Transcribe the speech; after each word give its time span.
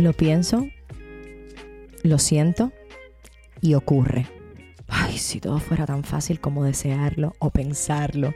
Lo 0.00 0.14
pienso, 0.14 0.66
lo 2.02 2.18
siento 2.18 2.72
y 3.60 3.74
ocurre. 3.74 4.26
Ay, 4.88 5.18
si 5.18 5.40
todo 5.40 5.58
fuera 5.58 5.84
tan 5.84 6.04
fácil 6.04 6.40
como 6.40 6.64
desearlo 6.64 7.34
o 7.38 7.50
pensarlo. 7.50 8.32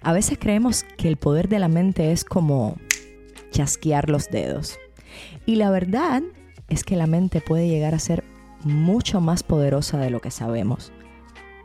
A 0.00 0.14
veces 0.14 0.38
creemos 0.40 0.86
que 0.96 1.08
el 1.08 1.18
poder 1.18 1.50
de 1.50 1.58
la 1.58 1.68
mente 1.68 2.12
es 2.12 2.24
como 2.24 2.78
chasquear 3.50 4.08
los 4.08 4.30
dedos. 4.30 4.78
Y 5.44 5.56
la 5.56 5.70
verdad 5.70 6.22
es 6.70 6.82
que 6.82 6.96
la 6.96 7.06
mente 7.06 7.42
puede 7.42 7.68
llegar 7.68 7.94
a 7.94 7.98
ser 7.98 8.24
mucho 8.64 9.20
más 9.20 9.42
poderosa 9.42 9.98
de 9.98 10.08
lo 10.08 10.20
que 10.20 10.30
sabemos. 10.30 10.94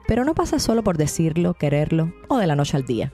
Pero 0.09 0.25
no 0.25 0.35
pasa 0.35 0.59
solo 0.59 0.83
por 0.83 0.97
decirlo, 0.97 1.53
quererlo 1.53 2.13
o 2.27 2.37
de 2.37 2.47
la 2.47 2.57
noche 2.57 2.75
al 2.75 2.83
día. 2.85 3.13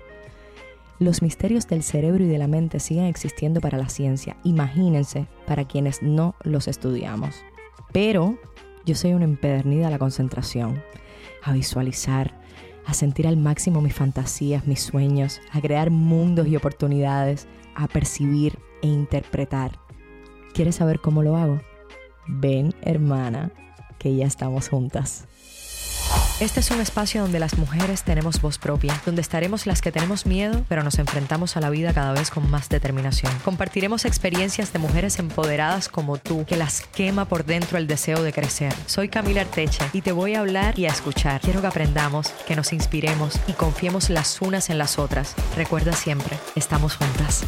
Los 1.00 1.22
misterios 1.22 1.68
del 1.68 1.84
cerebro 1.84 2.24
y 2.24 2.28
de 2.28 2.38
la 2.38 2.48
mente 2.48 2.80
siguen 2.80 3.06
existiendo 3.06 3.62
para 3.62 3.78
la 3.78 3.90
ciencia, 3.90 4.38
imagínense, 4.44 5.28
para 5.48 5.66
quienes 5.66 6.02
no 6.02 6.36
los 6.44 6.68
estudiamos. 6.68 7.44
Pero 7.92 8.38
yo 8.86 8.96
soy 8.96 9.14
una 9.14 9.26
empedernida 9.26 9.88
a 9.88 9.92
la 9.92 10.00
concentración, 10.00 10.84
a 11.42 11.52
visualizar, 11.54 12.40
a 12.86 12.94
sentir 12.94 13.28
al 13.28 13.38
máximo 13.38 13.82
mis 13.82 13.94
fantasías, 13.94 14.68
mis 14.68 14.82
sueños, 14.82 15.42
a 15.52 15.62
crear 15.62 15.90
mundos 15.90 16.48
y 16.48 16.56
oportunidades, 16.56 17.48
a 17.76 17.88
percibir 17.88 18.60
e 18.82 18.88
interpretar. 18.88 19.80
¿Quieres 20.54 20.76
saber 20.76 21.00
cómo 21.00 21.24
lo 21.24 21.38
hago? 21.38 21.62
Ven, 22.28 22.74
hermana, 22.82 23.52
que 23.98 24.16
ya 24.16 24.26
estamos 24.26 24.70
juntas. 24.70 25.28
Este 26.44 26.60
es 26.60 26.72
un 26.72 26.82
espacio 26.82 27.22
donde 27.22 27.40
las 27.40 27.58
mujeres 27.58 28.04
tenemos 28.04 28.42
voz 28.42 28.58
propia, 28.58 29.02
donde 29.06 29.22
estaremos 29.22 29.66
las 29.66 29.82
que 29.82 29.94
tenemos 29.94 30.26
miedo, 30.26 30.66
pero 30.68 30.84
nos 30.84 31.00
enfrentamos 31.00 31.56
a 31.56 31.62
la 31.62 31.70
vida 31.70 31.94
cada 31.94 32.12
vez 32.12 32.30
con 32.30 32.52
más 32.52 32.68
determinación. 32.68 33.32
Compartiremos 33.46 34.04
experiencias 34.04 34.74
de 34.74 34.80
mujeres 34.80 35.20
empoderadas 35.20 35.88
como 35.88 36.18
tú, 36.18 36.44
que 36.46 36.58
las 36.58 36.82
quema 36.82 37.24
por 37.24 37.46
dentro 37.46 37.78
el 37.78 37.88
deseo 37.88 38.22
de 38.24 38.34
crecer. 38.34 38.74
Soy 38.88 39.08
Camila 39.08 39.40
Arteche 39.40 39.86
y 39.94 40.02
te 40.02 40.12
voy 40.12 40.36
a 40.36 40.42
hablar 40.42 40.78
y 40.78 40.86
a 40.86 40.90
escuchar. 40.90 41.40
Quiero 41.40 41.62
que 41.62 41.68
aprendamos, 41.68 42.32
que 42.46 42.58
nos 42.58 42.74
inspiremos 42.74 43.40
y 43.48 43.54
confiemos 43.54 44.10
las 44.10 44.42
unas 44.42 44.70
en 44.70 44.78
las 44.78 45.00
otras. 45.00 45.36
Recuerda 45.56 45.94
siempre, 45.94 46.38
estamos 46.58 46.98
juntas. 46.98 47.46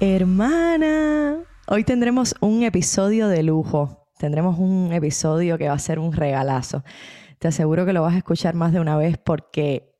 Hermana, 0.00 1.36
hoy 1.66 1.84
tendremos 1.84 2.34
un 2.40 2.62
episodio 2.62 3.28
de 3.28 3.42
lujo. 3.42 4.06
Tendremos 4.16 4.58
un 4.58 4.94
episodio 4.94 5.58
que 5.58 5.68
va 5.68 5.74
a 5.74 5.78
ser 5.78 5.98
un 5.98 6.14
regalazo. 6.14 6.82
Te 7.38 7.48
aseguro 7.48 7.84
que 7.86 7.92
lo 7.92 8.02
vas 8.02 8.14
a 8.14 8.18
escuchar 8.18 8.54
más 8.54 8.72
de 8.72 8.80
una 8.80 8.96
vez 8.96 9.18
porque 9.18 9.96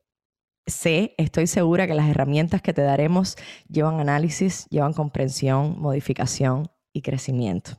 sé, 0.65 1.15
estoy 1.17 1.47
segura 1.47 1.87
que 1.87 1.93
las 1.93 2.09
herramientas 2.09 2.61
que 2.61 2.73
te 2.73 2.81
daremos 2.81 3.35
llevan 3.69 3.99
análisis, 3.99 4.67
llevan 4.69 4.93
comprensión, 4.93 5.79
modificación 5.79 6.69
y 6.93 7.01
crecimiento. 7.01 7.71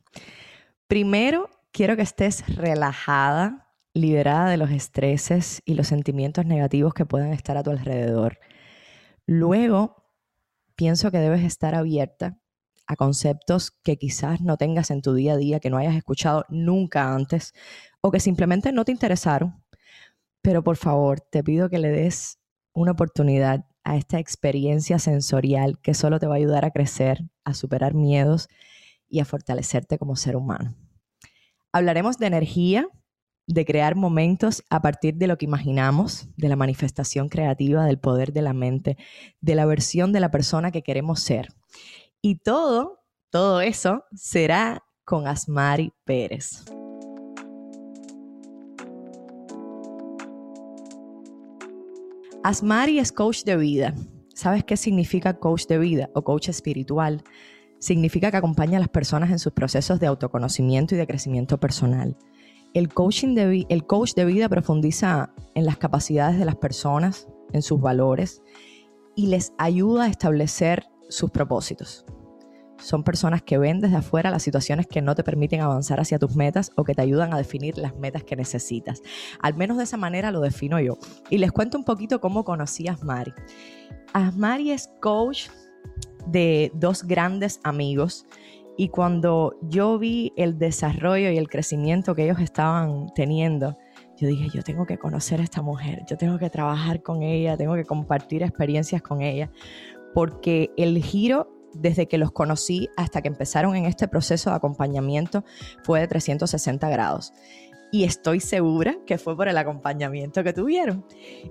Primero, 0.86 1.50
quiero 1.72 1.96
que 1.96 2.02
estés 2.02 2.44
relajada, 2.56 3.74
liberada 3.94 4.48
de 4.48 4.56
los 4.56 4.70
estreses 4.70 5.62
y 5.64 5.74
los 5.74 5.88
sentimientos 5.88 6.46
negativos 6.46 6.94
que 6.94 7.06
puedan 7.06 7.32
estar 7.32 7.56
a 7.56 7.62
tu 7.62 7.70
alrededor. 7.70 8.38
Luego, 9.26 10.04
pienso 10.76 11.10
que 11.10 11.18
debes 11.18 11.42
estar 11.42 11.74
abierta 11.74 12.40
a 12.86 12.96
conceptos 12.96 13.70
que 13.70 13.98
quizás 13.98 14.40
no 14.40 14.56
tengas 14.56 14.90
en 14.90 15.02
tu 15.02 15.12
día 15.12 15.34
a 15.34 15.36
día, 15.36 15.60
que 15.60 15.68
no 15.68 15.76
hayas 15.76 15.94
escuchado 15.94 16.46
nunca 16.48 17.14
antes, 17.14 17.52
o 18.08 18.10
que 18.10 18.20
simplemente 18.20 18.72
no 18.72 18.84
te 18.84 18.92
interesaron. 18.92 19.62
Pero 20.42 20.64
por 20.64 20.76
favor, 20.76 21.20
te 21.20 21.44
pido 21.44 21.68
que 21.68 21.78
le 21.78 21.90
des 21.90 22.38
una 22.72 22.92
oportunidad 22.92 23.66
a 23.84 23.96
esta 23.96 24.18
experiencia 24.18 24.98
sensorial 24.98 25.78
que 25.80 25.94
solo 25.94 26.18
te 26.18 26.26
va 26.26 26.34
a 26.34 26.38
ayudar 26.38 26.64
a 26.64 26.70
crecer, 26.70 27.24
a 27.44 27.54
superar 27.54 27.94
miedos 27.94 28.48
y 29.08 29.20
a 29.20 29.24
fortalecerte 29.24 29.98
como 29.98 30.16
ser 30.16 30.36
humano. 30.36 30.74
Hablaremos 31.72 32.18
de 32.18 32.26
energía, 32.26 32.88
de 33.46 33.64
crear 33.64 33.94
momentos 33.94 34.62
a 34.70 34.80
partir 34.80 35.16
de 35.16 35.26
lo 35.26 35.38
que 35.38 35.46
imaginamos, 35.46 36.28
de 36.36 36.48
la 36.48 36.56
manifestación 36.56 37.28
creativa, 37.28 37.84
del 37.84 37.98
poder 37.98 38.32
de 38.32 38.42
la 38.42 38.52
mente, 38.52 38.96
de 39.40 39.54
la 39.54 39.66
versión 39.66 40.12
de 40.12 40.20
la 40.20 40.30
persona 40.30 40.70
que 40.70 40.82
queremos 40.82 41.20
ser. 41.20 41.48
Y 42.20 42.36
todo, 42.36 43.00
todo 43.30 43.60
eso 43.60 44.04
será 44.14 44.82
con 45.04 45.26
Asmari 45.26 45.92
Pérez. 46.04 46.64
Asmari 52.48 52.98
es 52.98 53.12
coach 53.12 53.44
de 53.44 53.58
vida. 53.58 53.94
¿Sabes 54.32 54.64
qué 54.64 54.78
significa 54.78 55.38
coach 55.38 55.66
de 55.66 55.76
vida 55.76 56.08
o 56.14 56.24
coach 56.24 56.48
espiritual? 56.48 57.22
Significa 57.78 58.30
que 58.30 58.38
acompaña 58.38 58.78
a 58.78 58.80
las 58.80 58.88
personas 58.88 59.30
en 59.30 59.38
sus 59.38 59.52
procesos 59.52 60.00
de 60.00 60.06
autoconocimiento 60.06 60.94
y 60.94 60.98
de 60.98 61.06
crecimiento 61.06 61.60
personal. 61.60 62.16
El, 62.72 62.88
coaching 62.88 63.36
coach 63.86 64.14
de 64.14 64.24
vida 64.24 64.48
profundiza 64.48 65.30
en 65.54 65.66
las 65.66 65.76
capacidades 65.76 66.38
de 66.38 66.46
las 66.46 66.56
personas, 66.56 67.28
en 67.52 67.60
sus 67.60 67.82
valores 67.82 68.40
y 69.14 69.26
les 69.26 69.52
ayuda 69.58 70.04
a 70.04 70.08
establecer 70.08 70.86
sus 71.10 71.30
propósitos. 71.30 72.06
Son 72.78 73.02
personas 73.02 73.42
que 73.42 73.58
ven 73.58 73.80
desde 73.80 73.96
afuera 73.96 74.30
las 74.30 74.42
situaciones 74.42 74.86
que 74.86 75.02
no 75.02 75.14
te 75.14 75.24
permiten 75.24 75.60
avanzar 75.60 76.00
hacia 76.00 76.18
tus 76.18 76.36
metas 76.36 76.70
o 76.76 76.84
que 76.84 76.94
te 76.94 77.02
ayudan 77.02 77.34
a 77.34 77.36
definir 77.36 77.76
las 77.76 77.96
metas 77.96 78.22
que 78.24 78.36
necesitas. 78.36 79.02
Al 79.40 79.54
menos 79.54 79.76
de 79.78 79.84
esa 79.84 79.96
manera 79.96 80.30
lo 80.30 80.40
defino 80.40 80.78
yo. 80.80 80.98
Y 81.28 81.38
les 81.38 81.52
cuento 81.52 81.76
un 81.76 81.84
poquito 81.84 82.20
cómo 82.20 82.44
conocí 82.44 82.88
a 82.88 82.92
Asmari. 82.92 83.32
Asmari 84.12 84.70
es 84.70 84.90
coach 85.00 85.48
de 86.26 86.70
dos 86.74 87.04
grandes 87.04 87.60
amigos 87.64 88.26
y 88.76 88.90
cuando 88.90 89.58
yo 89.62 89.98
vi 89.98 90.32
el 90.36 90.56
desarrollo 90.56 91.32
y 91.32 91.36
el 91.36 91.48
crecimiento 91.48 92.14
que 92.14 92.24
ellos 92.24 92.38
estaban 92.38 93.08
teniendo, 93.12 93.76
yo 94.16 94.28
dije, 94.28 94.48
yo 94.54 94.62
tengo 94.62 94.86
que 94.86 94.98
conocer 94.98 95.40
a 95.40 95.42
esta 95.42 95.62
mujer, 95.62 96.04
yo 96.08 96.16
tengo 96.16 96.38
que 96.38 96.48
trabajar 96.48 97.02
con 97.02 97.24
ella, 97.24 97.56
tengo 97.56 97.74
que 97.74 97.84
compartir 97.84 98.44
experiencias 98.44 99.02
con 99.02 99.20
ella, 99.20 99.50
porque 100.14 100.70
el 100.76 101.02
giro 101.02 101.57
desde 101.74 102.06
que 102.06 102.18
los 102.18 102.32
conocí 102.32 102.88
hasta 102.96 103.22
que 103.22 103.28
empezaron 103.28 103.76
en 103.76 103.84
este 103.84 104.08
proceso 104.08 104.50
de 104.50 104.56
acompañamiento 104.56 105.44
fue 105.82 106.00
de 106.00 106.08
360 106.08 106.88
grados. 106.88 107.32
Y 107.90 108.04
estoy 108.04 108.40
segura 108.40 108.98
que 109.06 109.16
fue 109.16 109.36
por 109.36 109.48
el 109.48 109.56
acompañamiento 109.56 110.44
que 110.44 110.52
tuvieron. 110.52 111.06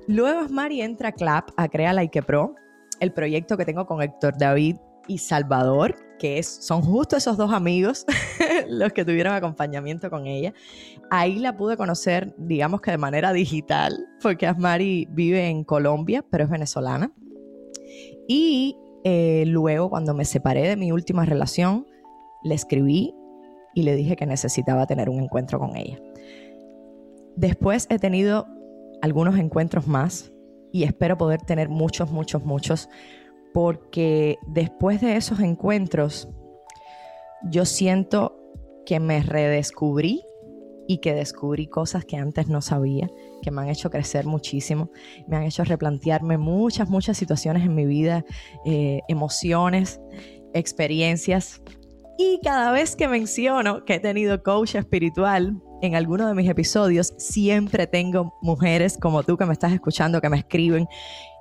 Luego 0.07 0.47
Mari 0.49 0.81
entra 0.81 1.09
a 1.09 1.11
CLAP 1.11 1.49
a 1.57 1.67
crear 1.67 1.95
Like 1.95 2.21
Pro, 2.21 2.53
el 2.99 3.11
proyecto 3.11 3.57
que 3.57 3.65
tengo 3.65 3.87
con 3.87 4.01
Héctor 4.01 4.37
David 4.37 4.77
y 5.07 5.17
Salvador, 5.17 5.95
que 6.19 6.37
es, 6.37 6.47
son 6.47 6.81
justo 6.81 7.15
esos 7.15 7.37
dos 7.37 7.53
amigos 7.53 8.05
los 8.69 8.93
que 8.93 9.05
tuvieron 9.05 9.33
acompañamiento 9.33 10.09
con 10.09 10.27
ella. 10.27 10.53
Ahí 11.09 11.39
la 11.39 11.55
pude 11.57 11.77
conocer, 11.77 12.35
digamos 12.37 12.81
que 12.81 12.91
de 12.91 12.97
manera 12.97 13.33
digital, 13.33 14.07
porque 14.21 14.45
Asmari 14.45 15.07
vive 15.09 15.47
en 15.47 15.63
Colombia, 15.63 16.23
pero 16.29 16.43
es 16.43 16.49
venezolana. 16.49 17.11
Y 18.27 18.75
eh, 19.09 19.45
luego, 19.45 19.89
cuando 19.89 20.13
me 20.13 20.25
separé 20.25 20.67
de 20.67 20.75
mi 20.75 20.91
última 20.91 21.23
relación, 21.23 21.87
le 22.43 22.55
escribí 22.55 23.15
y 23.73 23.83
le 23.83 23.95
dije 23.95 24.17
que 24.17 24.25
necesitaba 24.25 24.85
tener 24.85 25.09
un 25.09 25.21
encuentro 25.21 25.59
con 25.59 25.77
ella. 25.77 25.97
Después 27.37 27.87
he 27.89 27.99
tenido 27.99 28.47
algunos 29.01 29.39
encuentros 29.39 29.87
más 29.87 30.33
y 30.73 30.83
espero 30.83 31.17
poder 31.17 31.41
tener 31.41 31.69
muchos, 31.69 32.11
muchos, 32.11 32.43
muchos, 32.43 32.89
porque 33.53 34.39
después 34.45 34.99
de 34.99 35.15
esos 35.15 35.39
encuentros 35.39 36.27
yo 37.49 37.63
siento 37.63 38.37
que 38.85 38.99
me 38.99 39.21
redescubrí 39.23 40.21
y 40.87 40.99
que 40.99 41.13
descubrí 41.13 41.67
cosas 41.67 42.05
que 42.05 42.17
antes 42.17 42.47
no 42.47 42.61
sabía, 42.61 43.09
que 43.41 43.51
me 43.51 43.61
han 43.61 43.69
hecho 43.69 43.89
crecer 43.89 44.25
muchísimo, 44.25 44.89
me 45.27 45.37
han 45.37 45.43
hecho 45.43 45.63
replantearme 45.63 46.37
muchas, 46.37 46.89
muchas 46.89 47.17
situaciones 47.17 47.63
en 47.63 47.75
mi 47.75 47.85
vida, 47.85 48.25
eh, 48.65 49.01
emociones, 49.07 49.99
experiencias. 50.53 51.61
Y 52.17 52.39
cada 52.41 52.71
vez 52.71 52.95
que 52.95 53.07
menciono 53.07 53.85
que 53.85 53.95
he 53.95 53.99
tenido 53.99 54.41
coach 54.41 54.75
espiritual 54.75 55.61
en 55.81 55.93
alguno 55.93 56.27
de 56.27 56.33
mis 56.33 56.49
episodios, 56.49 57.13
siempre 57.17 57.85
tengo 57.85 58.33
mujeres 58.41 58.97
como 58.97 59.21
tú 59.21 59.37
que 59.37 59.45
me 59.45 59.53
estás 59.53 59.73
escuchando, 59.73 60.21
que 60.21 60.29
me 60.29 60.37
escriben 60.37 60.87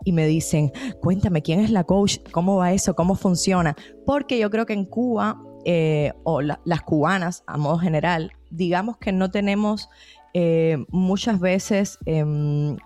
y 0.05 0.13
me 0.13 0.27
dicen, 0.27 0.73
cuéntame 1.01 1.41
quién 1.41 1.61
es 1.61 1.71
la 1.71 1.85
coach, 1.85 2.19
cómo 2.33 2.57
va 2.57 2.73
eso, 2.73 2.95
cómo 2.95 3.15
funciona. 3.15 3.75
Porque 4.05 4.39
yo 4.39 4.51
creo 4.51 4.67
que 4.67 4.75
en 4.75 4.85
Cuba 4.85 5.41
eh, 5.65 6.13
o 6.25 6.43
las 6.43 6.83
cubanas 6.83 7.43
a 7.47 7.57
modo 7.57 7.79
general, 7.79 8.31
digamos 8.51 8.97
que 8.99 9.13
no 9.13 9.31
tenemos 9.31 9.89
eh, 10.35 10.85
muchas 10.91 11.41
veces 11.41 11.99
em, 12.05 12.77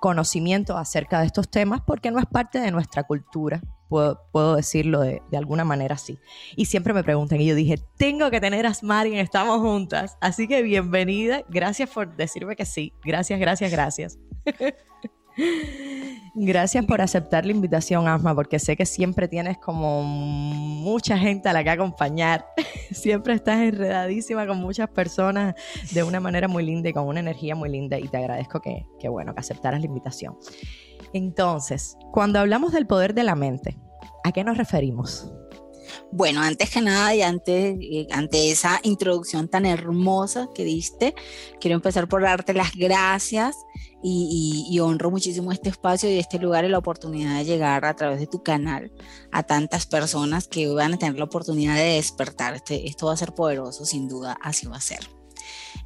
conocimiento 0.00 0.76
acerca 0.76 1.20
de 1.20 1.26
estos 1.26 1.48
temas 1.48 1.80
porque 1.86 2.10
no 2.10 2.18
es 2.18 2.26
parte 2.26 2.60
de 2.60 2.70
nuestra 2.70 3.04
cultura. 3.04 3.60
Puedo, 3.88 4.54
decirlo 4.54 5.00
de, 5.00 5.20
alguna 5.36 5.64
manera 5.64 5.96
así. 5.96 6.16
Y 6.54 6.66
siempre 6.66 6.94
me 6.94 7.02
preguntan 7.02 7.40
y 7.40 7.46
yo 7.46 7.56
dije, 7.56 7.80
tengo 7.96 8.30
que 8.30 8.40
tener 8.40 8.64
a 8.64 8.70
Asmari 8.70 9.18
Estamos 9.18 9.58
Juntas. 9.58 10.16
Así 10.20 10.46
que 10.46 10.62
bienvenida. 10.62 11.42
Gracias 11.48 11.90
por 11.90 12.14
decirme 12.16 12.54
que 12.54 12.64
sí. 12.64 12.92
Gracias, 13.04 13.40
gracias, 13.40 13.72
gracias. 13.72 14.18
Gracias 16.34 16.84
por 16.86 17.00
aceptar 17.00 17.44
la 17.44 17.52
invitación, 17.52 18.06
Asma, 18.06 18.34
porque 18.34 18.58
sé 18.58 18.76
que 18.76 18.86
siempre 18.86 19.26
tienes 19.26 19.58
como 19.58 20.02
mucha 20.02 21.18
gente 21.18 21.48
a 21.48 21.52
la 21.52 21.64
que 21.64 21.70
acompañar. 21.70 22.46
siempre 22.92 23.34
estás 23.34 23.60
enredadísima 23.60 24.46
con 24.46 24.58
muchas 24.58 24.88
personas 24.88 25.54
de 25.92 26.02
una 26.02 26.20
manera 26.20 26.46
muy 26.48 26.64
linda 26.64 26.88
y 26.88 26.92
con 26.92 27.06
una 27.06 27.20
energía 27.20 27.54
muy 27.54 27.70
linda 27.70 27.98
y 27.98 28.08
te 28.08 28.16
agradezco 28.16 28.60
que, 28.60 28.86
que 28.98 29.08
bueno, 29.08 29.34
que 29.34 29.40
aceptaras 29.40 29.80
la 29.80 29.86
invitación. 29.86 30.36
Entonces, 31.12 31.96
cuando 32.12 32.38
hablamos 32.38 32.72
del 32.72 32.86
poder 32.86 33.14
de 33.14 33.24
la 33.24 33.34
mente, 33.34 33.78
¿a 34.22 34.32
qué 34.32 34.44
nos 34.44 34.56
referimos? 34.56 35.32
Bueno, 36.12 36.42
antes 36.42 36.70
que 36.70 36.80
nada 36.80 37.14
y 37.14 37.22
ante, 37.22 37.78
eh, 37.80 38.06
ante 38.10 38.50
esa 38.50 38.80
introducción 38.82 39.48
tan 39.48 39.66
hermosa 39.66 40.48
que 40.54 40.64
diste, 40.64 41.14
quiero 41.60 41.76
empezar 41.76 42.08
por 42.08 42.22
darte 42.22 42.54
las 42.54 42.74
gracias 42.74 43.56
y, 44.02 44.78
honro 44.80 45.10
muchísimo 45.10 45.52
este 45.52 45.68
espacio 45.68 46.10
y 46.10 46.18
este 46.18 46.38
lugar 46.38 46.64
y 46.64 46.68
la 46.68 46.78
oportunidad 46.78 47.36
de 47.36 47.44
llegar 47.44 47.84
a 47.84 47.94
través 47.94 48.18
de 48.18 48.26
tu 48.26 48.42
canal 48.42 48.90
a 49.30 49.42
tantas 49.42 49.86
personas 49.86 50.48
que 50.48 50.68
van 50.68 50.94
a 50.94 50.98
tener 50.98 51.18
la 51.18 51.24
oportunidad 51.24 51.74
de 51.74 51.94
despertar. 51.94 52.54
Este, 52.54 52.88
esto 52.88 53.06
va 53.06 53.12
a 53.12 53.16
ser 53.16 53.32
poderoso, 53.32 53.84
sin 53.84 54.08
duda, 54.08 54.38
así 54.42 54.66
va 54.66 54.76
a 54.76 54.80
ser. 54.80 55.00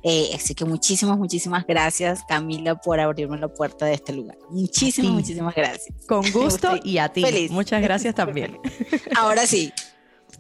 Eh, 0.02 0.30
así 0.34 0.54
que 0.54 0.64
muchísimas, 0.64 1.18
muchísimas 1.18 1.66
gracias, 1.66 2.22
Camila, 2.28 2.74
por 2.76 3.00
abrirme 3.00 3.38
la 3.38 3.48
puerta 3.48 3.86
de 3.86 3.94
este 3.94 4.12
lugar. 4.12 4.36
Muchísimas, 4.50 5.12
muchísimas 5.12 5.54
gracias. 5.54 5.94
Con 6.06 6.22
gusto 6.32 6.78
y 6.82 6.98
a 6.98 7.08
ti. 7.08 7.22
Feliz. 7.22 7.50
Muchas 7.50 7.82
gracias 7.82 8.14
también. 8.14 8.58
Ahora 9.16 9.46
sí, 9.46 9.72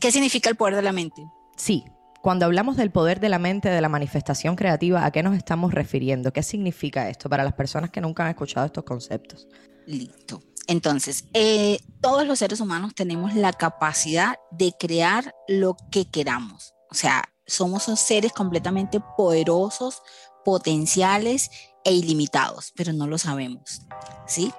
¿qué 0.04 0.12
significa 0.12 0.50
el 0.50 0.56
poder 0.56 0.76
de 0.76 0.82
la 0.82 0.92
mente? 0.92 1.26
Sí, 1.56 1.82
cuando 2.20 2.44
hablamos 2.44 2.76
del 2.76 2.90
poder 2.90 3.20
de 3.20 3.30
la 3.30 3.38
mente, 3.38 3.70
de 3.70 3.80
la 3.80 3.88
manifestación 3.88 4.54
creativa, 4.54 5.02
¿a 5.02 5.10
qué 5.10 5.22
nos 5.22 5.34
estamos 5.34 5.72
refiriendo? 5.72 6.30
¿Qué 6.30 6.42
significa 6.42 7.08
esto 7.08 7.30
para 7.30 7.42
las 7.42 7.54
personas 7.54 7.88
que 7.88 8.02
nunca 8.02 8.22
han 8.22 8.28
escuchado 8.28 8.66
estos 8.66 8.84
conceptos? 8.84 9.48
Listo. 9.86 10.42
Entonces, 10.66 11.24
eh, 11.32 11.78
todos 12.02 12.26
los 12.26 12.40
seres 12.40 12.60
humanos 12.60 12.94
tenemos 12.94 13.34
la 13.34 13.54
capacidad 13.54 14.34
de 14.50 14.74
crear 14.78 15.34
lo 15.48 15.74
que 15.90 16.04
queramos. 16.04 16.74
O 16.90 16.94
sea, 16.94 17.24
somos 17.46 17.84
seres 17.84 18.34
completamente 18.34 19.00
poderosos, 19.16 20.02
potenciales 20.44 21.50
e 21.84 21.92
ilimitados, 21.92 22.72
pero 22.74 22.92
no 22.92 23.06
lo 23.06 23.18
sabemos. 23.18 23.82
¿sí? 24.26 24.52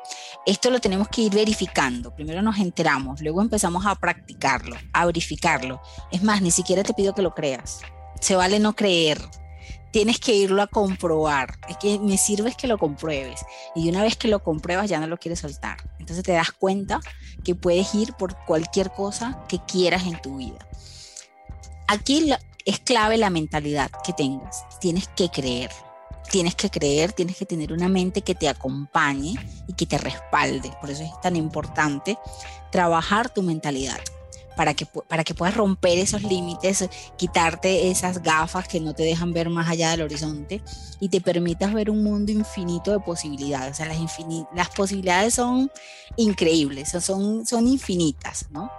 Esto 0.46 0.70
lo 0.70 0.80
tenemos 0.80 1.08
que 1.08 1.24
ir 1.24 1.34
verificando. 1.34 2.14
Primero 2.14 2.42
nos 2.42 2.58
enteramos, 2.58 3.22
luego 3.22 3.42
empezamos 3.42 3.86
a 3.86 3.96
practicarlo, 3.96 4.76
a 4.94 5.06
verificarlo. 5.06 5.82
Es 6.12 6.24
más, 6.24 6.42
ni 6.42 6.52
siquiera 6.52 6.84
te 6.84 6.94
pido 6.94 7.14
que 7.16 7.22
lo 7.22 7.34
creas. 7.34 7.82
Se 8.20 8.36
vale 8.36 8.60
no 8.60 8.76
creer. 8.76 9.22
Tienes 9.92 10.20
que 10.20 10.36
irlo 10.36 10.62
a 10.62 10.68
comprobar. 10.68 11.58
Es 11.70 11.78
que 11.78 12.00
me 12.00 12.18
sirve 12.18 12.54
que 12.54 12.68
lo 12.68 12.78
compruebes. 12.78 13.46
Y 13.76 13.90
una 13.90 14.04
vez 14.04 14.18
que 14.18 14.28
lo 14.28 14.44
compruebas 14.44 14.90
ya 14.90 15.00
no 15.00 15.08
lo 15.08 15.18
quieres 15.18 15.40
soltar. 15.40 15.78
Entonces 16.00 16.24
te 16.24 16.34
das 16.34 16.52
cuenta 16.52 17.00
que 17.44 17.56
puedes 17.56 17.96
ir 17.96 18.14
por 18.14 18.36
cualquier 18.46 18.92
cosa 18.92 19.44
que 19.48 19.60
quieras 19.60 20.06
en 20.06 20.22
tu 20.22 20.38
vida. 20.38 20.60
Aquí 21.88 22.32
es 22.66 22.80
clave 22.80 23.18
la 23.18 23.30
mentalidad 23.30 23.90
que 24.04 24.12
tengas. 24.12 24.66
Tienes 24.80 25.08
que 25.08 25.30
creer 25.30 25.72
tienes 26.30 26.56
que 26.56 26.70
creer, 26.70 27.14
tienes 27.14 27.38
que 27.38 27.46
tener 27.46 27.74
una 27.74 27.90
mente 27.90 28.22
que 28.22 28.36
te 28.36 28.50
acompañe 28.50 29.36
y 29.68 29.74
que 29.74 29.86
te 29.86 29.98
respalde. 29.98 30.72
Por 30.82 30.90
eso 30.90 31.04
es 31.04 31.12
tan 31.22 31.36
importante 31.36 32.18
trabajar 32.72 33.30
tu 33.30 33.42
mentalidad. 33.42 34.00
Para 34.56 34.74
que, 34.74 34.86
para 34.86 35.26
que 35.26 35.34
puedas 35.34 35.54
romper 35.54 35.98
esos 35.98 36.24
límites, 36.24 36.88
quitarte 37.18 37.92
esas 37.92 38.24
gafas 38.24 38.70
que 38.70 38.80
no 38.80 38.96
te 38.96 39.04
dejan 39.04 39.34
ver 39.34 39.50
más 39.50 39.68
allá 39.68 39.92
del 39.92 40.04
horizonte 40.04 40.62
y 41.02 41.10
te 41.10 41.20
permitas 41.20 41.74
ver 41.74 41.90
un 41.90 42.02
mundo 42.02 42.32
infinito 42.32 42.92
de 42.92 43.02
posibilidades. 43.02 43.74
O 43.74 43.76
sea, 43.76 43.86
las, 43.86 43.98
las 44.56 44.70
posibilidades 44.70 45.34
son 45.34 45.70
increíbles, 46.16 46.90
son, 47.02 47.46
son 47.46 47.68
infinitas, 47.68 48.46
¿no? 48.50 48.72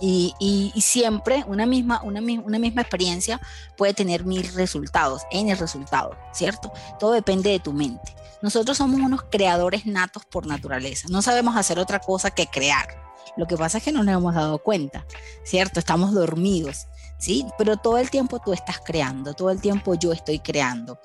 Y, 0.00 0.72
siempre 0.80 1.44
una 1.46 1.66
misma, 1.66 2.02
una, 2.02 2.20
una, 2.20 2.58
misma 2.58 2.82
experiencia 2.82 3.40
puede 3.76 3.94
tener 3.94 4.24
mil 4.24 4.46
resultados, 4.54 5.22
N 5.30 5.54
resultados, 5.54 6.16
¿cierto? 6.32 6.72
Todo 6.98 7.12
depende 7.12 7.50
de 7.50 7.60
tu 7.60 7.72
mente. 7.72 8.14
Nosotros 8.42 8.76
somos 8.76 9.00
unos 9.00 9.22
creadores 9.30 9.86
natos 9.86 10.24
por 10.26 10.46
naturaleza. 10.46 11.08
No 11.10 11.22
sabemos 11.22 11.56
hacer 11.56 11.78
otra 11.78 12.00
cosa 12.00 12.30
que 12.30 12.46
crear. 12.46 12.88
Lo 13.36 13.46
que 13.46 13.56
pasa 13.56 13.78
es 13.78 13.84
que 13.84 13.92
no 13.92 14.04
nos 14.04 14.14
hemos 14.14 14.34
dado 14.34 14.58
cuenta, 14.58 15.06
¿cierto? 15.44 15.80
Estamos 15.80 16.12
dormidos. 16.12 16.86
¿Sí? 17.18 17.46
Pero 17.58 17.76
todo 17.76 17.98
el 17.98 18.10
tiempo 18.10 18.40
tú 18.40 18.52
estás 18.52 18.80
creando, 18.84 19.34
todo 19.34 19.50
el 19.50 19.60
tiempo 19.60 19.94
yo 19.94 20.12
estoy 20.12 20.38
creando. 20.38 20.98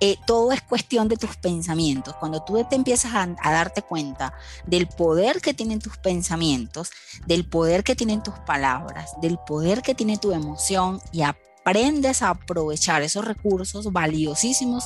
Eh, 0.00 0.16
todo 0.26 0.52
es 0.52 0.60
cuestión 0.60 1.08
de 1.08 1.16
tus 1.16 1.36
pensamientos. 1.36 2.14
Cuando 2.16 2.42
tú 2.42 2.62
te 2.68 2.76
empiezas 2.76 3.14
a, 3.14 3.22
a, 3.40 3.52
darte 3.52 3.82
cuenta 3.82 4.34
del 4.66 4.86
poder 4.86 5.40
que 5.40 5.54
tienen 5.54 5.78
tus 5.78 5.96
pensamientos, 5.96 6.90
del 7.26 7.48
poder 7.48 7.84
que 7.84 7.94
tienen 7.94 8.22
tus 8.22 8.34
palabras, 8.40 9.12
del 9.22 9.38
poder 9.38 9.82
que 9.82 9.94
tiene 9.94 10.18
tu 10.18 10.32
emoción 10.32 11.00
y 11.12 11.22
aprendes 11.22 12.22
a 12.22 12.30
aprovechar 12.30 13.02
esos 13.02 13.24
recursos 13.24 13.90
valiosísimos, 13.92 14.84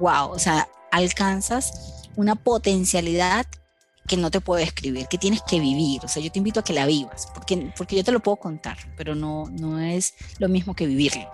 wow, 0.00 0.30
o 0.30 0.38
sea, 0.38 0.68
alcanzas 0.90 2.08
una 2.16 2.34
potencialidad 2.34 3.46
que 4.08 4.16
no 4.16 4.30
te 4.30 4.40
puedo 4.40 4.60
escribir, 4.60 5.06
que 5.06 5.18
tienes 5.18 5.42
que 5.42 5.60
vivir. 5.60 6.00
O 6.04 6.08
sea, 6.08 6.22
yo 6.22 6.32
te 6.32 6.38
invito 6.38 6.60
a 6.60 6.64
que 6.64 6.72
la 6.72 6.86
vivas, 6.86 7.28
porque, 7.32 7.72
porque 7.76 7.96
yo 7.96 8.02
te 8.02 8.10
lo 8.10 8.20
puedo 8.20 8.36
contar, 8.36 8.76
pero 8.96 9.14
no, 9.14 9.44
no 9.50 9.78
es 9.78 10.14
lo 10.38 10.48
mismo 10.48 10.74
que 10.74 10.86
vivirlo. 10.86 11.28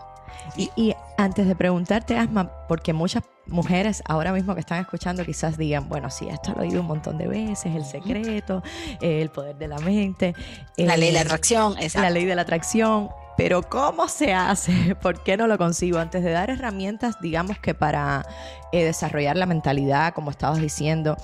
Y, 0.57 0.95
antes 1.17 1.47
de 1.47 1.55
preguntarte, 1.55 2.19
Asma, 2.19 2.51
porque 2.69 2.93
muchas 2.93 3.23
mujeres 3.47 4.03
ahora 4.07 4.33
mismo 4.33 4.55
que 4.55 4.61
están 4.61 4.81
escuchando 4.81 5.25
quizás 5.25 5.57
digan, 5.57 5.89
bueno, 5.89 6.11
sí, 6.11 6.29
esto 6.29 6.53
lo 6.53 6.63
he 6.63 6.69
oído 6.69 6.81
un 6.81 6.87
montón 6.87 7.19
de 7.19 7.27
veces, 7.27 7.75
el 7.75 7.85
secreto, 7.85 8.63
el 9.01 9.31
poder 9.31 9.57
de 9.57 9.69
la 9.69 9.79
mente. 9.79 10.35
La 10.77 10.97
ley 10.97 11.09
de 11.09 11.15
la 11.15 11.21
atracción, 11.23 11.75
exacto. 11.75 12.03
La 12.03 12.11
ley 12.11 12.25
de 12.25 12.35
la 12.35 12.43
atracción. 12.43 13.11
Pero 13.37 13.63
¿cómo 13.63 14.09
se 14.09 14.33
hace? 14.33 14.95
¿Por 15.03 15.23
qué 15.23 15.37
no 15.37 15.47
lo 15.47 15.59
consigo? 15.59 15.99
Antes 15.99 16.23
de 16.23 16.31
dar 16.31 16.51
herramientas, 16.51 17.17
digamos 17.21 17.59
que 17.59 17.75
para 17.75 18.27
eh, 18.73 18.85
desarrollar 18.85 19.37
la 19.37 19.47
mentalidad, 19.47 20.15
como 20.15 20.31
estabas 20.31 20.61
diciendo, 20.61 21.17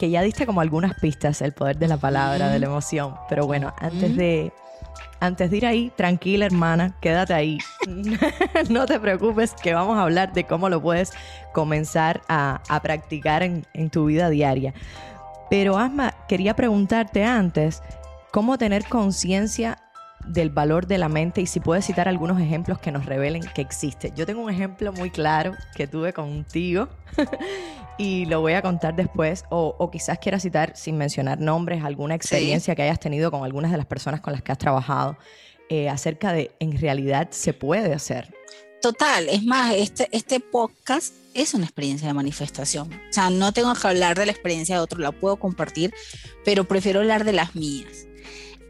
que 0.00 0.08
ya 0.08 0.22
diste 0.22 0.46
como 0.46 0.62
algunas 0.62 0.98
pistas, 0.98 1.42
el 1.42 1.52
poder 1.52 1.76
de 1.76 1.86
la 1.86 1.98
palabra, 1.98 2.48
de 2.48 2.58
la 2.58 2.64
emoción. 2.64 3.16
Pero 3.28 3.46
bueno, 3.46 3.74
antes 3.78 4.16
de, 4.16 4.50
antes 5.20 5.50
de 5.50 5.58
ir 5.58 5.66
ahí, 5.66 5.92
tranquila 5.94 6.46
hermana, 6.46 6.96
quédate 7.02 7.34
ahí. 7.34 7.58
no 8.70 8.86
te 8.86 8.98
preocupes 8.98 9.52
que 9.62 9.74
vamos 9.74 9.98
a 9.98 10.04
hablar 10.04 10.32
de 10.32 10.44
cómo 10.44 10.70
lo 10.70 10.80
puedes 10.80 11.12
comenzar 11.52 12.22
a, 12.30 12.62
practicar 12.82 13.42
en, 13.42 13.66
en 13.74 13.90
tu 13.90 14.06
vida 14.06 14.30
diaria. 14.30 14.72
Pero 15.50 15.76
Asma, 15.76 16.14
quería 16.28 16.56
preguntarte 16.56 17.22
antes, 17.22 17.82
¿cómo 18.32 18.56
tener 18.56 18.86
conciencia 18.86 19.76
del 20.26 20.50
valor 20.50 20.86
de 20.86 20.98
la 20.98 21.08
mente 21.08 21.40
y 21.40 21.46
si 21.46 21.60
puedes 21.60 21.84
citar 21.84 22.08
algunos 22.08 22.40
ejemplos 22.40 22.78
que 22.78 22.92
nos 22.92 23.06
revelen 23.06 23.42
que 23.54 23.62
existe. 23.62 24.12
Yo 24.14 24.26
tengo 24.26 24.42
un 24.42 24.50
ejemplo 24.50 24.92
muy 24.92 25.10
claro 25.10 25.54
que 25.74 25.86
tuve 25.86 26.12
contigo 26.12 26.88
y 28.00 28.24
lo 28.24 28.40
voy 28.40 28.54
a 28.54 28.62
contar 28.62 28.96
después. 28.96 29.44
O, 29.50 29.90
quizás 29.90 30.18
quieras 30.18 30.42
citar, 30.42 30.72
sin 30.74 30.96
mencionar 30.96 31.38
nombres, 31.38 31.84
alguna 31.84 32.14
experiencia 32.14 32.74
que 32.74 32.82
hayas 32.82 32.98
tenido 32.98 33.30
con 33.30 33.44
algunas 33.44 33.70
de 33.70 33.76
las 33.76 33.84
personas 33.84 34.22
con 34.22 34.32
las 34.32 34.42
que 34.42 34.52
has 34.52 34.58
trabajado 34.58 35.18
eh, 35.68 35.90
acerca 35.90 36.32
de 36.32 36.50
en 36.60 36.80
realidad 36.80 37.28
se 37.30 37.52
puede 37.52 37.92
hacer. 37.92 38.34
Total, 38.80 39.28
es 39.28 39.44
más, 39.44 39.74
este, 39.74 40.08
este 40.12 40.40
podcast 40.40 41.14
es 41.34 41.52
una 41.52 41.64
experiencia 41.64 42.08
de 42.08 42.14
manifestación. 42.14 42.90
O 42.90 43.12
sea, 43.12 43.28
no 43.28 43.52
tengo 43.52 43.74
que 43.74 43.86
hablar 43.86 44.18
de 44.18 44.24
la 44.24 44.32
experiencia 44.32 44.76
de 44.76 44.80
otro, 44.80 44.98
la 44.98 45.12
puedo 45.12 45.36
compartir, 45.36 45.92
pero 46.42 46.64
prefiero 46.64 47.00
hablar 47.00 47.24
de 47.24 47.34
las 47.34 47.54
mías. 47.54 48.06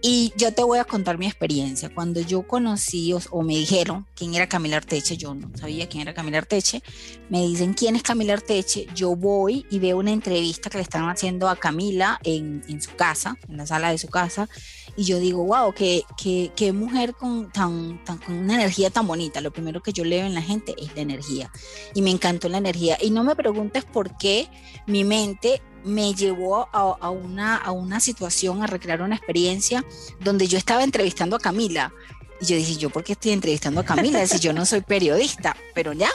Y 0.02 0.32
yo 0.36 0.54
te 0.54 0.62
voy 0.62 0.78
a 0.78 0.84
contar 0.84 1.18
mi 1.18 1.26
experiencia. 1.26 1.90
Cuando 1.94 2.20
yo 2.20 2.46
conocí 2.46 3.12
o, 3.12 3.42
me 3.42 3.54
dijeron 3.54 4.06
quién 4.14 4.34
era 4.34 4.48
Camila 4.48 4.78
Arteche, 4.78 5.18
yo 5.18 5.34
no 5.34 5.50
sabía 5.56 5.88
quién 5.88 6.02
era 6.02 6.14
Camila 6.14 6.38
Arteche, 6.38 6.82
me 7.28 7.46
dicen 7.46 7.74
quién 7.74 7.96
es 7.96 8.02
Camila 8.02 8.32
Arteche, 8.32 8.86
yo 8.94 9.14
voy 9.14 9.66
y 9.70 9.78
veo 9.78 9.98
una 9.98 10.12
entrevista 10.12 10.70
que 10.70 10.78
le 10.78 10.82
están 10.82 11.08
haciendo 11.08 11.48
a 11.50 11.56
Camila 11.56 12.18
en, 12.24 12.62
en 12.68 12.80
su 12.80 12.94
casa, 12.96 13.36
en 13.48 13.58
la 13.58 13.66
sala 13.66 13.90
de 13.90 13.98
su 13.98 14.08
casa, 14.08 14.48
y 14.96 15.04
yo 15.04 15.18
digo, 15.18 15.44
wow, 15.44 15.72
qué, 15.72 16.02
qué, 16.16 16.50
qué 16.56 16.72
mujer 16.72 17.14
con, 17.14 17.50
tan, 17.52 18.02
tan, 18.04 18.18
con 18.18 18.36
una 18.36 18.54
energía 18.54 18.90
tan 18.90 19.06
bonita. 19.06 19.40
Lo 19.40 19.52
primero 19.52 19.82
que 19.82 19.92
yo 19.92 20.04
leo 20.04 20.26
en 20.26 20.34
la 20.34 20.42
gente 20.42 20.74
es 20.78 20.94
la 20.94 21.02
energía, 21.02 21.50
y 21.94 22.02
me 22.02 22.10
encantó 22.10 22.48
la 22.48 22.58
energía. 22.58 22.98
Y 23.00 23.10
no 23.10 23.22
me 23.22 23.36
preguntes 23.36 23.84
por 23.84 24.16
qué 24.16 24.48
mi 24.86 25.04
mente 25.04 25.62
me 25.84 26.14
llevó 26.14 26.68
a, 26.72 27.10
una, 27.10 27.56
a 27.56 27.72
una 27.72 28.00
situación, 28.00 28.62
a 28.62 28.66
recrear 28.66 29.02
una 29.02 29.16
experiencia 29.16 29.84
donde 30.20 30.46
yo 30.46 30.58
estaba 30.58 30.84
entrevistando 30.84 31.36
a 31.36 31.40
Camila. 31.40 31.92
Y 32.40 32.46
yo 32.46 32.56
dije, 32.56 32.76
¿yo 32.76 32.90
por 32.90 33.04
qué 33.04 33.12
estoy 33.12 33.32
entrevistando 33.32 33.80
a 33.80 33.84
Camila? 33.84 34.26
Si 34.26 34.38
yo 34.38 34.52
no 34.52 34.64
soy 34.64 34.80
periodista, 34.80 35.56
pero 35.74 35.92
ya, 35.92 36.08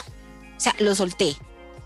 o 0.56 0.60
sea, 0.60 0.74
lo 0.78 0.94
solté. 0.94 1.36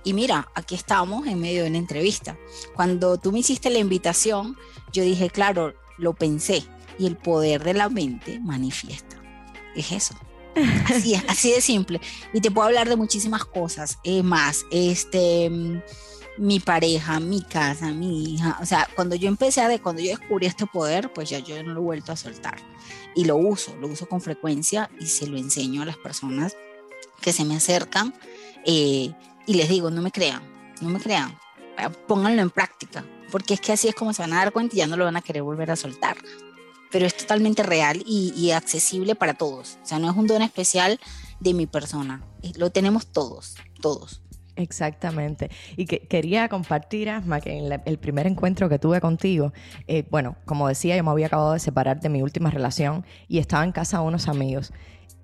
Y 0.03 0.15
mira, 0.15 0.49
aquí 0.55 0.75
estamos 0.75 1.27
en 1.27 1.41
medio 1.41 1.63
de 1.63 1.69
una 1.69 1.79
entrevista. 1.79 2.39
Cuando 2.75 3.19
tú 3.19 3.33
me 3.33 3.41
hiciste 3.41 3.69
la 3.69 3.79
invitación, 3.79 4.57
yo 4.93 5.03
dije, 5.03 5.29
claro, 5.29 5.75
lo 5.99 6.15
pensé. 6.15 6.65
Y 6.99 7.07
el 7.07 7.17
poder 7.17 7.65
de 7.65 7.75
la 7.75 7.89
mente 7.89 8.41
manifiesta. 8.41 9.17
Es 9.75 9.93
eso. 9.93 10.15
Así 10.91 11.15
así 11.29 11.53
de 11.53 11.61
simple. 11.61 12.01
Y 12.33 12.41
te 12.41 12.51
puedo 12.51 12.67
hablar 12.67 12.89
de 12.89 12.97
muchísimas 12.97 13.45
cosas. 13.45 13.99
Es 14.05 14.25
más, 14.25 14.65
este 14.71 15.83
mi 16.39 16.61
pareja, 16.61 17.21
mi 17.21 17.43
casa, 17.43 17.93
mi 17.93 18.35
hija. 18.35 18.59
O 18.61 18.67
sea, 18.67 18.89
cuando 18.95 19.15
yo 19.15 19.29
empecé 19.29 19.61
a, 19.61 19.69
de, 19.69 19.81
cuando 19.81 20.03
yo 20.03 20.11
descubrí 20.11 20.47
este 20.47 20.67
poder, 20.67 21.13
pues 21.13 21.31
ya 21.31 21.39
yo 21.39 21.63
no 21.63 21.75
lo 21.75 21.81
he 21.81 21.85
vuelto 21.85 22.13
a 22.13 22.17
soltar. 22.17 22.59
Y 23.15 23.25
lo 23.25 23.37
uso, 23.37 23.77
lo 23.77 23.89
uso 23.89 24.09
con 24.09 24.21
frecuencia 24.21 24.91
y 25.01 25.07
se 25.07 25.27
lo 25.27 25.37
enseño 25.37 25.83
a 25.83 25.87
las 25.87 25.97
personas 25.97 26.57
que 27.21 27.33
se 27.33 27.45
me 27.45 27.57
acercan 27.57 28.15
eh, 28.65 29.13
y 29.47 29.55
les 29.55 29.69
digo, 29.69 29.91
no 29.91 30.03
me 30.03 30.11
crean, 30.11 30.43
no 30.81 30.89
me 30.89 31.01
crean, 31.01 31.37
pónganlo 32.07 32.43
en 32.43 32.51
práctica, 32.51 33.05
porque 33.31 33.55
es 33.55 33.61
que 33.61 33.73
así 33.73 33.89
es 33.89 33.95
como 33.95 34.13
se 34.13 34.23
van 34.23 34.33
a 34.33 34.37
dar 34.37 34.53
cuenta 34.53 34.77
y 34.77 34.79
ya 34.79 34.87
no 34.87 34.97
lo 34.97 35.05
van 35.05 35.17
a 35.17 35.23
querer 35.23 35.43
volver 35.43 35.71
a 35.71 35.77
soltar. 35.77 36.17
Pero 36.91 37.07
es 37.07 37.17
totalmente 37.17 37.63
real 37.63 38.03
y, 38.05 38.33
y 38.37 38.51
accesible 38.51 39.15
para 39.15 39.35
todos. 39.35 39.79
O 39.83 39.87
sea, 39.87 40.01
no 40.01 40.11
es 40.11 40.17
un 40.17 40.27
don 40.27 40.43
especial 40.43 40.99
de 41.39 41.55
mi 41.55 41.67
persona, 41.67 42.25
lo 42.57 42.71
tenemos 42.71 43.07
todos, 43.07 43.55
todos. 43.81 44.20
Exactamente. 44.61 45.50
Y 45.76 45.87
que 45.87 46.00
quería 46.00 46.49
compartir, 46.49 47.09
Asma, 47.11 47.40
que 47.40 47.57
en 47.57 47.81
el 47.85 47.99
primer 47.99 48.26
encuentro 48.26 48.69
que 48.69 48.79
tuve 48.79 49.00
contigo, 49.00 49.52
eh, 49.87 50.05
bueno, 50.11 50.37
como 50.45 50.69
decía, 50.69 50.97
yo 50.97 51.05
me 51.05 51.11
había 51.11 51.26
acabado 51.26 51.52
de 51.55 51.59
separar 51.59 52.00
de 52.00 52.09
mi 52.09 52.23
última 52.23 52.50
relación 52.50 53.05
y 53.29 53.38
estaba 53.38 53.64
en 53.64 53.73
casa 53.73 53.99
de 53.99 54.05
unos 54.05 54.29
amigos. 54.29 54.73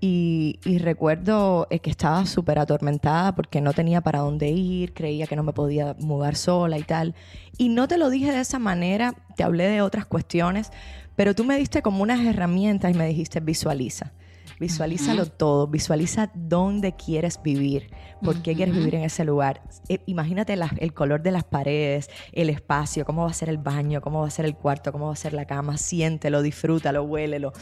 Y, 0.00 0.58
recuerdo 0.78 1.66
eh, 1.70 1.80
que 1.80 1.90
estaba 1.90 2.26
súper 2.26 2.58
atormentada 2.58 3.34
porque 3.34 3.60
no 3.60 3.72
tenía 3.72 4.02
para 4.02 4.20
dónde 4.20 4.48
ir, 4.50 4.92
creía 4.92 5.26
que 5.26 5.36
no 5.36 5.42
me 5.42 5.52
podía 5.52 5.96
mudar 5.98 6.36
sola 6.36 6.78
y 6.78 6.82
tal. 6.82 7.14
Y 7.58 7.70
no 7.70 7.88
te 7.88 7.98
lo 7.98 8.10
dije 8.10 8.30
de 8.32 8.40
esa 8.40 8.58
manera, 8.58 9.14
te 9.36 9.42
hablé 9.42 9.68
de 9.68 9.82
otras 9.82 10.06
cuestiones, 10.06 10.70
pero 11.16 11.34
tú 11.34 11.44
me 11.44 11.56
diste 11.56 11.82
como 11.82 12.02
unas 12.02 12.20
herramientas 12.24 12.94
y 12.94 12.94
me 12.94 13.06
dijiste 13.06 13.40
visualiza. 13.40 14.12
Visualízalo 14.58 15.26
todo, 15.26 15.66
visualiza 15.66 16.30
dónde 16.34 16.94
quieres 16.96 17.40
vivir, 17.42 17.90
por 18.22 18.40
qué 18.40 18.54
quieres 18.54 18.74
vivir 18.74 18.94
en 18.94 19.02
ese 19.02 19.24
lugar. 19.24 19.62
Eh, 19.88 20.00
imagínate 20.06 20.56
el 20.78 20.94
color 20.94 21.22
de 21.22 21.30
las 21.30 21.44
paredes, 21.44 22.08
el 22.32 22.48
espacio, 22.48 23.04
cómo 23.04 23.24
va 23.24 23.30
a 23.30 23.34
ser 23.34 23.50
el 23.50 23.58
baño, 23.58 24.00
cómo 24.00 24.20
va 24.20 24.28
a 24.28 24.30
ser 24.30 24.46
el 24.46 24.56
cuarto, 24.56 24.92
cómo 24.92 25.08
va 25.08 25.12
a 25.12 25.16
ser 25.16 25.34
la 25.34 25.44
cama. 25.44 25.76
Siéntelo, 25.76 26.40
disfrútalo, 26.40 27.02
huélelo. 27.02 27.52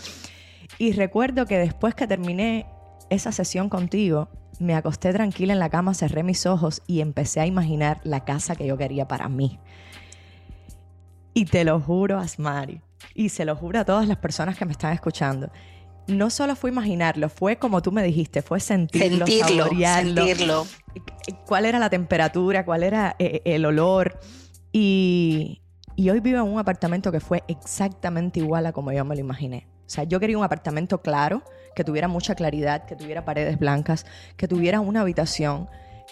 Y 0.78 0.92
recuerdo 0.92 1.46
que 1.46 1.58
después 1.58 1.96
que 1.96 2.06
terminé 2.06 2.66
esa 3.10 3.32
sesión 3.32 3.68
contigo, 3.68 4.28
me 4.60 4.74
acosté 4.76 5.12
tranquila 5.12 5.52
en 5.52 5.58
la 5.58 5.70
cama, 5.70 5.94
cerré 5.94 6.22
mis 6.22 6.46
ojos 6.46 6.82
y 6.86 7.00
empecé 7.00 7.40
a 7.40 7.46
imaginar 7.46 8.00
la 8.04 8.24
casa 8.24 8.54
que 8.54 8.66
yo 8.66 8.76
quería 8.76 9.08
para 9.08 9.28
mí. 9.28 9.58
Y 11.32 11.46
te 11.46 11.64
lo 11.64 11.80
juro, 11.80 12.20
Asmari, 12.20 12.80
y 13.14 13.30
se 13.30 13.44
lo 13.44 13.56
juro 13.56 13.80
a 13.80 13.84
todas 13.84 14.06
las 14.06 14.18
personas 14.18 14.56
que 14.56 14.64
me 14.64 14.72
están 14.72 14.92
escuchando. 14.92 15.50
No 16.06 16.30
solo 16.30 16.54
fue 16.54 16.70
imaginarlo, 16.70 17.28
fue 17.28 17.56
como 17.56 17.80
tú 17.80 17.90
me 17.90 18.02
dijiste, 18.02 18.42
fue 18.42 18.60
sentirlo, 18.60 19.26
sentirlo 19.26 19.68
sentirlo. 19.68 20.66
¿Cuál 21.46 21.64
era 21.64 21.78
la 21.78 21.88
temperatura? 21.88 22.64
¿Cuál 22.64 22.82
era 22.82 23.16
eh, 23.18 23.40
el 23.44 23.64
olor? 23.64 24.20
Y, 24.72 25.62
y 25.96 26.10
hoy 26.10 26.20
vivo 26.20 26.38
en 26.38 26.44
un 26.52 26.58
apartamento 26.58 27.10
que 27.10 27.20
fue 27.20 27.42
exactamente 27.48 28.40
igual 28.40 28.66
a 28.66 28.72
como 28.72 28.92
yo 28.92 29.04
me 29.04 29.14
lo 29.14 29.20
imaginé. 29.20 29.66
O 29.86 29.90
sea, 29.90 30.04
yo 30.04 30.18
quería 30.20 30.38
un 30.38 30.44
apartamento 30.44 31.02
claro, 31.02 31.42
que 31.74 31.84
tuviera 31.84 32.08
mucha 32.08 32.34
claridad, 32.34 32.84
que 32.86 32.96
tuviera 32.96 33.24
paredes 33.24 33.58
blancas, 33.58 34.06
que 34.36 34.48
tuviera 34.48 34.80
una 34.80 35.02
habitación, 35.02 35.68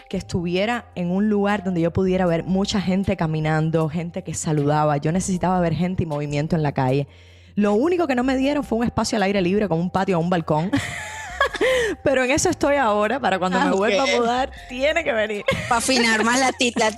que 0.08 0.16
estuviera 0.16 0.90
en 0.94 1.10
un 1.10 1.28
lugar 1.28 1.64
donde 1.64 1.80
yo 1.80 1.92
pudiera 1.92 2.26
ver 2.26 2.44
mucha 2.44 2.80
gente 2.80 3.16
caminando, 3.16 3.88
gente 3.88 4.22
que 4.22 4.34
saludaba. 4.34 4.96
Yo 4.98 5.12
necesitaba 5.12 5.60
ver 5.60 5.74
gente 5.74 6.02
y 6.02 6.06
movimiento 6.06 6.56
en 6.56 6.62
la 6.62 6.72
calle. 6.72 7.08
Lo 7.54 7.74
único 7.74 8.06
que 8.06 8.14
no 8.14 8.24
me 8.24 8.36
dieron 8.36 8.64
fue 8.64 8.78
un 8.78 8.84
espacio 8.84 9.16
al 9.16 9.22
aire 9.24 9.40
libre 9.40 9.68
con 9.68 9.78
un 9.78 9.90
patio 9.90 10.18
o 10.18 10.20
un 10.20 10.30
balcón. 10.30 10.70
Pero 12.04 12.24
en 12.24 12.30
eso 12.30 12.48
estoy 12.48 12.76
ahora, 12.76 13.20
para 13.20 13.38
cuando 13.38 13.60
me 13.60 13.70
vuelva 13.70 14.04
a 14.04 14.06
mudar, 14.06 14.50
tiene 14.68 15.04
que 15.04 15.12
venir. 15.12 15.44
Para 15.68 15.78
afinar 15.78 16.24
más 16.24 16.40
la, 16.40 16.50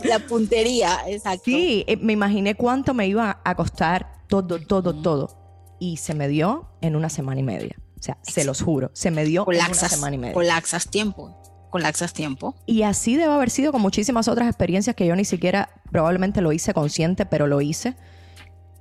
la, 0.04 0.18
puntería, 0.20 1.00
exacto. 1.06 1.42
Sí, 1.44 1.84
eh, 1.86 1.96
me 1.96 2.12
imaginé 2.12 2.54
cuánto 2.54 2.94
me 2.94 3.06
iba 3.06 3.40
a 3.44 3.54
costar 3.54 4.22
todo, 4.28 4.58
todo, 4.60 4.94
todo 4.94 5.44
y 5.78 5.98
se 5.98 6.14
me 6.14 6.28
dio 6.28 6.68
en 6.80 6.96
una 6.96 7.08
semana 7.08 7.40
y 7.40 7.42
media. 7.42 7.76
O 7.98 8.02
sea, 8.02 8.18
se 8.22 8.44
los 8.44 8.62
juro, 8.62 8.90
se 8.94 9.10
me 9.10 9.24
dio 9.24 9.46
en 9.50 9.56
una 9.56 9.74
semana 9.74 10.14
y 10.14 10.18
media. 10.18 10.34
Colapsas 10.34 10.88
tiempo. 10.88 11.36
Colapsas 11.70 12.12
tiempo. 12.12 12.54
Y 12.66 12.82
así 12.82 13.16
debe 13.16 13.32
haber 13.32 13.50
sido 13.50 13.72
con 13.72 13.82
muchísimas 13.82 14.28
otras 14.28 14.48
experiencias 14.48 14.94
que 14.94 15.06
yo 15.06 15.16
ni 15.16 15.24
siquiera 15.24 15.70
probablemente 15.90 16.40
lo 16.40 16.52
hice 16.52 16.72
consciente, 16.72 17.26
pero 17.26 17.46
lo 17.46 17.60
hice 17.60 17.96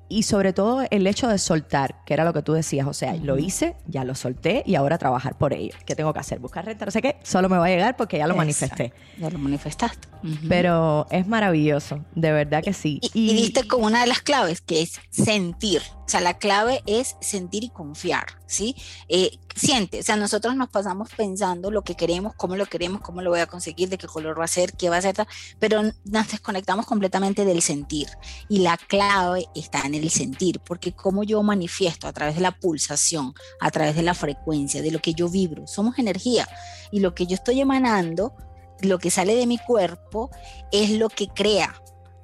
y 0.10 0.24
sobre 0.24 0.53
todo 0.53 0.86
el 0.89 1.07
hecho 1.07 1.27
de 1.27 1.38
soltar, 1.38 2.03
que 2.05 2.13
era 2.13 2.24
lo 2.24 2.33
que 2.33 2.41
tú 2.41 2.53
decías, 2.53 2.88
o 2.88 2.93
sea, 2.93 3.15
lo 3.15 3.38
hice, 3.38 3.75
ya 3.88 4.03
lo 4.03 4.15
solté 4.15 4.63
y 4.65 4.75
ahora 4.75 4.98
trabajar 4.98 5.38
por 5.38 5.53
ello. 5.53 5.74
¿Qué 5.86 5.95
tengo 5.95 6.13
que 6.13 6.19
hacer? 6.19 6.39
Buscar 6.39 6.65
renta, 6.65 6.86
no 6.86 6.91
sé 6.91 7.01
qué, 7.01 7.17
solo 7.24 7.50
me 7.50 7.57
va 7.57 7.65
a 7.65 7.69
llegar 7.69 7.95
porque 7.95 8.17
ya 8.17 8.27
lo 8.27 8.36
manifesté. 8.36 8.93
Ya 9.17 9.29
lo 9.29 9.39
manifestaste. 9.39 10.07
Pero 10.48 11.07
es 11.10 11.27
maravilloso, 11.27 12.03
de 12.15 12.31
verdad 12.31 12.63
que 12.63 12.74
sí. 12.74 13.00
Y, 13.01 13.31
y, 13.31 13.33
diste 13.33 13.67
con 13.67 13.83
una 13.83 14.01
de 14.01 14.07
las 14.07 14.22
claves, 14.22 14.62
que 14.62 14.81
es 14.81 15.00
sentir. 15.10 15.81
O 16.05 16.10
sea, 16.10 16.19
la 16.19 16.38
clave 16.38 16.83
es 16.86 17.15
sentir 17.22 17.63
y 17.63 17.69
confiar, 17.69 18.25
¿sí? 18.45 18.75
Eh, 19.07 19.38
siente, 19.55 20.01
o 20.01 20.03
sea, 20.03 20.17
nosotros 20.17 20.55
nos 20.55 20.69
pasamos 20.69 21.10
pensando 21.15 21.72
lo 21.72 21.83
que 21.83 21.95
queremos, 21.95 22.33
cómo 22.36 22.57
lo 22.57 22.65
queremos, 22.65 23.01
cómo 23.01 23.22
lo 23.22 23.29
voy 23.29 23.39
a 23.39 23.48
conseguir, 23.48 23.88
de 23.88 23.98
qué 23.98 24.07
color 24.07 24.38
va 24.38 24.43
a 24.43 24.50
ser, 24.50 24.74
qué 24.74 24.89
va 24.89 24.98
a 24.98 25.01
ser, 25.01 25.15
pero 25.60 25.81
nos 25.81 26.27
desconectamos 26.29 26.86
completamente 26.86 27.45
del 27.45 27.62
sentir. 27.62 28.10
Y 28.50 28.60
la 28.60 28.77
clave 28.77 29.48
está 29.55 29.81
en 29.86 29.95
el 29.95 30.10
sentir, 30.10 30.60
porque 30.60 30.91
como 30.91 31.24
yo 31.24 31.41
manifiesto 31.41 32.07
a 32.07 32.13
través 32.13 32.36
de 32.36 32.41
la 32.41 32.51
pulsación, 32.51 33.33
a 33.62 33.72
través 33.72 33.95
de 33.95 34.03
la 34.03 34.13
frecuencia, 34.13 34.81
de 34.81 34.91
lo 34.91 35.00
que 35.00 35.13
yo 35.13 35.29
vibro, 35.29 35.67
somos 35.67 35.98
energía. 36.00 36.48
Y 36.91 37.00
lo 37.00 37.15
que 37.15 37.25
yo 37.25 37.36
estoy 37.36 37.62
emanando, 37.62 38.33
lo 38.81 39.00
que 39.00 39.10
sale 39.10 39.36
de 39.36 39.48
mi 39.48 39.57
cuerpo, 39.57 40.29
es 40.72 40.91
lo 40.91 41.10
que 41.10 41.27
crea. 41.27 41.74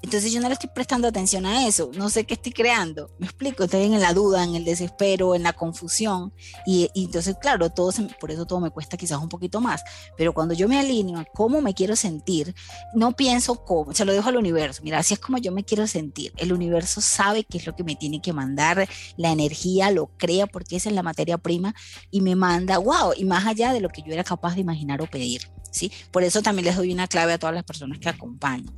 Entonces 0.02 0.32
yo 0.32 0.40
no 0.40 0.48
le 0.48 0.54
estoy 0.54 0.70
prestando 0.74 1.08
atención 1.08 1.46
a 1.46 1.68
eso, 1.68 1.92
no 1.96 2.10
sé 2.10 2.24
qué 2.24 2.36
estoy 2.36 2.54
creando, 2.54 3.12
me 3.20 3.26
explico, 3.26 3.66
estoy 3.66 3.84
en 3.84 4.00
la 4.00 4.14
duda, 4.14 4.44
en 4.44 4.56
el 4.56 4.64
desespero, 4.64 5.36
en 5.36 5.44
la 5.44 5.54
confusión. 5.54 6.34
Y, 6.66 6.90
entonces 6.96 7.36
claro, 7.40 7.70
todo 7.70 7.92
por 8.20 8.32
eso 8.32 8.46
todo 8.46 8.60
me 8.60 8.70
cuesta 8.70 8.96
quizás 8.98 9.20
un 9.20 9.30
poquito 9.30 9.60
más, 9.60 9.84
pero 10.18 10.34
cuando 10.34 10.54
yo 10.54 10.68
me 10.68 10.80
alineo 10.80 11.20
a 11.20 11.26
cómo 11.26 11.62
me 11.62 11.74
quiero 11.74 11.96
sentir, 11.96 12.56
no 12.94 13.12
pienso 13.14 13.66
cómo, 13.66 13.94
se 13.94 14.06
lo 14.06 14.14
dejo 14.14 14.30
al 14.30 14.38
universo, 14.38 14.82
mira, 14.84 15.00
así 15.00 15.14
es 15.14 15.20
como 15.20 15.38
yo 15.38 15.52
me 15.52 15.66
quiero 15.66 15.86
sentir, 15.86 16.32
el 16.38 16.54
universo 16.54 17.02
sabe 17.02 17.44
qué 17.44 17.58
es 17.58 17.66
lo 17.66 17.76
que 17.76 17.84
me 17.84 17.96
tiene 17.96 18.22
que 18.22 18.32
mandar, 18.32 18.88
la 19.18 19.32
energía 19.32 19.92
lo 19.92 20.08
crea 20.18 20.48
porque 20.48 20.78
esa 20.78 20.90
es 20.90 20.96
la 20.96 21.04
materia 21.04 21.38
prima 21.38 21.76
y 22.10 22.22
me 22.22 22.36
manda, 22.36 22.78
wow, 22.78 23.14
y 23.18 23.26
más 23.26 23.46
allá 23.46 23.74
de 23.74 23.82
lo 23.82 23.90
que 23.90 24.02
yo 24.02 24.14
era 24.14 24.24
capaz 24.24 24.56
de 24.56 24.62
imaginar 24.62 25.02
o 25.02 25.08
pedir, 25.08 25.52
¿sí? 25.72 25.92
Por 26.12 26.24
eso 26.24 26.42
también 26.42 26.66
les 26.66 26.78
doy 26.78 26.94
una 26.94 27.08
clave 27.08 27.34
a 27.34 27.40
todas 27.40 27.56
las 27.56 27.64
personas 27.66 28.00
que 28.00 28.10
acompañan 28.10 28.74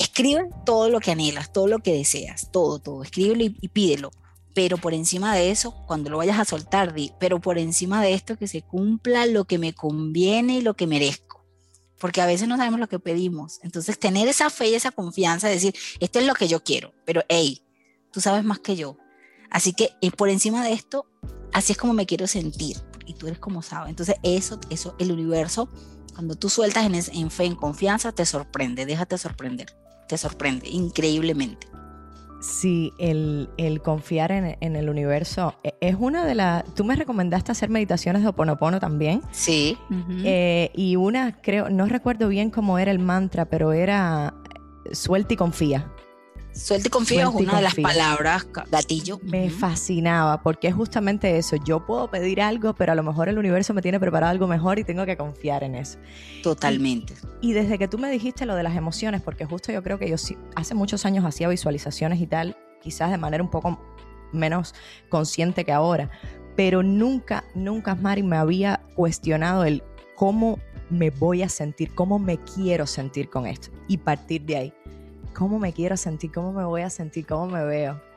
escribe 0.00 0.48
todo 0.64 0.88
lo 0.88 0.98
que 0.98 1.10
anhelas, 1.10 1.52
todo 1.52 1.68
lo 1.68 1.80
que 1.80 1.92
deseas, 1.92 2.50
todo, 2.50 2.78
todo, 2.78 3.02
escríbelo 3.02 3.44
y, 3.44 3.68
pídelo. 3.68 4.10
Pero 4.54 4.78
por 4.78 4.94
encima 4.94 5.34
de 5.34 5.50
eso, 5.50 5.84
cuando 5.86 6.10
lo 6.10 6.16
vayas 6.16 6.38
a 6.38 6.44
soltar, 6.44 6.94
di, 6.94 7.12
pero 7.20 7.40
por 7.40 7.58
encima 7.58 8.02
de 8.02 8.14
esto 8.14 8.36
que 8.36 8.48
se 8.48 8.62
cumpla 8.62 9.26
lo 9.26 9.44
que 9.44 9.58
me 9.58 9.74
conviene 9.74 10.56
y 10.56 10.62
lo 10.62 10.74
que 10.74 10.86
merezco. 10.86 11.44
Porque 11.98 12.22
a 12.22 12.26
veces 12.26 12.48
no 12.48 12.56
sabemos 12.56 12.80
lo 12.80 12.88
que 12.88 12.98
pedimos. 12.98 13.60
Entonces, 13.62 13.98
tener 13.98 14.26
esa 14.26 14.48
fe 14.48 14.70
y 14.70 14.74
esa 14.74 14.90
confianza 14.90 15.48
de 15.48 15.54
decir, 15.54 15.74
esto 16.00 16.18
es 16.18 16.26
lo 16.26 16.34
que 16.34 16.48
yo 16.48 16.64
quiero, 16.64 16.92
pero 17.04 17.22
hey, 17.28 17.62
tú 18.10 18.20
sabes 18.20 18.42
más 18.42 18.58
que 18.58 18.74
yo. 18.74 18.96
Así 19.50 19.74
que 19.74 19.90
eh, 20.00 20.10
por 20.10 20.30
encima 20.30 20.64
de 20.64 20.72
esto, 20.72 21.06
así 21.52 21.72
es 21.72 21.78
como 21.78 21.92
me 21.92 22.06
quiero 22.06 22.26
sentir. 22.26 22.78
Y 23.04 23.14
tú 23.14 23.26
eres 23.26 23.38
como 23.38 23.60
sabes. 23.60 23.90
Entonces, 23.90 24.16
eso, 24.22 24.58
eso, 24.70 24.96
el 24.98 25.12
universo, 25.12 25.68
cuando 26.14 26.36
tú 26.36 26.48
sueltas 26.48 26.86
en, 26.86 26.94
en 26.94 27.30
fe, 27.30 27.44
en 27.44 27.54
confianza, 27.54 28.12
te 28.12 28.24
sorprende, 28.24 28.86
déjate 28.86 29.18
sorprender 29.18 29.76
te 30.10 30.18
sorprende 30.18 30.68
increíblemente. 30.68 31.68
Sí, 32.40 32.92
el, 32.98 33.48
confiar 33.84 34.32
en, 34.32 34.76
el 34.76 34.88
universo 34.88 35.54
e, 35.62 35.74
es 35.80 35.94
una 35.96 36.24
de 36.24 36.34
las... 36.34 36.64
Tú 36.74 36.84
me 36.84 36.96
recomendaste 36.96 37.52
hacer 37.52 37.70
meditaciones 37.70 38.22
de 38.22 38.28
Oponopono 38.28 38.80
también. 38.80 39.22
Sí. 39.30 39.78
Eh, 40.24 40.72
y 40.74 40.96
una, 40.96 41.40
creo, 41.40 41.70
no 41.70 41.86
recuerdo 41.86 42.28
bien 42.28 42.50
cómo 42.50 42.78
era 42.78 42.90
el 42.90 42.98
mantra, 42.98 43.44
pero 43.44 43.72
era 43.72 44.34
suelta 44.90 45.34
y 45.34 45.36
confía. 45.36 45.92
Suelta 46.60 46.88
y 46.88 46.90
confía 46.90 47.22
es 47.22 47.28
una 47.28 47.56
de 47.56 47.62
las 47.62 47.74
palabras 47.74 48.46
gatillo. 48.70 49.18
Me 49.22 49.48
fascinaba 49.48 50.42
porque 50.42 50.68
es 50.68 50.74
justamente 50.74 51.38
eso. 51.38 51.56
Yo 51.56 51.86
puedo 51.86 52.10
pedir 52.10 52.42
algo, 52.42 52.74
pero 52.74 52.92
a 52.92 52.94
lo 52.94 53.02
mejor 53.02 53.30
el 53.30 53.38
universo 53.38 53.72
me 53.72 53.80
tiene 53.80 53.98
preparado 53.98 54.30
algo 54.30 54.46
mejor 54.46 54.78
y 54.78 54.84
tengo 54.84 55.06
que 55.06 55.16
confiar 55.16 55.64
en 55.64 55.74
eso. 55.74 55.98
Totalmente. 56.42 57.14
Y, 57.40 57.54
desde 57.54 57.78
que 57.78 57.88
tú 57.88 57.96
me 57.96 58.10
dijiste 58.10 58.44
lo 58.44 58.54
de 58.56 58.62
las 58.62 58.76
emociones, 58.76 59.22
porque 59.22 59.46
justo 59.46 59.72
yo 59.72 59.82
creo 59.82 59.98
que 59.98 60.10
yo 60.10 60.16
hace 60.54 60.74
muchos 60.74 61.06
años 61.06 61.24
hacía 61.24 61.48
visualizaciones 61.48 62.20
y 62.20 62.26
tal, 62.26 62.56
quizás 62.82 63.10
de 63.10 63.16
manera 63.16 63.42
un 63.42 63.50
poco 63.50 63.80
menos 64.32 64.74
consciente 65.08 65.64
que 65.64 65.72
ahora, 65.72 66.10
pero 66.56 66.82
nunca, 66.82 67.44
nunca, 67.54 67.94
Mari, 67.94 68.22
me 68.22 68.36
había 68.36 68.82
cuestionado 68.94 69.64
el 69.64 69.82
cómo 70.14 70.58
me 70.90 71.08
voy 71.08 71.42
a 71.42 71.48
sentir, 71.48 71.94
cómo 71.94 72.18
me 72.18 72.36
quiero 72.36 72.86
sentir 72.86 73.30
con 73.30 73.46
esto 73.46 73.70
y 73.88 73.96
partir 73.96 74.42
de 74.42 74.56
ahí 74.56 74.74
cómo 75.34 75.58
me 75.58 75.72
quiero 75.72 75.96
sentir, 75.96 76.32
cómo 76.32 76.52
me 76.52 76.64
voy 76.64 76.82
a 76.82 76.90
sentir, 76.90 77.26
cómo 77.26 77.46
me 77.46 77.64
veo. 77.64 78.09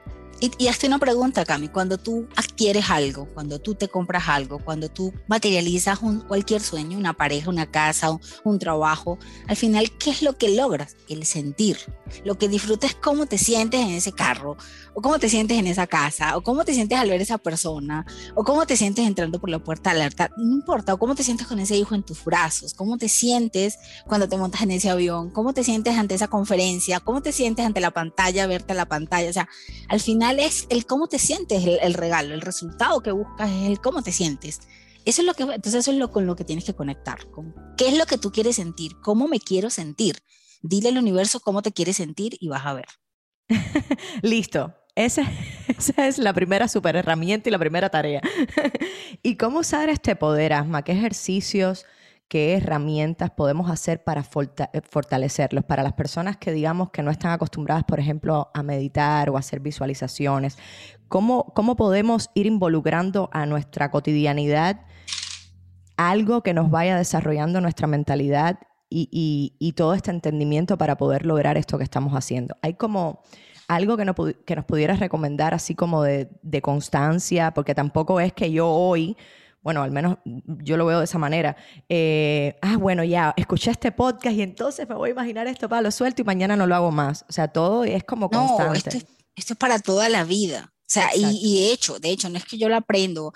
Y, 0.58 0.68
hazte 0.68 0.88
una 0.88 1.00
pregunta, 1.00 1.46
Cami, 1.46 1.70
cuando 1.70 1.98
tú, 1.98 2.28
¿a 2.36 2.42
adquieres 2.42 2.90
algo, 2.90 3.30
cuando 3.34 3.60
tú 3.60 3.76
te 3.76 3.88
compras 3.88 4.28
algo, 4.28 4.60
cuando 4.60 4.90
tú 4.90 5.14
materializas 5.28 6.02
un, 6.02 6.20
cualquier 6.20 6.62
sueño, 6.62 6.98
una 6.98 7.14
pareja, 7.14 7.50
una 7.50 7.72
casa, 7.72 8.12
un, 8.44 8.60
trabajo, 8.60 9.18
al 9.48 9.56
final, 9.56 9.98
¿qué 9.98 10.12
es 10.12 10.22
lo 10.22 10.38
que 10.38 10.50
logras? 10.50 10.96
El 11.10 11.26
sentir. 11.26 11.78
Lo 12.26 12.38
que 12.38 12.48
disfrutas 12.48 12.92
es 12.92 12.96
cómo 12.96 13.26
te 13.26 13.38
sientes 13.38 13.82
en 13.82 13.90
ese 13.90 14.12
carro, 14.12 14.56
o 14.94 15.02
cómo 15.02 15.18
te 15.18 15.30
sientes 15.30 15.58
en 15.58 15.66
esa 15.66 15.88
casa, 15.88 16.38
o 16.38 16.42
cómo 16.42 16.64
te 16.64 16.74
sientes 16.74 17.00
al 17.00 17.10
ver 17.10 17.22
esa 17.22 17.38
persona, 17.38 18.06
o 18.36 18.44
cómo 18.44 18.68
te 18.68 18.78
sientes 18.78 19.08
entrando 19.08 19.40
por 19.40 19.50
la 19.50 19.60
puerta 19.60 19.92
alerta, 19.92 20.30
no 20.38 20.54
importa, 20.54 20.94
o 20.94 21.00
cómo 21.00 21.16
te 21.16 21.24
sientes 21.24 21.48
con 21.48 21.60
ese 21.60 21.76
hijo 21.76 21.96
en 21.96 22.04
tus 22.04 22.24
brazos, 22.24 22.74
cómo 22.74 22.98
te 22.98 23.10
sientes 23.10 23.80
cuando 24.06 24.30
te 24.30 24.38
montas 24.38 24.62
en 24.62 24.72
ese 24.72 24.90
avión, 24.90 25.32
cómo 25.32 25.54
te 25.54 25.64
sientes 25.64 25.98
ante 25.98 26.14
esa 26.14 26.28
conferencia, 26.28 27.00
cómo 27.00 27.22
te 27.22 27.32
sientes 27.32 27.66
ante 27.66 27.80
la 27.80 27.92
pantalla, 27.92 28.46
verte 28.46 28.74
la 28.74 28.86
pantalla, 28.86 29.30
o 29.30 29.34
sea, 29.34 29.50
al 29.88 30.00
final 30.00 30.33
es 30.40 30.68
el 30.70 30.86
cómo 30.86 31.08
te 31.08 31.20
sientes 31.20 31.64
el, 31.66 31.94
regalo, 31.94 32.34
el 32.34 32.42
resultado 32.42 33.02
que 33.02 33.12
buscas 33.12 33.50
es 33.50 33.68
el 33.68 33.80
cómo 33.80 34.02
te 34.02 34.12
sientes. 34.12 34.62
Eso 35.06 35.22
es 35.22 35.28
lo 35.28 35.34
que, 35.34 35.44
entonces 35.44 35.76
eso 35.76 35.92
es 35.92 35.98
lo 35.98 36.12
con 36.12 36.26
lo 36.26 36.36
que 36.36 36.46
tienes 36.46 36.64
que 36.66 36.74
conectar, 36.74 37.30
con 37.32 37.54
qué 37.78 37.90
es 37.90 37.98
lo 37.98 38.06
que 38.06 38.18
tú 38.18 38.32
quieres 38.32 38.56
sentir, 38.56 38.94
cómo 39.02 39.28
me 39.28 39.40
quiero 39.40 39.70
sentir. 39.70 40.20
Dile 40.62 40.90
al 40.90 40.98
universo 40.98 41.40
cómo 41.40 41.62
te 41.62 41.74
quieres 41.74 41.98
sentir 41.98 42.38
y 42.40 42.48
vas 42.48 42.66
a 42.66 42.74
ver. 42.74 42.88
Listo. 44.22 44.74
Esa, 44.96 45.24
esa, 45.68 46.08
es 46.08 46.18
la 46.18 46.34
primera 46.34 46.68
super 46.68 46.96
herramienta 46.96 47.50
y 47.50 47.52
la 47.52 47.60
primera 47.60 47.90
tarea. 47.90 48.22
¿Y 49.24 49.38
cómo 49.38 49.60
usar 49.60 49.90
este 49.90 50.16
poder, 50.16 50.54
Asma? 50.54 50.84
¿Qué 50.84 50.92
ejercicios, 50.92 51.86
qué 52.34 52.56
herramientas 52.56 53.30
podemos 53.30 53.70
hacer 53.70 54.04
para 54.04 54.22
eh, 54.22 54.82
fortalecerlos? 54.90 55.64
Para 55.66 55.84
las 55.84 55.94
personas 55.94 56.36
que 56.36 56.52
digamos 56.52 56.90
que 56.90 57.04
no 57.04 57.12
están 57.12 57.30
acostumbradas, 57.30 57.84
por 57.84 58.00
ejemplo, 58.00 58.50
a 58.56 58.64
meditar 58.64 59.30
o 59.30 59.36
a 59.36 59.40
hacer 59.40 59.60
visualizaciones, 59.60 60.58
¿cómo, 61.08 61.54
cómo 61.54 61.76
podemos 61.76 62.32
ir 62.34 62.48
involucrando 62.48 63.30
a 63.34 63.46
nuestra 63.46 63.92
cotidianidad 63.92 64.82
algo 65.96 66.42
que 66.42 66.56
nos 66.56 66.72
vaya 66.72 66.98
desarrollando 66.98 67.62
nuestra 67.62 67.86
mentalidad 67.86 68.58
y, 68.90 69.56
y, 69.60 69.74
todo 69.74 69.94
este 69.94 70.10
entendimiento 70.10 70.76
para 70.76 70.98
poder 70.98 71.28
lograr 71.28 71.56
esto 71.60 71.78
que 71.78 71.84
estamos 71.84 72.14
haciendo? 72.14 72.58
Hay 72.64 72.74
como 72.74 73.22
algo 73.68 73.96
que, 73.96 74.06
no, 74.06 74.16
que 74.16 74.56
nos 74.56 74.66
pudieras 74.66 75.00
recomendar 75.00 75.54
así 75.54 75.76
como 75.76 76.02
de, 76.02 76.30
constancia, 76.64 77.54
porque 77.54 77.76
tampoco 77.76 78.20
es 78.20 78.34
que 78.34 78.52
yo 78.52 78.70
hoy, 78.70 79.18
bueno, 79.64 79.82
al 79.82 79.92
menos 79.92 80.18
yo 80.26 80.76
lo 80.78 80.86
veo 80.86 81.00
de 81.00 81.06
esa 81.06 81.18
manera, 81.18 81.56
eh, 81.88 82.58
ah, 82.62 82.78
bueno, 82.78 83.04
ya, 83.04 83.34
escuché 83.38 83.72
este 83.72 83.92
podcast 83.92 84.36
y 84.36 84.42
entonces 84.42 84.88
me 84.88 84.96
voy 84.96 85.10
a 85.10 85.14
imaginar 85.14 85.48
esto 85.48 85.70
para 85.70 85.82
lo 85.82 85.90
suelto 85.90 86.22
y 86.22 86.26
mañana 86.26 86.56
no 86.56 86.68
lo 86.68 86.76
hago 86.76 86.92
más. 86.92 87.26
O 87.30 87.32
sea, 87.32 87.48
todo 87.48 87.86
es 87.86 88.04
como 88.04 88.30
constante. 88.30 88.78
esto, 88.78 89.08
esto 89.36 89.54
es 89.54 89.58
para 89.58 89.80
toda 89.80 90.10
la 90.10 90.26
vida. 90.26 90.73
O 90.84 90.94
sea, 90.94 91.10
y, 91.16 91.40
y, 91.42 91.62
de 91.62 91.72
hecho, 91.72 91.98
de 91.98 92.12
hecho, 92.12 92.30
no 92.30 92.38
es 92.38 92.46
que 92.46 92.58
yo 92.58 92.68
lo 92.70 92.76
aprendo, 92.76 93.34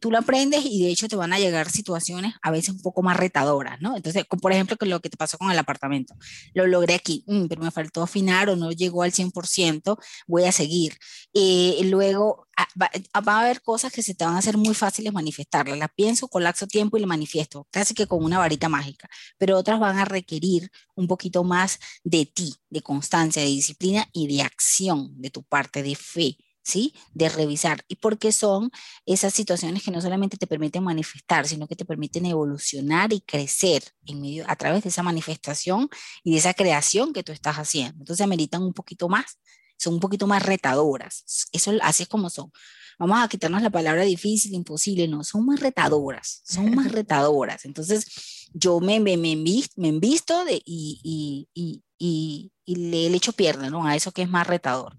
tú 0.00 0.10
lo 0.10 0.18
aprendes 0.18 0.64
y 0.64 0.84
de 0.84 0.90
hecho 0.90 1.08
te 1.08 1.16
van 1.16 1.32
a 1.32 1.38
llegar 1.38 1.68
situaciones 1.70 2.34
a 2.40 2.50
veces 2.50 2.70
un 2.70 2.80
poco 2.82 3.02
más 3.02 3.16
retadoras, 3.16 3.80
¿no? 3.80 3.96
Entonces, 3.96 4.24
por 4.24 4.52
ejemplo, 4.52 4.76
con 4.76 4.88
lo 4.88 5.00
que 5.00 5.10
te 5.10 5.16
pasó 5.16 5.36
con 5.36 5.50
el 5.50 5.58
apartamento, 5.58 6.14
lo 6.54 6.66
logré 6.66 6.94
aquí, 6.94 7.24
mm, 7.26 7.46
pero 7.46 7.62
me 7.62 7.70
faltó 7.70 8.02
afinar 8.02 8.48
o 8.48 8.56
no 8.56 8.70
llegó 8.70 9.02
al 9.02 9.12
100%, 9.12 9.98
voy 10.26 10.44
a 10.44 10.52
seguir. 10.52 10.96
Eh, 11.34 11.80
luego, 11.84 12.46
ah, 12.56 12.68
va, 12.80 12.90
ah, 13.12 13.20
va, 13.20 13.38
a 13.38 13.40
haber 13.42 13.60
cosas 13.60 13.92
que 13.92 14.02
se 14.02 14.14
te 14.14 14.24
van 14.24 14.36
a 14.36 14.38
hacer 14.38 14.56
muy 14.56 14.74
fáciles 14.74 15.12
manifestarlas, 15.12 15.76
las 15.78 15.90
pienso, 15.94 16.28
colapso 16.28 16.66
tiempo 16.66 16.96
y 16.96 17.00
le 17.00 17.06
manifiesto, 17.06 17.66
casi 17.70 17.94
que 17.94 18.06
con 18.06 18.24
una 18.24 18.38
varita 18.38 18.68
mágica, 18.68 19.08
pero 19.36 19.58
otras 19.58 19.80
van 19.80 19.98
a 19.98 20.04
requerir 20.04 20.70
un 20.94 21.08
poquito 21.08 21.44
más 21.44 21.78
de 22.04 22.26
ti, 22.26 22.54
de 22.70 22.82
constancia, 22.82 23.42
de 23.42 23.48
disciplina 23.48 24.08
y 24.12 24.28
de 24.28 24.42
acción 24.42 25.10
de 25.20 25.30
tu 25.30 25.42
parte, 25.42 25.82
de 25.82 25.96
fe 25.96 26.38
¿sí? 26.64 26.94
De 27.12 27.28
revisar. 27.28 27.84
Y 27.86 27.96
porque 27.96 28.32
son 28.32 28.70
esas 29.06 29.34
situaciones 29.34 29.82
que 29.82 29.90
no 29.90 30.00
solamente 30.00 30.36
te 30.36 30.46
permiten 30.46 30.82
manifestar, 30.82 31.46
sino 31.46 31.68
que 31.68 31.76
te 31.76 31.84
permiten 31.84 32.26
evolucionar 32.26 33.12
y 33.12 33.20
crecer 33.20 33.84
en 34.06 34.22
medio, 34.22 34.44
a 34.48 34.56
través 34.56 34.82
de 34.82 34.88
esa 34.88 35.02
manifestación 35.02 35.88
y 36.24 36.32
de 36.32 36.38
esa 36.38 36.54
creación 36.54 37.12
que 37.12 37.22
tú 37.22 37.32
estás 37.32 37.56
haciendo. 37.56 37.98
Entonces 38.00 38.24
ameritan 38.24 38.62
un 38.62 38.72
poquito 38.72 39.08
más, 39.08 39.38
son 39.76 39.94
un 39.94 40.00
poquito 40.00 40.26
más 40.26 40.42
retadoras. 40.42 41.48
Eso 41.52 41.72
así 41.82 42.04
es 42.04 42.08
como 42.08 42.30
son. 42.30 42.50
Vamos 42.98 43.18
a 43.22 43.28
quitarnos 43.28 43.60
la 43.60 43.70
palabra 43.70 44.04
difícil, 44.04 44.54
imposible, 44.54 45.08
no, 45.08 45.24
son 45.24 45.44
más 45.44 45.60
retadoras, 45.60 46.42
son 46.44 46.74
más 46.74 46.92
retadoras. 46.92 47.64
Entonces 47.64 48.48
yo 48.54 48.80
me, 48.80 49.00
me, 49.00 49.16
me, 49.16 49.36
me 49.76 49.88
envisto 49.88 50.44
de, 50.44 50.62
y, 50.64 51.00
y, 51.02 51.82
y, 51.98 52.52
y, 52.64 52.74
le, 52.76 53.10
le 53.10 53.16
echo 53.16 53.32
pierna 53.32 53.68
¿no? 53.68 53.84
a 53.84 53.96
eso 53.96 54.12
que 54.12 54.22
es 54.22 54.30
más 54.30 54.46
retador. 54.46 54.96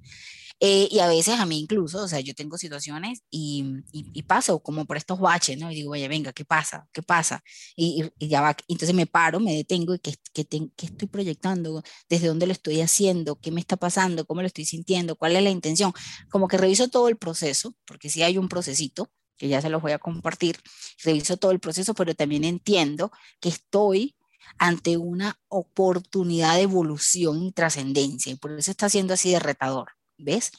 Eh, 0.61 0.87
y 0.89 0.99
a 0.99 1.07
veces 1.07 1.37
a 1.39 1.45
mí 1.45 1.59
incluso, 1.59 2.03
o 2.03 2.07
sea, 2.07 2.21
yo 2.21 2.33
tengo 2.33 2.57
situaciones 2.57 3.23
y, 3.29 3.83
paso 4.27 4.61
como 4.61 4.85
por 4.85 4.97
estos 4.97 5.19
baches, 5.19 5.57
¿no? 5.59 5.71
Y 5.71 5.75
digo, 5.75 5.91
oye, 5.91 6.07
venga, 6.07 6.33
¿qué 6.33 6.45
pasa? 6.45 6.87
¿Qué 6.93 7.03
pasa? 7.03 7.43
Y, 7.75 8.05
ya 8.19 8.41
va, 8.41 8.55
entonces 8.67 8.95
me 8.95 9.05
paro, 9.05 9.39
me 9.39 9.53
detengo 9.53 9.93
y 9.95 9.99
¿qué, 9.99 10.15
qué, 10.33 10.45
te, 10.45 10.69
qué 10.75 10.87
estoy 10.87 11.07
proyectando? 11.07 11.83
¿Desde 12.09 12.27
dónde 12.27 12.47
lo 12.47 12.53
estoy 12.53 12.81
haciendo? 12.81 13.35
¿Qué 13.39 13.51
me 13.51 13.59
está 13.59 13.77
pasando? 13.77 14.25
¿Cómo 14.25 14.41
lo 14.41 14.47
estoy 14.47 14.65
sintiendo? 14.65 15.15
¿Cuál 15.17 15.35
es 15.35 15.43
la 15.43 15.49
intención? 15.51 15.93
Como 16.29 16.47
que 16.47 16.57
reviso 16.57 16.87
todo 16.89 17.09
el 17.09 17.17
proceso, 17.17 17.75
porque 17.85 18.09
sí 18.09 18.23
hay 18.23 18.37
un 18.37 18.49
procesito, 18.49 19.11
que 19.37 19.49
ya 19.49 19.61
se 19.61 19.69
los 19.69 19.81
voy 19.81 19.91
a 19.91 19.99
compartir, 19.99 20.57
reviso 21.03 21.37
todo 21.37 21.51
el 21.51 21.59
proceso, 21.59 21.93
pero 21.93 22.15
también 22.15 22.43
entiendo 22.45 23.11
que 23.39 23.49
estoy 23.49 24.15
ante 24.57 24.97
una 24.97 25.39
oportunidad 25.49 26.55
de 26.55 26.61
evolución 26.61 27.43
y 27.43 27.51
trascendencia, 27.51 28.31
y 28.31 28.35
por 28.35 28.53
eso 28.53 28.71
está 28.71 28.89
siendo 28.89 29.13
así 29.13 29.31
de 29.31 29.39
retador. 29.39 29.94
¿Ves? 30.17 30.51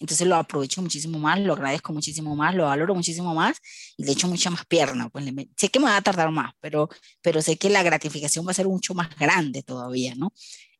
Entonces 0.00 0.26
lo 0.26 0.36
aprovecho 0.36 0.82
muchísimo 0.82 1.18
más, 1.18 1.40
lo 1.40 1.52
agradezco 1.52 1.92
muchísimo 1.92 2.34
más, 2.36 2.54
lo 2.54 2.64
valoro 2.64 2.94
muchísimo 2.94 3.34
más 3.34 3.58
y 3.96 4.04
le 4.04 4.12
echo 4.12 4.28
mucha 4.28 4.50
más 4.50 4.66
pierna. 4.66 5.08
Pues 5.08 5.24
le, 5.24 5.48
sé 5.56 5.68
que 5.68 5.78
me 5.78 5.86
va 5.86 5.96
a 5.96 6.02
tardar 6.02 6.30
más, 6.30 6.52
pero, 6.60 6.88
pero 7.22 7.40
sé 7.42 7.56
que 7.56 7.70
la 7.70 7.82
gratificación 7.82 8.46
va 8.46 8.50
a 8.50 8.54
ser 8.54 8.66
mucho 8.66 8.94
más 8.94 9.16
grande 9.16 9.62
todavía, 9.62 10.14
¿no? 10.14 10.32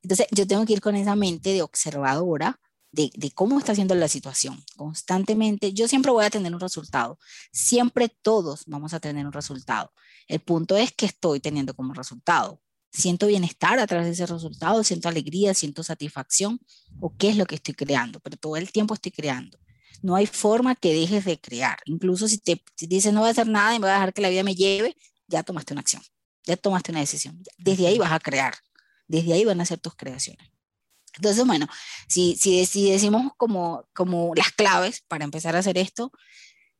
Entonces 0.02 0.26
yo 0.30 0.46
tengo 0.46 0.66
que 0.66 0.74
ir 0.74 0.80
con 0.80 0.96
esa 0.96 1.16
mente 1.16 1.50
de 1.50 1.62
observadora 1.62 2.60
de, 2.92 3.10
de, 3.14 3.30
cómo 3.30 3.58
está 3.58 3.72
haciendo 3.72 3.94
la 3.94 4.08
situación. 4.08 4.62
Constantemente, 4.76 5.72
yo 5.72 5.88
siempre 5.88 6.12
voy 6.12 6.24
a 6.24 6.30
tener 6.30 6.52
un 6.54 6.60
resultado. 6.60 7.18
Siempre 7.52 8.08
todos 8.08 8.64
vamos 8.66 8.94
a 8.94 9.00
tener 9.00 9.26
un 9.26 9.32
resultado. 9.32 9.92
El 10.28 10.40
punto 10.40 10.76
es 10.76 10.92
que 10.92 11.06
estoy 11.06 11.40
teniendo 11.40 11.74
como 11.74 11.94
resultado 11.94 12.60
siento 12.94 13.26
bienestar 13.26 13.78
a 13.80 13.86
través 13.86 14.06
de 14.06 14.12
ese 14.12 14.26
resultado, 14.26 14.84
siento 14.84 15.08
alegría, 15.08 15.52
siento 15.52 15.82
satisfacción, 15.82 16.60
o 17.00 17.14
qué 17.16 17.28
es 17.30 17.36
lo 17.36 17.44
que 17.44 17.56
estoy 17.56 17.74
creando, 17.74 18.20
pero 18.20 18.36
todo 18.36 18.56
el 18.56 18.70
tiempo 18.70 18.94
estoy 18.94 19.10
creando. 19.10 19.58
No 20.00 20.14
hay 20.14 20.26
forma 20.26 20.76
que 20.76 20.94
dejes 20.94 21.24
de 21.24 21.40
crear. 21.40 21.78
Incluso 21.86 22.28
si 22.28 22.38
te 22.38 22.62
si 22.76 22.86
dices 22.86 23.12
no 23.12 23.20
voy 23.20 23.28
a 23.28 23.32
hacer 23.32 23.48
nada 23.48 23.74
y 23.74 23.78
me 23.78 23.86
voy 23.86 23.90
a 23.90 23.94
dejar 23.94 24.12
que 24.12 24.22
la 24.22 24.28
vida 24.28 24.44
me 24.44 24.54
lleve, 24.54 24.96
ya 25.26 25.42
tomaste 25.42 25.74
una 25.74 25.80
acción, 25.80 26.02
ya 26.44 26.56
tomaste 26.56 26.92
una 26.92 27.00
decisión. 27.00 27.42
Desde 27.58 27.86
ahí 27.86 27.98
vas 27.98 28.12
a 28.12 28.20
crear, 28.20 28.54
desde 29.08 29.32
ahí 29.32 29.44
van 29.44 29.60
a 29.60 29.66
ser 29.66 29.78
tus 29.80 29.96
creaciones. 29.96 30.48
Entonces, 31.14 31.44
bueno, 31.46 31.66
si, 32.08 32.36
si, 32.36 32.66
si 32.66 32.90
decimos 32.90 33.32
como, 33.36 33.88
como 33.92 34.34
las 34.34 34.52
claves 34.52 35.02
para 35.08 35.24
empezar 35.24 35.56
a 35.56 35.60
hacer 35.60 35.78
esto, 35.78 36.12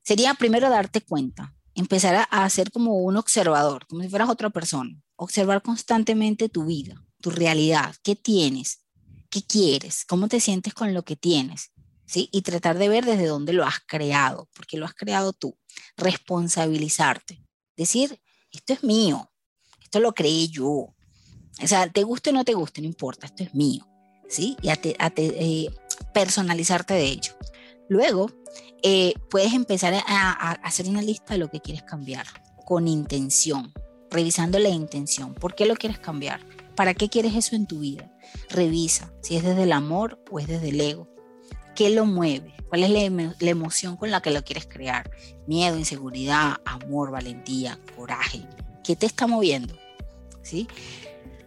sería 0.03 0.35
primero 0.35 0.69
darte 0.71 1.01
cuenta, 1.01 1.55
empezar 1.75 2.15
a, 2.15 2.23
a 2.25 2.49
ser 2.51 2.71
como 2.71 2.99
un 2.99 3.17
observador, 3.17 3.87
como 3.87 4.03
si 4.03 4.09
fueras 4.09 4.29
otra 4.29 4.51
persona 4.51 5.04
observar 5.17 5.63
constantemente 5.63 6.49
tu 6.49 6.67
vida, 6.67 7.05
tu 7.21 7.31
realidad, 7.31 7.95
qué 8.03 8.17
tienes, 8.17 8.81
qué 9.31 9.43
quieres, 9.43 10.05
cómo 10.05 10.29
te 10.29 10.41
sientes 10.41 10.75
con 10.75 10.95
lo 10.95 11.05
que 11.05 11.17
tienes, 11.17 11.73
¿sí? 12.07 12.29
Y 12.33 12.43
tratar 12.43 12.79
de 12.79 12.89
ver 12.89 13.05
desde 13.05 13.27
dónde 13.27 13.53
lo 13.53 13.65
has 13.65 13.81
creado, 13.87 14.49
porque 14.55 14.77
lo 14.77 14.87
has 14.87 14.95
creado 14.95 15.33
tú. 15.33 15.57
Responsabilizarte, 15.97 17.43
decir, 17.77 18.21
esto 18.53 18.73
es 18.73 18.85
mío, 18.85 19.31
esto 19.83 20.01
lo 20.01 20.13
creé 20.15 20.49
yo. 20.49 20.95
O 21.63 21.67
sea, 21.67 21.91
te 21.91 22.03
guste 22.03 22.31
o 22.31 22.33
no 22.33 22.45
te 22.45 22.55
guste, 22.55 22.81
no 22.81 22.87
importa, 22.87 23.27
esto 23.27 23.43
es 23.45 23.55
mío, 23.55 23.89
¿sí? 24.29 24.57
Y 24.63 24.73
te, 24.77 24.97
eh, 24.99 25.71
personalizarte 26.13 26.95
de 26.95 27.05
ello. 27.05 27.33
Luego, 27.89 28.31
eh, 28.83 29.15
puedes 29.31 29.53
empezar 29.53 29.95
a 30.07 30.53
hacer 30.63 30.89
una 30.89 31.03
lista 31.03 31.35
de 31.35 31.39
lo 31.39 31.51
que 31.51 31.61
quieres 31.61 31.83
cambiar 31.83 32.27
con 32.65 32.89
intención, 32.89 33.73
revisando 34.15 34.59
la 34.59 34.71
intención. 34.71 35.35
¿Por 35.35 35.55
qué 35.55 35.67
lo 35.67 35.75
quieres 35.75 35.99
cambiar? 35.99 36.41
¿Para 36.75 36.95
qué 36.95 37.09
quieres 37.09 37.35
eso 37.35 37.55
en 37.57 37.67
tu 37.67 37.81
vida? 37.81 38.11
Revisa 38.49 39.13
si 39.21 39.37
es 39.37 39.43
desde 39.43 39.65
el 39.65 39.73
amor 39.73 40.23
o 40.31 40.39
es 40.39 40.47
desde 40.47 40.71
el 40.71 40.81
ego. 40.81 41.09
¿Qué 41.75 41.91
lo 41.91 42.07
mueve? 42.07 42.55
¿Cuál 42.69 42.85
es 42.85 42.91
la, 42.91 43.51
emoción 43.51 43.97
con 43.97 44.11
la 44.11 44.23
que 44.23 44.31
lo 44.31 44.43
quieres 44.45 44.67
crear? 44.67 45.11
Miedo, 45.47 45.77
inseguridad, 45.77 46.57
amor, 46.65 47.11
valentía, 47.11 47.79
coraje. 47.97 48.47
¿Qué 48.85 48.97
te 48.97 49.07
está 49.07 49.27
moviendo? 49.27 49.75
¿Sí? 50.43 50.69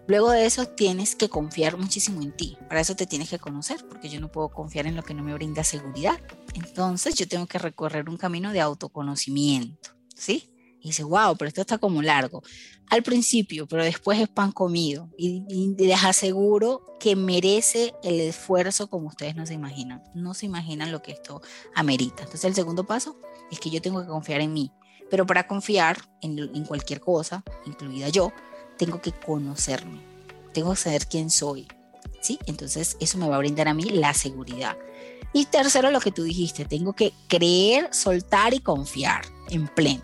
Luego 0.08 0.32
de 0.32 0.46
eso 0.46 0.66
tienes 0.68 1.16
que 1.16 1.30
confiar 1.30 1.78
muchísimo 1.78 2.22
en 2.22 2.36
ti. 2.36 2.58
Para 2.68 2.82
eso 2.82 2.96
te 2.96 3.06
tienes 3.06 3.30
que 3.30 3.40
conocer, 3.40 3.86
porque 3.88 4.10
yo 4.10 4.20
no 4.20 4.32
puedo 4.32 4.50
confiar 4.50 4.88
en 4.88 4.96
lo 4.96 5.04
que 5.04 5.14
no 5.14 5.24
me 5.24 5.34
brinda 5.34 5.64
seguridad. 5.64 6.20
Entonces 6.54 7.16
yo 7.16 7.28
tengo 7.28 7.46
que 7.48 7.60
recorrer 7.60 8.10
un 8.10 8.18
camino 8.18 8.52
de 8.52 8.62
autoconocimiento, 8.62 9.92
¿sí? 10.16 10.50
Dice, 10.88 11.04
wow, 11.04 11.36
pero 11.38 11.50
esto 11.50 11.62
está 11.62 11.78
como 11.78 12.02
largo. 12.02 12.42
Al 12.90 13.04
principio, 13.04 13.68
pero 13.68 13.84
después 13.84 14.20
es 14.20 14.28
pan 14.28 14.52
comido. 14.52 15.10
Y, 15.18 15.44
y, 15.50 15.76
les 15.86 16.04
aseguro 16.04 16.98
que 17.00 17.16
merece 17.16 17.94
el 18.04 18.20
esfuerzo 18.20 18.90
como 18.90 19.08
ustedes 19.08 19.36
no 19.36 19.46
se 19.46 19.54
imaginan. 19.54 20.04
No 20.16 20.34
se 20.34 20.46
imaginan 20.46 20.92
lo 20.92 21.02
que 21.02 21.12
esto 21.12 21.42
amerita. 21.76 22.24
Entonces 22.24 22.46
el 22.46 22.56
segundo 22.56 22.86
paso, 22.86 23.18
es 23.52 23.60
que 23.60 23.70
yo 23.70 23.82
tengo 23.82 24.02
que 24.02 24.08
confiar 24.08 24.42
en 24.42 24.54
mí. 24.54 24.72
Pero 25.10 25.26
para 25.26 25.48
confiar 25.48 25.98
en, 26.22 26.40
en 26.40 26.66
cualquier 26.66 27.00
cosa, 27.00 27.44
incluida 27.66 28.10
yo, 28.10 28.32
tengo 28.78 29.02
que 29.02 29.12
conocerme, 29.12 30.02
tengo 30.54 30.72
que 30.72 30.78
saber 30.78 31.08
quién 31.08 31.30
soy, 31.30 31.68
¿sí? 32.22 32.40
Entonces 32.46 32.98
eso 33.00 33.18
me 33.18 33.28
va 33.28 33.36
a 33.36 33.40
brindar 33.40 33.68
a 33.68 33.74
mí 33.74 33.84
la 33.84 34.14
seguridad. 34.14 34.78
Y 35.34 35.46
tercero, 35.46 35.92
lo 35.92 36.00
que 36.00 36.12
tú 36.12 36.24
dijiste, 36.24 36.66
tengo 36.66 36.94
que 36.94 37.14
creer, 37.28 37.90
soltar 37.94 38.54
y 38.54 38.60
confiar 38.60 39.26
en 39.50 39.68
pleno. 39.68 40.04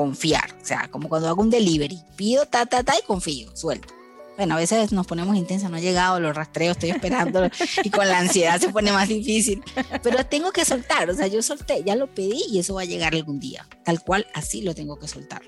Confiar, 0.00 0.56
o 0.62 0.64
sea, 0.64 0.88
como 0.90 1.10
cuando 1.10 1.28
hago 1.28 1.42
un 1.42 1.50
delivery, 1.50 2.02
pido 2.16 2.46
ta, 2.46 2.64
ta, 2.64 2.82
ta 2.82 2.94
y 2.98 3.06
confío, 3.06 3.54
suelto. 3.54 3.92
Bueno, 4.38 4.54
a 4.54 4.56
veces 4.56 4.92
nos 4.92 5.06
ponemos 5.06 5.36
intensa, 5.36 5.68
no 5.68 5.76
ha 5.76 5.80
llegado, 5.80 6.18
lo 6.20 6.32
rastreo, 6.32 6.72
estoy 6.72 6.88
esperando 6.88 7.50
y 7.84 7.90
con 7.90 8.08
la 8.08 8.20
ansiedad 8.20 8.58
se 8.58 8.70
pone 8.70 8.92
más 8.92 9.08
difícil. 9.08 9.62
Pero 10.02 10.24
tengo 10.24 10.52
que 10.52 10.64
soltar, 10.64 11.10
o 11.10 11.14
sea, 11.14 11.26
yo 11.26 11.42
solté, 11.42 11.84
ya 11.84 11.96
lo 11.96 12.06
pedí 12.14 12.44
y 12.50 12.60
eso 12.60 12.76
va 12.76 12.80
a 12.80 12.86
llegar 12.86 13.14
algún 13.14 13.40
día. 13.40 13.68
Tal 13.84 14.02
cual, 14.02 14.26
así 14.32 14.62
lo 14.62 14.74
tengo 14.74 14.98
que 14.98 15.06
soltar. 15.06 15.42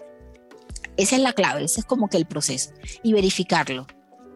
Esa 0.98 1.16
es 1.16 1.22
la 1.22 1.32
clave, 1.32 1.64
ese 1.64 1.80
es 1.80 1.86
como 1.86 2.10
que 2.10 2.18
el 2.18 2.26
proceso. 2.26 2.74
Y 3.02 3.14
verificarlo. 3.14 3.86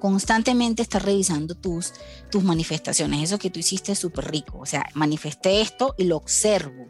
Constantemente 0.01 0.81
estar 0.81 1.05
revisando 1.05 1.55
tus, 1.55 1.93
tus 2.31 2.43
manifestaciones. 2.43 3.25
Eso 3.25 3.39
que 3.39 3.51
tú 3.51 3.61
hiciste 3.61 3.93
es 3.93 3.99
súper 3.99 4.31
rico. 4.31 4.61
O 4.61 4.65
sea, 4.65 4.87
manifesté 4.95 5.61
esto 5.61 5.95
y 5.99 6.05
lo 6.05 6.17
observo. 6.17 6.87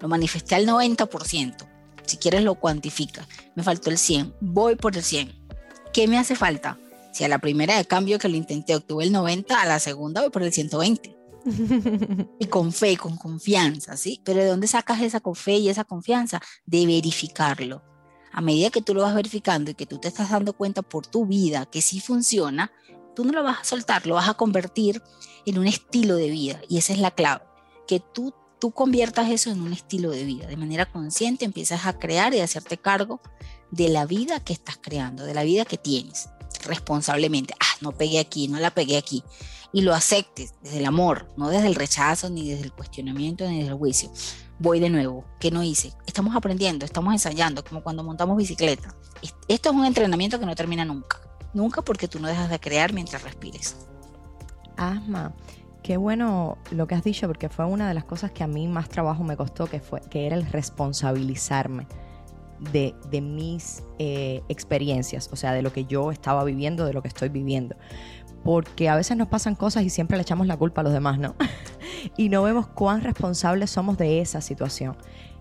Lo 0.00 0.08
manifesté 0.08 0.54
al 0.54 0.66
90%. 0.66 1.71
Si 2.06 2.16
quieres 2.16 2.42
lo 2.42 2.54
cuantifica. 2.54 3.26
Me 3.54 3.62
faltó 3.62 3.90
el 3.90 3.98
100. 3.98 4.34
Voy 4.40 4.76
por 4.76 4.96
el 4.96 5.02
100. 5.02 5.32
¿Qué 5.92 6.08
me 6.08 6.18
hace 6.18 6.36
falta? 6.36 6.78
Si 7.12 7.24
a 7.24 7.28
la 7.28 7.38
primera 7.38 7.76
de 7.76 7.84
cambio 7.84 8.18
que 8.18 8.28
lo 8.28 8.36
intenté 8.36 8.74
obtuve 8.74 9.04
el 9.04 9.12
90, 9.12 9.60
a 9.60 9.66
la 9.66 9.78
segunda 9.78 10.22
voy 10.22 10.30
por 10.30 10.42
el 10.42 10.52
120. 10.52 11.16
y 12.38 12.46
con 12.46 12.72
fe, 12.72 12.96
con 12.96 13.16
confianza, 13.16 13.96
¿sí? 13.96 14.20
Pero 14.24 14.40
¿de 14.40 14.46
dónde 14.46 14.66
sacas 14.66 15.00
esa 15.02 15.20
fe 15.34 15.56
y 15.56 15.68
esa 15.68 15.84
confianza? 15.84 16.40
De 16.64 16.86
verificarlo. 16.86 17.82
A 18.32 18.40
medida 18.40 18.70
que 18.70 18.80
tú 18.80 18.94
lo 18.94 19.02
vas 19.02 19.14
verificando 19.14 19.70
y 19.70 19.74
que 19.74 19.86
tú 19.86 19.98
te 19.98 20.08
estás 20.08 20.30
dando 20.30 20.54
cuenta 20.54 20.80
por 20.82 21.06
tu 21.06 21.26
vida 21.26 21.66
que 21.66 21.82
sí 21.82 22.00
funciona, 22.00 22.72
tú 23.14 23.24
no 23.24 23.32
lo 23.32 23.42
vas 23.42 23.60
a 23.60 23.64
soltar, 23.64 24.06
lo 24.06 24.14
vas 24.14 24.28
a 24.28 24.34
convertir 24.34 25.02
en 25.44 25.58
un 25.58 25.66
estilo 25.66 26.16
de 26.16 26.30
vida. 26.30 26.60
Y 26.68 26.78
esa 26.78 26.94
es 26.94 26.98
la 26.98 27.10
clave, 27.10 27.44
que 27.86 28.00
tú, 28.00 28.32
tú 28.62 28.70
conviertas 28.70 29.28
eso 29.28 29.50
en 29.50 29.60
un 29.60 29.72
estilo 29.72 30.12
de 30.12 30.22
vida. 30.22 30.46
De 30.46 30.56
manera 30.56 30.86
consciente 30.86 31.44
empiezas 31.44 31.84
a 31.84 31.98
crear 31.98 32.32
y 32.32 32.38
a 32.38 32.44
hacerte 32.44 32.78
cargo 32.78 33.20
de 33.72 33.88
la 33.88 34.06
vida 34.06 34.38
que 34.38 34.52
estás 34.52 34.78
creando, 34.80 35.24
de 35.24 35.34
la 35.34 35.42
vida 35.42 35.64
que 35.64 35.78
tienes 35.78 36.28
responsablemente. 36.64 37.54
Ah, 37.58 37.74
no 37.80 37.90
pegué 37.90 38.20
aquí, 38.20 38.46
no 38.46 38.60
la 38.60 38.70
pegué 38.70 38.98
aquí. 38.98 39.24
Y 39.72 39.80
lo 39.80 39.92
aceptes 39.92 40.54
desde 40.62 40.78
el 40.78 40.86
amor, 40.86 41.26
no 41.36 41.48
desde 41.48 41.66
el 41.66 41.74
rechazo, 41.74 42.30
ni 42.30 42.50
desde 42.50 42.62
el 42.62 42.72
cuestionamiento, 42.72 43.48
ni 43.48 43.58
desde 43.58 43.72
el 43.72 43.78
juicio. 43.78 44.12
Voy 44.60 44.78
de 44.78 44.90
nuevo. 44.90 45.24
¿Qué 45.40 45.50
no 45.50 45.64
hice? 45.64 45.92
Estamos 46.06 46.36
aprendiendo, 46.36 46.84
estamos 46.84 47.12
ensayando, 47.12 47.64
como 47.64 47.82
cuando 47.82 48.04
montamos 48.04 48.36
bicicleta. 48.36 48.94
Esto 49.48 49.70
es 49.70 49.74
un 49.74 49.86
entrenamiento 49.86 50.38
que 50.38 50.46
no 50.46 50.54
termina 50.54 50.84
nunca. 50.84 51.20
Nunca 51.52 51.82
porque 51.82 52.06
tú 52.06 52.20
no 52.20 52.28
dejas 52.28 52.48
de 52.48 52.60
crear 52.60 52.92
mientras 52.92 53.24
respires. 53.24 53.74
Asma, 54.76 55.34
qué 55.82 55.96
bueno 55.96 56.58
lo 56.70 56.86
que 56.86 56.94
has 56.94 57.04
dicho, 57.04 57.26
porque 57.26 57.48
fue 57.48 57.64
una 57.64 57.88
de 57.88 57.94
las 57.94 58.04
cosas 58.04 58.30
que 58.30 58.44
a 58.44 58.46
mí 58.46 58.68
más 58.68 58.88
trabajo 58.88 59.24
me 59.24 59.36
costó, 59.36 59.66
que, 59.66 59.80
fue, 59.80 60.00
que 60.00 60.26
era 60.26 60.36
el 60.36 60.46
responsabilizarme 60.46 61.86
de, 62.70 63.20
mis 63.20 63.82
eh, 63.98 64.42
experiencias, 64.48 65.28
o 65.32 65.36
sea, 65.36 65.52
de 65.52 65.62
lo 65.62 65.72
que 65.72 65.84
yo 65.84 66.12
estaba 66.12 66.44
viviendo, 66.44 66.86
de 66.86 66.92
lo 66.92 67.02
que 67.02 67.08
estoy 67.08 67.28
viviendo. 67.28 67.74
Porque 68.44 68.88
a 68.88 68.96
veces 68.96 69.16
nos 69.16 69.28
pasan 69.28 69.54
cosas 69.54 69.84
y 69.84 69.90
siempre 69.90 70.16
le 70.16 70.22
echamos 70.22 70.46
la 70.46 70.56
culpa 70.56 70.80
a 70.80 70.84
los 70.84 70.92
demás, 70.92 71.18
¿no? 71.18 71.34
y 72.16 72.28
no 72.28 72.42
vemos 72.42 72.66
cuán 72.68 73.02
responsables 73.02 73.70
somos 73.70 73.98
de 73.98 74.20
esa 74.20 74.40
situación. 74.40 74.96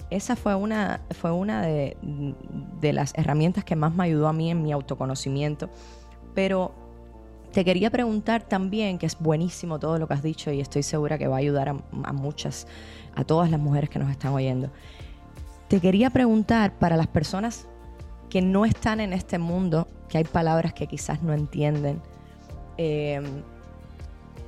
Esa 0.09 0.35
fue 0.35 0.55
una, 0.55 1.01
fue 1.11 1.31
una 1.31 1.61
de, 1.61 1.95
de 2.81 2.93
las 2.93 3.13
herramientas 3.15 3.63
que 3.63 3.75
más 3.75 3.93
me 3.93 4.03
ayudó 4.03 4.27
a 4.27 4.33
mí 4.33 4.51
en 4.51 4.61
mi 4.61 4.71
autoconocimiento. 4.71 5.69
Pero 6.33 6.73
te 7.51 7.65
quería 7.65 7.89
preguntar 7.89 8.43
también, 8.43 8.97
que 8.97 9.05
es 9.05 9.17
buenísimo 9.19 9.79
todo 9.79 9.97
lo 9.99 10.07
que 10.07 10.13
has 10.13 10.23
dicho 10.23 10.51
y 10.51 10.61
estoy 10.61 10.83
segura 10.83 11.17
que 11.17 11.27
va 11.27 11.35
a 11.35 11.39
ayudar 11.39 11.69
a, 11.69 11.75
a, 12.03 12.13
muchas, 12.13 12.67
a 13.15 13.23
todas 13.23 13.49
las 13.49 13.59
mujeres 13.59 13.89
que 13.89 13.99
nos 13.99 14.09
están 14.09 14.33
oyendo. 14.33 14.69
Te 15.67 15.79
quería 15.79 16.09
preguntar 16.09 16.73
para 16.79 16.97
las 16.97 17.07
personas 17.07 17.67
que 18.29 18.41
no 18.41 18.65
están 18.65 19.01
en 19.01 19.13
este 19.13 19.37
mundo, 19.37 19.87
que 20.07 20.17
hay 20.17 20.23
palabras 20.23 20.73
que 20.73 20.87
quizás 20.87 21.21
no 21.21 21.33
entienden, 21.33 22.01
em, 22.77 23.43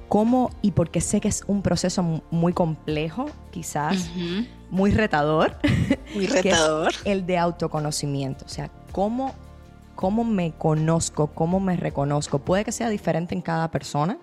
cómo 0.08 0.52
y 0.62 0.72
porque 0.72 1.02
sé 1.02 1.20
que 1.20 1.28
es 1.28 1.44
un 1.48 1.62
proceso 1.62 2.22
muy 2.32 2.54
complejo, 2.54 3.26
quizás 3.52 4.10
muy 4.70 4.92
retador, 4.92 5.58
muy 6.14 6.28
retador, 6.28 6.94
el 7.04 7.26
de 7.26 7.38
autoconocimiento, 7.38 8.46
o 8.46 8.50
sea, 8.50 8.70
cómo 8.92 9.34
cómo 9.96 10.24
me 10.24 10.52
conozco, 10.54 11.28
cómo 11.28 11.60
me 11.60 11.78
reconozco. 11.78 12.40
Puede 12.40 12.66
que 12.66 12.72
sea 12.72 12.90
diferente 12.90 13.36
en 13.36 13.42
cada 13.42 13.72
persona, 13.72 14.20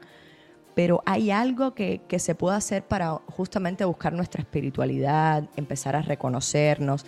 pero 0.74 1.02
hay 1.06 1.30
algo 1.30 1.74
que, 1.74 2.00
se 2.18 2.35
puede 2.35 2.56
hacer 2.56 2.87
para 2.87 3.20
justamente 3.37 3.85
buscar 3.85 4.12
nuestra 4.12 4.42
espiritualidad, 4.42 5.48
empezar 5.56 5.96
a 5.96 6.02
reconocernos, 6.02 7.04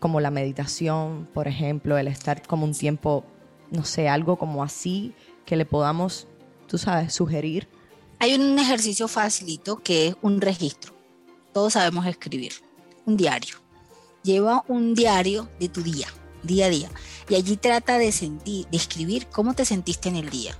como 0.00 0.20
la 0.20 0.30
meditación, 0.30 1.28
por 1.32 1.48
ejemplo, 1.48 1.96
el 1.98 2.08
estar 2.08 2.46
como 2.46 2.64
un 2.64 2.74
tiempo, 2.74 3.24
no 3.70 3.84
sé, 3.84 4.08
algo 4.08 4.36
como 4.36 4.62
así, 4.62 5.14
que 5.46 5.56
le 5.56 5.64
podamos, 5.64 6.28
tú 6.66 6.78
sabes, 6.78 7.12
sugerir. 7.14 7.68
Hay 8.18 8.34
un 8.34 8.58
ejercicio 8.58 9.08
facilito 9.08 9.76
que 9.76 10.08
es 10.08 10.16
un 10.22 10.40
registro. 10.40 10.94
Todos 11.52 11.74
sabemos 11.74 12.06
escribir, 12.06 12.52
un 13.06 13.16
diario. 13.16 13.56
Lleva 14.22 14.64
un 14.68 14.94
diario 14.94 15.48
de 15.60 15.68
tu 15.68 15.82
día, 15.82 16.08
día 16.46 16.66
a 16.66 16.70
día, 16.70 16.90
y 17.28 17.34
allí 17.34 17.56
trata 17.56 17.98
de 17.98 18.12
sentir, 18.12 18.66
de 18.68 18.76
escribir 18.76 19.26
cómo 19.28 19.54
te 19.54 19.64
sentiste 19.64 20.08
en 20.08 20.16
el 20.16 20.30
día 20.30 20.56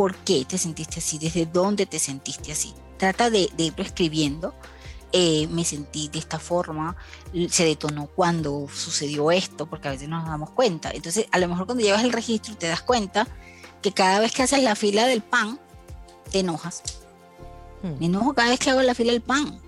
por 0.00 0.16
qué 0.16 0.46
te 0.46 0.56
sentiste 0.56 1.00
así, 1.00 1.18
desde 1.18 1.44
dónde 1.44 1.84
te 1.84 1.98
sentiste 1.98 2.52
así. 2.52 2.72
Trata 2.96 3.28
de, 3.28 3.50
irlo 3.58 3.84
escribiendo. 3.84 4.54
Eh, 5.12 5.46
me 5.48 5.62
sentí 5.62 6.08
de 6.08 6.18
esta 6.18 6.38
forma, 6.38 6.96
se 7.50 7.66
detonó 7.66 8.06
cuando 8.06 8.66
sucedió 8.72 9.30
esto, 9.30 9.66
porque 9.66 9.88
a 9.88 9.90
veces 9.90 10.08
no 10.08 10.20
nos 10.20 10.28
damos 10.28 10.52
cuenta. 10.52 10.90
Entonces, 10.94 11.26
a 11.32 11.38
lo 11.38 11.48
mejor 11.48 11.66
cuando 11.66 11.84
llevas 11.84 12.02
el 12.02 12.14
registro 12.14 12.56
te 12.56 12.66
das 12.66 12.80
cuenta 12.80 13.28
que 13.82 13.92
cada 13.92 14.20
vez 14.20 14.32
que 14.32 14.42
haces 14.42 14.62
la 14.62 14.74
fila 14.74 15.06
del 15.06 15.20
pan, 15.20 15.60
te 16.30 16.38
enojas. 16.38 16.82
Hmm. 17.82 17.98
Me 17.98 18.06
enojo 18.06 18.32
cada 18.32 18.48
vez 18.48 18.58
que 18.58 18.70
hago 18.70 18.80
la 18.80 18.94
fila 18.94 19.12
del 19.12 19.20
pan. 19.20 19.60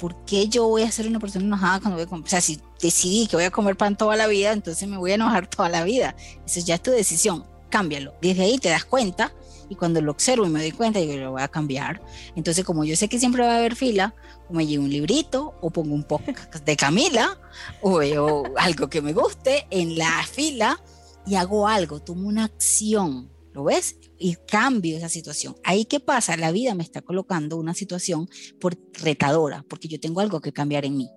¿Por 0.00 0.24
qué 0.24 0.48
yo 0.48 0.66
voy 0.66 0.82
a 0.82 0.90
ser 0.90 1.06
una 1.06 1.20
persona 1.20 1.44
enojada 1.44 1.80
cuando 1.80 1.96
voy 1.96 2.04
a 2.04 2.06
comer? 2.06 2.24
O 2.24 2.28
sea, 2.28 2.40
si 2.40 2.58
decidí 2.80 3.26
que 3.26 3.36
voy 3.36 3.44
a 3.44 3.50
comer 3.50 3.76
pan 3.76 3.96
toda 3.96 4.16
la 4.16 4.26
vida, 4.26 4.52
entonces 4.52 4.88
me 4.88 4.96
voy 4.96 5.12
a 5.12 5.16
enojar 5.16 5.46
toda 5.46 5.68
la 5.68 5.84
vida. 5.84 6.16
Eso 6.46 6.60
ya 6.60 6.76
es 6.76 6.82
tu 6.82 6.90
decisión. 6.90 7.44
Cámbialo. 7.68 8.14
Desde 8.20 8.42
ahí 8.42 8.58
te 8.58 8.70
das 8.70 8.84
cuenta 8.84 9.32
y 9.70 9.76
cuando 9.76 10.00
lo 10.00 10.10
observo 10.10 10.44
y 10.46 10.48
me 10.48 10.60
doy 10.60 10.72
cuenta, 10.72 11.00
yo 11.00 11.16
lo 11.16 11.30
voy 11.30 11.42
a 11.42 11.48
cambiar. 11.48 12.02
Entonces, 12.34 12.64
como 12.64 12.84
yo 12.84 12.96
sé 12.96 13.08
que 13.08 13.20
siempre 13.20 13.44
va 13.44 13.52
a 13.52 13.58
haber 13.58 13.76
fila, 13.76 14.14
o 14.48 14.52
me 14.52 14.66
llevo 14.66 14.84
un 14.84 14.90
librito, 14.90 15.54
o 15.60 15.70
pongo 15.70 15.94
un 15.94 16.02
podcast 16.02 16.64
de 16.64 16.76
Camila, 16.76 17.38
o 17.80 17.98
veo 17.98 18.42
algo 18.56 18.88
que 18.88 19.00
me 19.00 19.12
guste 19.12 19.66
en 19.70 19.96
la 19.96 20.24
fila 20.24 20.82
y 21.24 21.36
hago 21.36 21.68
algo, 21.68 22.00
tomo 22.00 22.26
una 22.26 22.44
acción, 22.44 23.30
¿lo 23.52 23.64
ves? 23.64 23.96
Y 24.18 24.36
cambio 24.46 24.96
esa 24.96 25.08
situación. 25.08 25.56
Ahí 25.64 25.84
qué 25.84 26.00
pasa, 26.00 26.36
la 26.36 26.52
vida 26.52 26.74
me 26.74 26.82
está 26.82 27.02
colocando 27.02 27.56
una 27.56 27.74
situación 27.74 28.28
por 28.60 28.78
retadora, 28.94 29.64
porque 29.68 29.88
yo 29.88 29.98
tengo 30.00 30.20
algo 30.20 30.40
que 30.40 30.52
cambiar 30.52 30.84
en 30.84 30.96
mí 30.96 31.10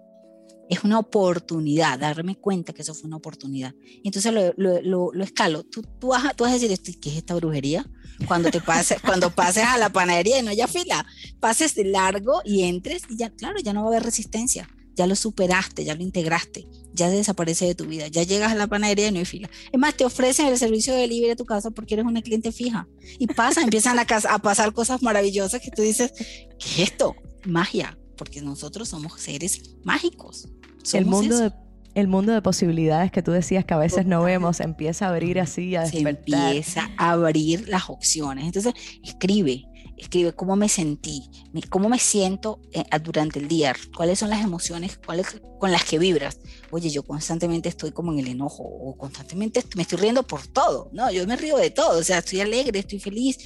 es 0.69 0.83
una 0.83 0.99
oportunidad, 0.99 1.99
darme 1.99 2.35
cuenta 2.35 2.73
que 2.73 2.81
eso 2.81 2.93
fue 2.93 3.07
una 3.07 3.17
oportunidad. 3.17 3.73
Entonces 4.03 4.33
lo, 4.33 4.81
lo, 4.81 5.23
escalo. 5.23 5.63
Tú, 5.63 5.83
tú, 5.99 6.07
vas, 6.09 6.35
tú 6.35 6.45
vas 6.45 6.53
a 6.53 6.57
decir, 6.57 6.99
¿qué 6.99 7.09
es 7.09 7.17
esta 7.17 7.35
brujería? 7.35 7.85
Cuando 8.27 8.49
te 8.49 8.61
pases, 8.61 9.01
cuando 9.05 9.29
pases 9.29 9.63
a 9.65 9.77
la 9.77 9.89
panadería 9.89 10.39
y 10.39 10.43
no 10.43 10.51
haya 10.51 10.67
fila, 10.67 11.05
pases 11.39 11.75
de 11.75 11.85
largo 11.85 12.41
y 12.45 12.63
entres 12.63 13.03
y 13.09 13.17
ya, 13.17 13.29
claro, 13.29 13.59
ya 13.61 13.73
no 13.73 13.81
va 13.81 13.87
a 13.87 13.89
haber 13.91 14.03
resistencia. 14.03 14.69
Ya 14.95 15.07
lo 15.07 15.15
superaste, 15.15 15.83
ya 15.83 15.95
lo 15.95 16.03
integraste, 16.03 16.67
ya 16.93 17.09
desaparece 17.09 17.65
de 17.65 17.75
tu 17.75 17.85
vida. 17.85 18.07
Ya 18.07 18.23
llegas 18.23 18.51
a 18.51 18.55
la 18.55 18.67
panadería 18.67 19.07
y 19.07 19.11
no 19.11 19.19
hay 19.19 19.25
fila. 19.25 19.49
Es 19.71 19.79
más, 19.79 19.95
te 19.95 20.05
ofrecen 20.05 20.47
el 20.47 20.57
servicio 20.57 20.93
de 20.93 21.01
delivery 21.01 21.31
a 21.31 21.35
tu 21.35 21.45
casa 21.45 21.71
porque 21.71 21.95
eres 21.95 22.05
una 22.05 22.21
cliente 22.21 22.51
fija. 22.51 22.87
Y 23.19 23.27
pasa, 23.27 23.61
empiezan 23.63 23.97
a, 23.99 24.05
a 24.29 24.39
pasar 24.39 24.73
cosas 24.73 25.01
maravillosas 25.01 25.61
que 25.61 25.71
tú 25.71 25.81
dices, 25.81 26.11
¿qué 26.59 26.83
es 26.83 26.91
esto? 26.91 27.15
Magia, 27.45 27.97
porque 28.17 28.41
nosotros 28.41 28.89
somos 28.89 29.19
seres 29.19 29.75
mágicos 29.83 30.47
el 30.93 31.05
mundo 31.05 31.37
de 31.37 31.51
el 31.95 32.07
mundo 32.07 32.33
de 32.33 32.41
posibilidades 32.41 33.11
que 33.11 33.21
tú 33.21 33.29
decías 33.31 33.65
que 33.65 33.75
a 33.75 33.77
veces 33.77 34.07
no 34.07 34.23
vemos 34.23 34.61
empieza 34.61 35.05
a 35.05 35.09
abrir 35.09 35.39
así, 35.39 35.75
a 35.75 35.81
despertar. 35.81 36.47
empieza 36.47 36.89
a 36.97 37.11
abrir 37.11 37.69
las 37.69 37.87
opciones. 37.87 38.45
Entonces, 38.45 38.73
escribe, 39.03 39.65
escribe 40.03 40.33
cómo 40.33 40.55
me 40.55 40.69
sentí, 40.69 41.29
cómo 41.69 41.89
me 41.89 41.99
siento 41.99 42.61
eh, 42.71 42.83
durante 43.03 43.39
el 43.39 43.47
día, 43.47 43.75
cuáles 43.95 44.19
son 44.19 44.29
las 44.29 44.43
emociones 44.43 44.99
cuáles, 45.03 45.41
con 45.59 45.71
las 45.71 45.83
que 45.83 45.99
vibras. 45.99 46.39
Oye, 46.71 46.89
yo 46.89 47.03
constantemente 47.03 47.69
estoy 47.69 47.91
como 47.91 48.13
en 48.13 48.19
el 48.19 48.27
enojo 48.27 48.63
o 48.63 48.95
constantemente 48.97 49.63
me 49.75 49.83
estoy 49.83 49.99
riendo 49.99 50.23
por 50.23 50.47
todo. 50.47 50.89
No, 50.93 51.11
yo 51.11 51.25
me 51.27 51.35
río 51.35 51.57
de 51.57 51.71
todo, 51.71 51.99
o 51.99 52.03
sea, 52.03 52.19
estoy 52.19 52.41
alegre, 52.41 52.79
estoy 52.79 52.99
feliz. 52.99 53.37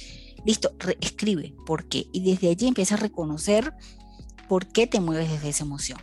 Listo, 0.44 0.72
escribe 1.00 1.54
por 1.66 1.88
qué. 1.88 2.06
Y 2.12 2.30
desde 2.30 2.50
allí 2.50 2.68
empieza 2.68 2.94
a 2.94 2.98
reconocer 2.98 3.74
por 4.48 4.66
qué 4.66 4.86
te 4.86 5.00
mueves 5.00 5.30
desde 5.30 5.48
esa 5.50 5.64
emoción 5.64 5.98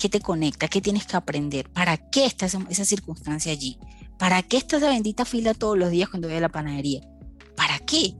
¿Qué 0.00 0.08
te 0.08 0.20
conecta? 0.20 0.66
¿Qué 0.66 0.80
tienes 0.80 1.06
que 1.06 1.14
aprender? 1.14 1.70
¿Para 1.70 1.98
qué 1.98 2.24
está 2.24 2.46
esa, 2.46 2.84
circunstancia 2.86 3.52
allí? 3.52 3.78
¿Para 4.18 4.42
qué 4.42 4.56
está 4.56 4.78
esa 4.78 4.88
bendita 4.88 5.26
fila 5.26 5.52
todos 5.52 5.76
los 5.76 5.90
días 5.90 6.08
cuando 6.08 6.26
voy 6.26 6.38
a 6.38 6.40
la 6.40 6.48
panadería? 6.48 7.02
¿Para 7.54 7.78
qué? 7.80 8.14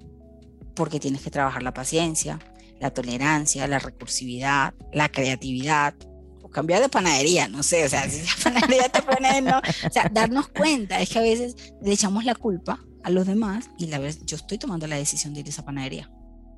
Porque 0.75 1.01
tienes 1.01 1.23
que 1.23 1.31
trabajar 1.31 1.63
la 1.63 1.75
paciencia, 1.75 2.39
la 2.81 2.91
tolerancia, 2.91 3.67
la 3.67 3.79
recursividad, 3.79 4.75
la 4.93 5.09
creatividad, 5.11 5.95
o 6.43 6.49
cambiar 6.49 6.81
de 6.81 6.89
panadería, 6.89 7.49
no 7.49 7.63
sé, 7.63 7.85
o 7.85 7.89
sea, 7.89 8.09
si 8.11 8.23
la 8.23 8.33
panadería 8.43 8.89
te 8.89 9.03
pone, 9.03 9.43
no, 9.43 9.59
o 9.59 9.91
sea, 9.93 10.11
darnos 10.11 10.49
cuenta, 10.49 11.01
es 11.01 11.11
que 11.11 11.19
a 11.19 11.23
veces 11.23 11.75
le 11.83 11.93
echamos 11.93 12.25
la 12.25 12.35
culpa 12.35 12.81
a 13.03 13.11
los 13.11 13.27
demás 13.27 13.71
y 13.79 13.87
la 13.87 13.99
vez 13.99 14.25
yo 14.25 14.37
estoy 14.37 14.59
tomando 14.59 14.87
la 14.87 14.97
decisión 14.97 15.35
de 15.35 15.41
ir 15.41 15.47
a 15.47 15.51
esa 15.51 15.65
panadería. 15.65 16.11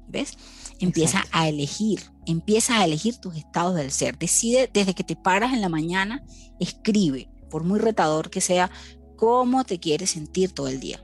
¿Ves? 0.09 0.37
Empieza 0.81 1.25
a 1.31 1.48
elegir, 1.48 2.03
empieza 2.27 2.79
a 2.79 2.85
elegir 2.85 3.16
tus 3.16 3.37
estados 3.37 3.75
del 3.77 3.90
ser. 3.90 4.18
Decide 4.18 4.68
desde 4.70 4.94
que 4.94 5.05
te 5.05 5.16
paras 5.16 5.55
en 5.55 5.62
la 5.62 5.70
mañana, 5.70 6.22
escribe, 6.61 7.31
por 7.48 7.64
muy 7.64 7.79
retador 7.79 8.29
que 8.29 8.42
sea, 8.42 8.70
cómo 9.16 9.64
te 9.64 9.79
quieres 9.79 10.11
sentir 10.11 10.53
todo 10.53 10.68
el 10.68 10.81
día. 10.81 11.03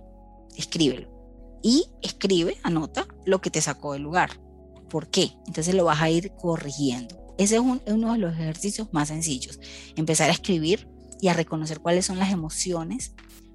Escríbelo. 0.57 1.18
Y 1.63 1.87
escribe, 2.03 2.57
anota 2.63 3.07
lo 3.25 3.41
que 3.41 3.51
te 3.51 3.61
sacó 3.61 3.93
del 3.93 4.03
lugar. 4.03 4.41
¿Por 4.89 5.09
qué? 5.09 5.33
Entonces 5.47 5.75
lo 5.75 5.85
vas 5.85 6.01
a 6.01 6.11
ir 6.11 6.33
corrigiendo. 6.33 7.35
Ese 7.39 7.57
es 7.57 7.61
uno 7.61 8.13
de 8.13 8.19
los 8.19 8.35
ejercicios 8.35 8.89
más 8.93 9.09
sencillos. 9.09 9.61
Empezar 9.97 10.29
a 10.29 10.33
escribir 10.33 10.89
y 11.21 11.29
a 11.29 11.35
reconocer 11.35 11.81
cuáles 11.81 12.07
son 12.07 12.19
las 12.19 12.33
emociones 12.33 13.13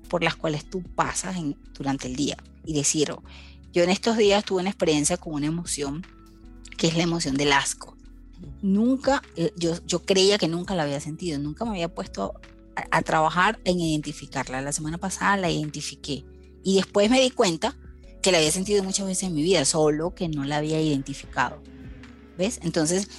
por 0.09 0.23
las 0.23 0.35
cuales 0.35 0.69
tú 0.69 0.83
pasas 0.83 1.35
durante 1.73 2.07
el 2.07 2.15
día. 2.15 2.37
Y 2.65 2.73
decir, 2.73 3.11
oh, 3.11 3.23
yo 3.73 3.83
en 3.83 3.89
estos 3.89 4.17
días 4.17 4.45
tuve 4.45 4.61
una 4.61 4.69
experiencia 4.69 5.17
con 5.17 5.33
una 5.33 5.47
emoción 5.47 6.05
que 6.77 6.87
es 6.87 6.95
la 6.95 7.03
emoción 7.03 7.35
del 7.35 7.51
asco. 7.51 7.97
Nunca, 8.61 9.21
eh, 9.35 9.51
yo, 9.57 9.73
yo 9.85 10.05
creía 10.05 10.37
que 10.37 10.47
nunca 10.47 10.75
la 10.75 10.83
había 10.83 10.99
sentido, 10.99 11.39
nunca 11.39 11.65
me 11.65 11.71
había 11.71 11.93
puesto 11.93 12.33
a, 12.91 13.01
trabajar 13.01 13.59
en 13.63 13.79
identificarla. 13.79 14.61
La 14.61 14.71
semana 14.71 14.97
pasada 14.97 15.37
la 15.37 15.49
identifiqué 15.49 16.25
y 16.63 16.75
después 16.75 17.09
me 17.09 17.21
di 17.21 17.31
cuenta 17.31 17.75
que 18.23 18.31
la 18.31 18.39
había 18.39 18.51
sentido 18.51 18.83
muchas 18.83 19.05
veces 19.05 19.23
en 19.23 19.35
mi 19.35 19.43
vida, 19.43 19.65
solo 19.65 20.15
que 20.15 20.29
no 20.29 20.45
la 20.45 20.57
había 20.57 20.81
identificado. 20.81 21.61
¿Ves? 22.37 22.59
Entonces, 22.63 23.09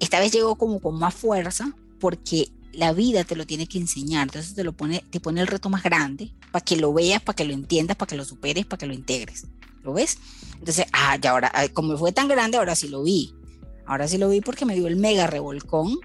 esta 0.00 0.20
vez 0.20 0.32
llegó 0.32 0.56
como 0.56 0.80
con 0.80 0.98
más 0.98 1.14
fuerza 1.14 1.74
porque 2.00 2.48
la 2.72 2.92
vida 2.92 3.24
te 3.24 3.36
lo 3.36 3.46
tiene 3.46 3.66
que 3.66 3.78
enseñar, 3.78 4.28
entonces 4.28 4.54
te 4.54 4.64
lo 4.64 4.72
pone, 4.72 5.04
te 5.10 5.20
pone 5.20 5.40
el 5.42 5.46
reto 5.46 5.68
más 5.68 5.82
grande 5.82 6.32
para 6.50 6.64
que 6.64 6.76
lo 6.76 6.94
veas, 6.94 7.20
para 7.20 7.36
que 7.36 7.44
lo 7.44 7.52
entiendas, 7.52 7.96
para 7.96 8.08
que 8.08 8.16
lo 8.16 8.24
superes, 8.24 8.64
para 8.64 8.78
que 8.78 8.86
lo 8.86 8.94
integres. 8.94 9.46
¿Lo 9.82 9.92
ves? 9.92 10.16
Entonces, 10.58 10.86
ah, 10.92 11.18
ya 11.20 11.32
ahora, 11.32 11.52
como 11.74 11.98
fue 11.98 12.12
tan 12.12 12.28
grande, 12.28 12.56
ahora 12.56 12.76
sí 12.76 12.88
lo 12.88 13.02
vi. 13.02 13.34
Ahora 13.84 14.06
sí 14.06 14.16
lo 14.16 14.28
vi 14.28 14.40
porque 14.40 14.64
me 14.64 14.76
dio 14.76 14.86
el 14.86 14.96
mega 14.96 15.26
revolcón 15.26 15.98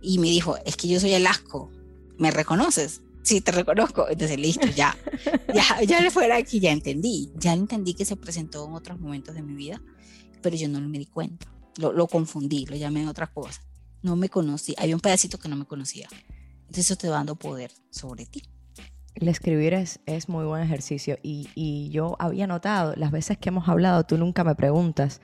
y 0.00 0.18
me 0.20 0.28
dijo, 0.28 0.56
es 0.64 0.76
que 0.76 0.86
yo 0.86 1.00
soy 1.00 1.14
el 1.14 1.26
asco, 1.26 1.70
¿me 2.16 2.30
reconoces? 2.30 3.02
Sí, 3.24 3.40
te 3.40 3.52
reconozco. 3.52 4.06
Entonces, 4.08 4.38
listo, 4.38 4.66
ya, 4.68 4.94
ya, 5.52 5.82
ya 5.86 6.00
le 6.00 6.10
fuera 6.10 6.36
aquí, 6.36 6.60
ya 6.60 6.70
entendí, 6.70 7.32
ya 7.36 7.54
entendí 7.54 7.94
que 7.94 8.04
se 8.04 8.16
presentó 8.16 8.66
en 8.66 8.74
otros 8.74 9.00
momentos 9.00 9.34
de 9.34 9.42
mi 9.42 9.54
vida, 9.54 9.80
pero 10.42 10.54
yo 10.56 10.68
no 10.68 10.78
me 10.80 10.98
di 10.98 11.06
cuenta, 11.06 11.46
lo, 11.78 11.92
lo 11.92 12.06
confundí, 12.06 12.66
lo 12.66 12.76
llamé 12.76 13.08
otra 13.08 13.26
cosa. 13.26 13.62
No 14.02 14.14
me 14.14 14.28
conocí, 14.28 14.74
había 14.76 14.94
un 14.94 15.00
pedacito 15.00 15.38
que 15.38 15.48
no 15.48 15.56
me 15.56 15.64
conocía. 15.64 16.06
Entonces, 16.60 16.84
eso 16.84 16.96
te 16.96 17.08
va 17.08 17.16
dando 17.16 17.34
poder 17.36 17.72
sobre 17.90 18.26
ti. 18.26 18.42
El 19.14 19.28
escribir 19.28 19.72
es, 19.72 20.00
es 20.04 20.28
muy 20.28 20.44
buen 20.44 20.62
ejercicio 20.62 21.18
y, 21.22 21.48
y, 21.54 21.88
yo 21.90 22.16
había 22.18 22.46
notado, 22.46 22.94
las 22.96 23.10
veces 23.10 23.38
que 23.38 23.48
hemos 23.48 23.68
hablado, 23.68 24.04
tú 24.04 24.18
nunca 24.18 24.44
me 24.44 24.54
preguntas 24.54 25.22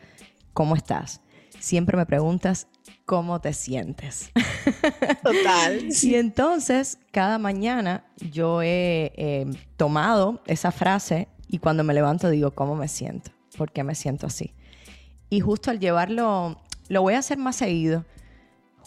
cómo 0.55 0.75
estás, 0.75 1.21
siempre 1.59 1.99
me 1.99 2.07
preguntas 2.07 2.69
cómo 3.11 3.41
te 3.41 3.53
sientes. 3.53 4.31
Total. 5.25 5.89
y 6.01 6.15
entonces, 6.15 6.97
cada 7.11 7.39
mañana 7.39 8.05
yo 8.19 8.63
he 8.63 9.49
tomado 9.77 10.41
esa 10.47 10.71
frase 10.71 11.27
y 11.49 11.59
cuando 11.59 11.83
me 11.83 11.93
levanto 11.93 12.31
digo, 12.31 12.53
¿cómo 12.53 12.77
me 12.77 12.87
siento? 12.87 13.33
¿Por 13.59 13.73
qué 13.73 13.83
me 13.83 13.97
siento 13.97 14.29
así? 14.29 14.55
Y 15.29 15.41
justo 15.41 15.73
al 15.73 15.81
llevarlo, 15.81 16.61
lo 16.87 17.03
voy 17.03 17.15
a 17.15 17.19
hacer 17.19 17.37
más 17.37 17.57
seguido, 17.57 18.05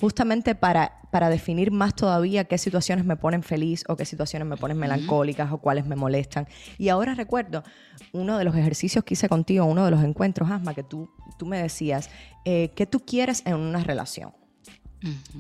justamente 0.04 0.54
para, 0.54 1.00
para 1.12 1.30
definir 1.30 1.72
más 1.72 1.96
todavía 1.96 2.44
qué 2.44 2.58
situaciones 2.58 3.06
me 3.06 3.16
ponen 3.16 3.42
feliz 3.42 3.86
o 3.88 3.96
qué 3.96 4.04
situaciones 4.04 4.46
me 4.46 4.58
ponen 4.58 4.78
melancólicas 4.78 5.50
o 5.54 5.60
cuáles 5.60 5.86
me 5.86 5.96
molestan. 5.96 6.46
Y 6.78 6.90
ahora 6.90 7.16
recuerdo 7.16 7.64
uno 8.12 8.38
de 8.38 8.44
los 8.44 8.54
ejercicios 8.54 9.06
que 9.06 9.14
hice 9.14 9.30
contigo, 9.30 9.64
uno 9.64 9.86
de 9.86 9.92
los 9.92 10.04
encuentros, 10.04 10.52
Asma, 10.52 10.74
que 10.74 10.84
tú, 10.84 11.10
tú 11.40 11.46
me 11.46 11.58
decías, 11.58 12.10
eh, 12.44 12.74
¿qué 12.76 12.86
tú 12.86 13.00
quieres 13.06 13.44
en 13.46 13.56
una 13.56 13.82
relación? 13.82 14.34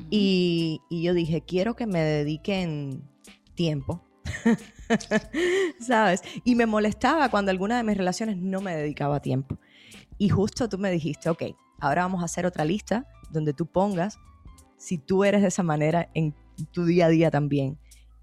y, 0.10 0.80
y 0.90 1.04
yo 1.04 1.14
dije, 1.14 1.42
quiero 1.42 1.76
que 1.76 1.86
me 1.86 2.00
dediquen 2.00 3.04
tiempo. 3.56 4.02
¿Sabes? 5.82 6.22
Y 6.46 6.56
me 6.56 6.68
molestaba 6.68 7.28
cuando 7.28 7.52
alguna 7.52 7.76
de 7.76 7.84
mis 7.84 7.98
relaciones 7.98 8.38
no 8.38 8.62
me 8.62 8.74
dedicaba 8.74 9.20
tiempo. 9.20 9.60
Y 10.18 10.30
justo 10.30 10.70
tú 10.70 10.78
me 10.78 10.90
dijiste, 10.90 11.30
ok, 11.30 11.44
ahora 11.82 12.04
vamos 12.04 12.22
a 12.22 12.26
hacer 12.26 12.46
otra 12.46 12.64
lista 12.64 13.10
donde 13.30 13.54
tú 13.54 13.66
pongas 13.66 14.18
si 14.84 14.98
tú 14.98 15.24
eres 15.24 15.42
de 15.42 15.48
esa 15.48 15.64
manera 15.64 16.10
en 16.14 16.36
tu 16.72 16.84
día 16.84 17.06
a 17.06 17.10
día 17.10 17.32
también. 17.32 17.80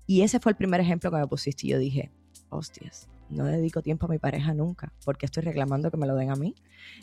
Y 0.07 0.20
ese 0.20 0.40
fue 0.40 0.53
el 0.53 0.57
primer 0.57 0.79
ejemplo 0.81 1.11
que 1.11 1.16
me 1.16 1.27
pusiste 1.27 1.66
y 1.66 1.70
yo 1.70 1.79
dije, 1.79 2.11
hostias, 2.51 3.09
no 3.31 3.46
dedico 3.46 3.81
tiempo 3.81 4.05
a 4.05 4.11
mi 4.11 4.18
pareja 4.18 4.53
nunca, 4.53 4.92
porque 5.07 5.25
estoy 5.25 5.42
reclamando 5.42 5.90
que 5.90 5.96
me 5.96 6.07
lo 6.07 6.14
den 6.16 6.31
a 6.31 6.37
mí, 6.37 6.55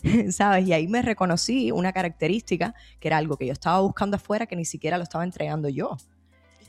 ¿sabes? 0.32 0.68
Y 0.68 0.74
ahí 0.74 0.88
me 0.88 1.02
reconocí 1.02 1.72
una 1.72 1.92
característica 1.92 2.76
que 3.00 3.08
era 3.08 3.18
algo 3.18 3.36
que 3.38 3.48
yo 3.48 3.54
estaba 3.54 3.80
buscando 3.80 4.18
afuera 4.18 4.46
que 4.46 4.56
ni 4.56 4.66
siquiera 4.66 4.98
lo 4.98 5.04
estaba 5.04 5.24
entregando 5.24 5.70
yo. 5.70 5.98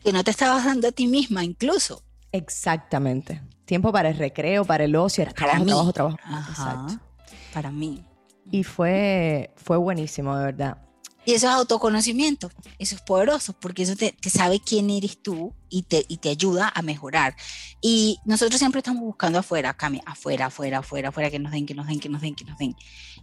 Que 0.02 0.10
no 0.10 0.24
te 0.24 0.30
estabas 0.30 0.64
dando 0.64 0.88
a 0.88 0.92
ti 0.92 1.08
misma 1.08 1.44
incluso. 1.44 2.02
Exactamente. 2.32 3.42
Tiempo 3.66 3.92
para 3.92 4.08
el 4.08 4.16
recreo, 4.16 4.64
para 4.64 4.84
el 4.84 4.96
ocio, 4.96 5.24
para 5.24 5.34
trabajo, 5.34 5.64
mí. 5.64 5.66
trabajo, 5.66 5.92
trabajo. 5.92 6.18
Exacto. 6.48 7.04
Para 7.52 7.70
mí. 7.70 8.02
Y 8.50 8.64
fue, 8.64 9.50
fue 9.56 9.76
buenísimo, 9.76 10.34
de 10.34 10.44
verdad. 10.46 10.87
Y 11.28 11.34
eso 11.34 11.46
es 11.46 11.52
autoconocimiento, 11.52 12.50
eso 12.78 12.94
es 12.94 13.02
poderoso, 13.02 13.52
porque 13.52 13.82
eso 13.82 13.94
te, 13.96 14.16
sabe 14.30 14.60
quién 14.60 14.88
eres 14.88 15.22
tú 15.22 15.52
y 15.68 15.82
te, 15.82 16.06
y 16.08 16.16
te 16.16 16.30
ayuda 16.30 16.72
a 16.74 16.80
mejorar. 16.80 17.36
Y 17.82 18.18
nosotros 18.24 18.58
siempre 18.58 18.78
estamos 18.78 19.02
buscando 19.02 19.38
afuera, 19.38 19.74
Cami, 19.74 20.00
afuera, 20.06 20.46
afuera, 20.46 20.78
afuera, 20.78 21.10
afuera, 21.10 21.30
que 21.30 21.38
nos 21.38 21.52
den, 21.52 21.66
que 21.66 21.74
nos 21.74 21.86
den, 21.86 22.00
que 22.00 22.08
nos 22.08 22.22
den, 22.22 22.34
que 22.34 22.46
nos 22.46 22.56
den. 22.56 22.74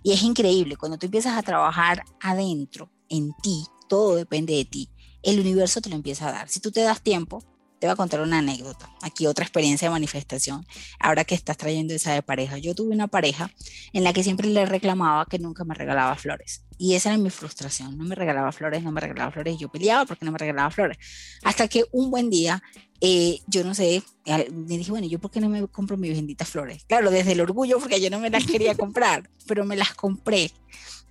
Y 0.03 0.11
es 0.11 0.21
increíble, 0.21 0.77
cuando 0.77 0.99
tú 0.99 1.07
empiezas 1.07 1.35
a 1.35 1.41
trabajar 1.41 2.03
adentro, 2.21 2.91
en 3.09 3.33
ti, 3.41 3.65
todo 3.89 4.17
depende 4.17 4.53
de 4.53 4.65
ti, 4.65 4.87
el 5.23 5.39
universo 5.39 5.81
te 5.81 5.89
lo 5.89 5.95
empieza 5.95 6.29
a 6.29 6.31
dar. 6.31 6.47
Si 6.47 6.59
tú 6.59 6.69
te 6.69 6.81
das 6.81 7.01
tiempo, 7.01 7.43
te 7.85 7.89
voy 7.89 7.93
a 7.93 7.97
contar 7.97 8.21
una 8.21 8.39
anécdota. 8.39 8.89
Aquí 9.03 9.27
otra 9.27 9.45
experiencia 9.45 9.87
de 9.87 9.91
manifestación. 9.91 10.65
Ahora 10.99 11.23
que 11.23 11.35
estás 11.35 11.55
trayendo 11.55 11.93
esa 11.93 12.13
de 12.13 12.23
pareja. 12.23 12.57
Yo 12.57 12.73
tuve 12.73 12.91
una 12.95 13.07
pareja 13.07 13.51
en 13.93 14.03
la 14.03 14.11
que 14.11 14.23
siempre 14.23 14.47
le 14.47 14.65
reclamaba 14.65 15.27
que 15.27 15.37
nunca 15.37 15.63
me 15.65 15.75
regalaba 15.75 16.15
flores. 16.15 16.63
Y 16.79 16.95
esa 16.95 17.09
era 17.09 17.19
mi 17.19 17.29
frustración. 17.29 17.95
No 17.95 18.03
me 18.05 18.15
regalaba 18.15 18.51
flores, 18.51 18.81
no 18.81 18.91
me 18.91 19.01
regalaba 19.01 19.31
flores. 19.31 19.59
Yo 19.59 19.69
peleaba 19.69 20.05
porque 20.05 20.25
no 20.25 20.31
me 20.31 20.39
regalaba 20.39 20.71
flores. 20.71 20.97
Hasta 21.43 21.67
que 21.67 21.85
un 21.91 22.09
buen 22.09 22.31
día, 22.31 22.63
eh, 23.01 23.41
yo 23.45 23.63
no 23.63 23.75
sé, 23.75 24.01
me 24.25 24.77
dije, 24.79 24.89
bueno, 24.89 25.05
¿yo 25.05 25.19
por 25.19 25.29
qué 25.29 25.39
no 25.39 25.49
me 25.49 25.67
compro 25.67 25.95
mis 25.95 26.15
benditas 26.15 26.49
flores? 26.49 26.85
Claro, 26.85 27.11
desde 27.11 27.33
el 27.33 27.41
orgullo, 27.41 27.77
porque 27.79 28.01
yo 28.01 28.09
no 28.09 28.19
me 28.19 28.31
las 28.31 28.47
quería 28.47 28.73
comprar, 28.73 29.29
pero 29.45 29.63
me 29.63 29.75
las 29.75 29.93
compré. 29.93 30.51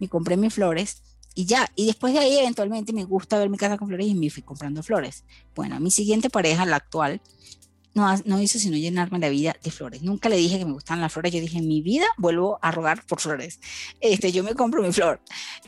Me 0.00 0.08
compré 0.08 0.36
mis 0.36 0.52
flores 0.52 1.02
y 1.34 1.46
ya, 1.46 1.66
y 1.74 1.86
después 1.86 2.12
de 2.12 2.20
ahí 2.20 2.38
eventualmente 2.38 2.92
me 2.92 3.04
gusta 3.04 3.38
ver 3.38 3.50
mi 3.50 3.56
casa 3.56 3.76
con 3.76 3.88
flores 3.88 4.06
y 4.06 4.14
me 4.14 4.30
fui 4.30 4.42
comprando 4.42 4.82
flores. 4.82 5.24
Bueno, 5.54 5.80
mi 5.80 5.90
siguiente 5.90 6.30
pareja, 6.30 6.64
la 6.64 6.76
actual, 6.76 7.20
no, 7.94 8.16
no 8.24 8.40
hizo 8.40 8.58
sino 8.58 8.76
llenarme 8.76 9.18
la 9.18 9.28
vida 9.28 9.56
de 9.62 9.70
flores. 9.70 10.02
Nunca 10.02 10.28
le 10.28 10.36
dije 10.36 10.58
que 10.58 10.64
me 10.64 10.72
gustan 10.72 11.00
las 11.00 11.12
flores, 11.12 11.32
yo 11.32 11.40
dije, 11.40 11.58
en 11.58 11.68
mi 11.68 11.80
vida 11.80 12.06
vuelvo 12.18 12.58
a 12.60 12.70
rogar 12.70 13.04
por 13.06 13.20
flores. 13.20 13.60
Este, 14.00 14.32
yo 14.32 14.42
me 14.44 14.54
compro 14.54 14.82
mi 14.82 14.92
flor. 14.92 15.20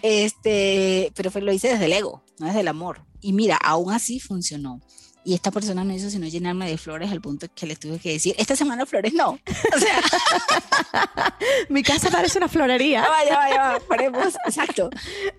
Este, 0.02 1.12
pero 1.14 1.30
lo 1.40 1.52
hice 1.52 1.68
desde 1.68 1.86
el 1.86 1.92
ego, 1.92 2.22
no 2.38 2.46
desde 2.46 2.60
el 2.60 2.68
amor. 2.68 3.04
Y 3.20 3.32
mira, 3.32 3.56
aún 3.56 3.92
así 3.92 4.20
funcionó 4.20 4.80
y 5.26 5.34
esta 5.34 5.50
persona 5.50 5.82
no 5.82 5.92
hizo 5.92 6.08
sino 6.08 6.28
llenarme 6.28 6.70
de 6.70 6.78
flores 6.78 7.10
al 7.10 7.20
punto 7.20 7.48
que 7.52 7.66
le 7.66 7.74
tuve 7.74 7.98
que 7.98 8.12
decir, 8.12 8.36
esta 8.38 8.54
semana 8.54 8.86
flores 8.86 9.12
no. 9.12 9.40
O 9.76 9.78
sea, 9.78 10.00
mi 11.68 11.82
casa 11.82 12.10
parece 12.10 12.38
una 12.38 12.46
florería. 12.48 13.04
vaya, 13.08 13.36
vaya, 13.36 13.80
paremos, 13.88 14.34
exacto. 14.46 14.88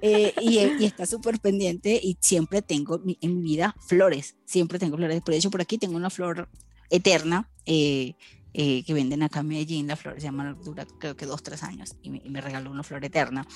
Eh, 0.01 0.33
y, 0.41 0.59
y, 0.59 0.85
está 0.85 1.05
súper 1.05 1.39
pendiente 1.39 1.97
y 2.03 2.17
siempre 2.19 2.61
tengo 2.61 3.01
en 3.21 3.41
mi 3.41 3.41
vida 3.41 3.75
flores, 3.87 4.35
siempre 4.45 4.77
tengo 4.77 4.97
flores. 4.97 5.21
Por 5.21 5.33
hecho, 5.33 5.49
por 5.49 5.61
aquí 5.61 5.77
tengo 5.77 5.95
una 5.95 6.09
flor 6.09 6.49
eterna. 6.89 7.49
Eh, 7.65 8.15
eh, 8.53 8.83
que 8.83 8.93
venden 8.93 9.21
acá 9.21 9.41
en 9.41 9.49
Medellín, 9.49 9.87
la 9.87 9.95
flor 9.95 10.15
se 10.15 10.21
llama, 10.21 10.53
dura 10.53 10.87
creo 10.99 11.15
que 11.15 11.27
dos, 11.27 11.43
tres 11.43 11.61
años, 11.61 11.95
y 12.01 12.09
me, 12.09 12.21
y 12.25 12.29
me 12.29 12.41
regaló 12.41 12.71
una 12.71 12.81
flor 12.81 13.05
eterna. 13.05 13.47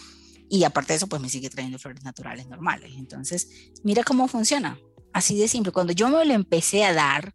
Y 0.48 0.64
aparte 0.64 0.94
de 0.94 0.98
eso, 0.98 1.08
pues 1.08 1.22
me 1.22 1.30
sigue 1.30 1.50
trayendo 1.50 1.80
flores 1.80 2.04
naturales 2.04 2.48
normales. 2.48 2.92
Entonces, 2.98 3.72
mira 3.84 4.04
cómo 4.04 4.28
funciona. 4.28 4.78
Así 5.14 5.38
de 5.38 5.48
simple. 5.48 5.72
Cuando 5.72 5.94
yo 5.94 6.10
me 6.10 6.26
lo 6.26 6.34
empecé 6.34 6.84
a 6.84 6.94
dar, 6.94 7.34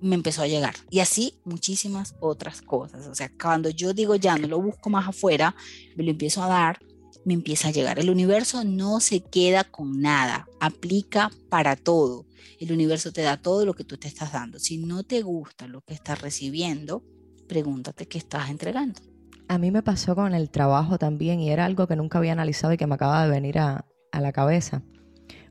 me 0.00 0.14
empezó 0.14 0.42
a 0.42 0.46
llegar. 0.46 0.74
Y 0.90 1.00
así 1.00 1.34
muchísimas 1.44 2.14
otras 2.20 2.62
cosas. 2.62 3.06
O 3.06 3.14
sea, 3.14 3.30
cuando 3.40 3.70
yo 3.70 3.92
digo 3.92 4.16
ya 4.16 4.36
no 4.36 4.48
lo 4.48 4.60
busco 4.60 4.90
más 4.90 5.08
afuera, 5.08 5.54
me 5.96 6.04
lo 6.04 6.10
empiezo 6.10 6.42
a 6.42 6.48
dar, 6.48 6.78
me 7.24 7.34
empieza 7.34 7.68
a 7.68 7.72
llegar. 7.72 7.98
El 7.98 8.10
universo 8.10 8.64
no 8.64 9.00
se 9.00 9.20
queda 9.20 9.64
con 9.64 10.00
nada, 10.00 10.46
aplica 10.60 11.30
para 11.48 11.76
todo. 11.76 12.26
El 12.58 12.72
universo 12.72 13.12
te 13.12 13.22
da 13.22 13.36
todo 13.36 13.64
lo 13.64 13.74
que 13.74 13.84
tú 13.84 13.98
te 13.98 14.08
estás 14.08 14.32
dando. 14.32 14.58
Si 14.58 14.78
no 14.78 15.02
te 15.02 15.22
gusta 15.22 15.66
lo 15.68 15.82
que 15.82 15.94
estás 15.94 16.20
recibiendo, 16.20 17.04
pregúntate 17.46 18.06
qué 18.06 18.18
estás 18.18 18.50
entregando. 18.50 19.00
A 19.48 19.58
mí 19.58 19.70
me 19.70 19.82
pasó 19.82 20.14
con 20.14 20.34
el 20.34 20.50
trabajo 20.50 20.98
también 20.98 21.40
y 21.40 21.50
era 21.50 21.64
algo 21.64 21.86
que 21.86 21.96
nunca 21.96 22.18
había 22.18 22.32
analizado 22.32 22.72
y 22.72 22.76
que 22.76 22.86
me 22.86 22.96
acaba 22.96 23.24
de 23.24 23.30
venir 23.30 23.58
a, 23.58 23.86
la 24.12 24.32
cabeza. 24.32 24.82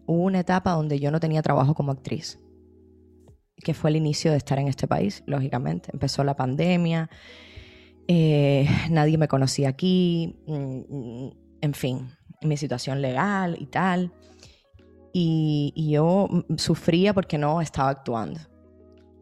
Hubo 0.07 0.23
una 0.23 0.39
etapa 0.39 0.71
donde 0.71 0.99
yo 0.99 1.11
no 1.11 1.19
tenía 1.19 1.43
trabajo 1.43 1.75
como 1.75 1.91
actriz, 1.91 2.39
que 3.57 3.73
fue 3.73 3.91
el 3.91 3.97
inicio 3.97 4.31
de 4.31 4.37
estar 4.37 4.57
en 4.57 4.67
este 4.67 4.87
país, 4.87 5.21
lógicamente. 5.27 5.89
Empezó 5.93 6.23
la 6.23 6.35
pandemia, 6.35 7.09
eh, 8.07 8.67
nadie 8.89 9.17
me 9.17 9.27
conocía 9.27 9.69
aquí, 9.69 10.39
mm, 10.47 11.27
en 11.61 11.73
fin, 11.73 12.09
mi 12.41 12.57
situación 12.57 13.01
legal 13.01 13.57
y 13.59 13.65
tal. 13.67 14.13
Y, 15.13 15.73
yo 15.91 16.29
sufría 16.57 17.13
porque 17.13 17.37
no 17.37 17.59
estaba 17.61 17.89
actuando. 17.89 18.39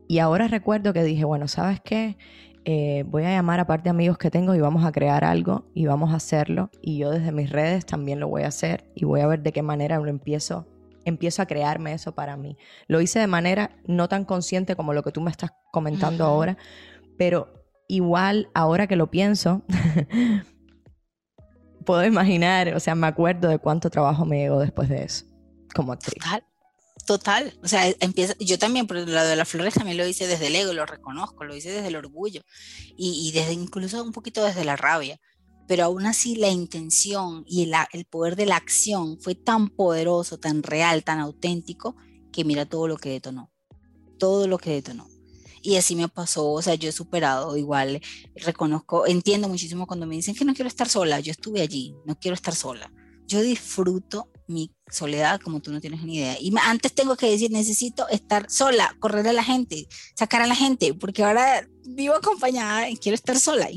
Y 0.08 0.20
ahora 0.20 0.48
recuerdo 0.48 0.94
que 0.94 1.04
dije, 1.04 1.26
bueno, 1.26 1.48
¿sabes 1.48 1.80
qué? 1.82 2.18
Eh, 2.66 3.06
voy 3.08 3.24
a 3.24 3.32
llamar 3.32 3.60
a 3.60 3.68
parte 3.68 3.86
de 3.86 3.90
amigos 3.92 4.18
que 4.18 4.30
tengo 4.30 4.56
y 4.56 4.60
vamos 4.60 4.84
a 4.86 4.92
crear 4.92 5.24
algo 5.24 5.66
y 5.74 5.86
vamos 5.86 6.12
a 6.12 6.18
hacerlo. 6.18 6.70
Y 6.82 6.98
yo 6.98 7.12
desde 7.12 7.32
mis 7.32 7.50
redes 7.50 7.86
también 7.86 8.20
lo 8.20 8.28
voy 8.28 8.44
a 8.44 8.48
hacer 8.48 8.92
y 8.94 9.06
voy 9.06 9.22
a 9.22 9.28
ver 9.28 9.42
de 9.42 9.52
qué 9.52 9.62
manera 9.62 9.98
lo 10.00 10.10
empiezo, 10.10 10.68
empiezo 11.06 11.42
a 11.42 11.46
crearme 11.46 11.94
eso 11.94 12.14
para 12.14 12.36
mí. 12.36 12.58
Lo 12.88 13.00
hice 13.00 13.20
de 13.20 13.28
manera 13.28 13.78
no 13.86 14.10
tan 14.10 14.26
consciente 14.26 14.76
como 14.76 14.94
lo 14.94 15.04
que 15.04 15.12
tú 15.12 15.22
me 15.22 15.32
estás 15.32 15.52
comentando 15.72 16.26
ahora, 16.26 16.58
pero 17.18 17.66
igual 17.88 18.50
ahora 18.54 18.88
que 18.88 18.96
lo 18.96 19.10
pienso, 19.10 19.64
puedo 21.86 22.04
imaginar, 22.04 22.74
o 22.74 22.80
sea, 22.80 22.96
me 22.96 23.08
acuerdo 23.08 23.48
de 23.48 23.60
cuánto 23.60 23.90
trabajo 23.90 24.26
me 24.26 24.40
llegó 24.40 24.60
después 24.60 24.90
de 24.90 25.04
eso, 25.04 25.26
como 25.74 25.94
actriz. 25.94 26.16
Total, 26.16 26.44
total. 27.06 27.60
O 27.64 27.68
sea, 27.68 27.88
empieza, 28.00 28.34
yo 28.40 28.58
también, 28.58 28.88
pero 28.88 29.06
lo 29.06 29.24
de 29.24 29.36
las 29.36 29.48
flores 29.48 29.76
también 29.76 29.98
lo 29.98 30.06
hice 30.06 30.28
desde 30.28 30.48
el 30.48 30.56
ego, 30.56 30.74
lo 30.74 30.86
reconozco, 30.86 31.44
lo 31.44 31.56
hice 31.56 31.72
desde 31.72 31.88
el 31.88 31.96
orgullo 31.96 32.42
y, 32.98 33.32
desde 33.32 33.54
incluso 33.54 34.04
un 34.04 34.12
poquito 34.12 34.44
desde 34.44 34.66
la 34.66 34.76
rabia. 34.76 35.20
Pero 35.68 35.86
aún 35.86 36.06
así 36.06 36.36
la 36.36 36.50
intención 36.50 37.44
y 37.48 37.64
el, 37.64 37.74
el 37.92 38.06
poder 38.06 38.36
de 38.36 38.46
la 38.46 38.58
acción 38.58 39.20
fue 39.20 39.36
tan 39.36 39.70
poderoso, 39.70 40.38
tan 40.38 40.64
real, 40.64 41.04
tan 41.04 41.20
auténtico, 41.20 41.96
que 42.32 42.44
mira 42.44 42.66
todo 42.66 42.88
lo 42.88 42.98
que 42.98 43.10
detonó. 43.10 43.52
Todo 44.20 44.48
lo 44.48 44.58
que 44.58 44.72
detonó. 44.72 45.08
Y 45.66 45.78
así 45.78 45.96
me 45.96 46.08
pasó, 46.08 46.52
o 46.52 46.62
sea, 46.62 46.76
yo 46.76 46.90
he 46.90 46.92
superado 46.92 47.58
igual, 47.58 48.00
reconozco, 48.36 49.08
entiendo 49.08 49.50
muchísimo 49.50 49.88
cuando 49.88 50.06
me 50.06 50.14
dicen 50.14 50.36
que 50.36 50.46
no 50.46 50.54
quiero 50.54 50.68
estar 50.68 50.88
sola, 50.88 51.20
yo 51.22 51.32
estuve 51.32 51.62
allí, 51.62 51.96
no 52.06 52.20
quiero 52.20 52.36
estar 52.36 52.54
sola. 52.54 52.94
Yo 53.26 53.42
disfruto 53.42 54.30
mi 54.48 54.72
soledad 54.92 55.42
como 55.42 55.62
tú 55.62 55.72
no 55.72 55.82
tienes 55.82 56.04
ni 56.04 56.18
idea. 56.18 56.38
Y 56.40 56.54
antes 56.62 56.94
tengo 56.94 57.16
que 57.16 57.32
decir, 57.32 57.50
necesito 57.50 58.08
estar 58.10 58.46
sola, 58.48 58.96
correr 59.00 59.28
a 59.28 59.34
la 59.34 59.44
gente, 59.44 59.88
sacar 60.16 60.44
a 60.44 60.48
la 60.48 60.56
gente, 60.56 60.94
porque 60.94 61.24
ahora 61.24 61.68
vivo 61.84 62.14
acompañada 62.14 62.88
y 62.88 62.98
quiero 62.98 63.16
estar 63.16 63.40
sola. 63.40 63.68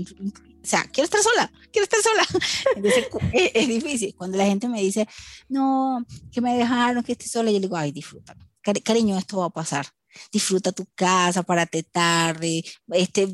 O 0.62 0.66
sea, 0.66 0.85
quiero 0.85 1.05
estar 1.05 1.21
sola, 1.23 1.51
quiero 1.73 1.85
estar 1.85 2.01
sola. 2.03 2.27
Entonces 2.77 3.07
es, 3.33 3.51
es, 3.55 3.68
difícil. 3.68 4.14
Cuando 4.16 4.37
la 4.38 4.44
gente 4.44 4.68
me 4.68 4.81
dice, 4.81 5.09
no, 5.49 6.05
que 6.33 6.40
me 6.40 6.57
dejaron, 6.57 7.03
que 7.03 7.12
esté 7.12 7.29
sola, 7.29 7.51
yo 7.51 7.59
le 7.59 7.66
digo, 7.66 7.77
ay, 7.77 7.92
disfruta. 7.92 8.37
Cariño, 8.85 9.16
esto 9.16 9.38
va 9.38 9.47
a 9.47 9.51
pasar 9.51 9.87
disfruta 10.33 10.73
tu 10.73 10.87
casa, 10.94 11.42
párate 11.42 11.83
tarde, 11.83 12.64
este, 12.88 13.29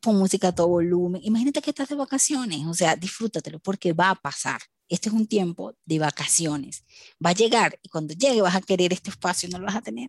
pon 0.00 0.16
música 0.16 0.48
a 0.48 0.54
todo 0.54 0.68
volumen. 0.68 1.20
Imagínate 1.24 1.62
que 1.62 1.70
estás 1.70 1.88
de 1.88 1.96
vacaciones, 1.96 2.66
o 2.66 2.74
sea, 2.74 2.96
disfrútatelo 2.96 3.60
porque 3.60 3.92
va 3.92 4.10
a 4.10 4.14
pasar. 4.14 4.60
Este 4.88 5.08
es 5.08 5.14
un 5.14 5.26
tiempo 5.28 5.74
de 5.84 5.98
vacaciones. 6.00 6.84
Va 7.24 7.30
a 7.30 7.34
llegar 7.34 7.78
y 7.82 7.88
cuando 7.88 8.14
llegue 8.14 8.42
vas 8.42 8.56
a 8.56 8.60
querer 8.60 8.92
este 8.92 9.10
espacio, 9.10 9.48
no 9.48 9.58
lo 9.58 9.66
vas 9.66 9.76
a 9.76 9.82
tener. 9.82 10.08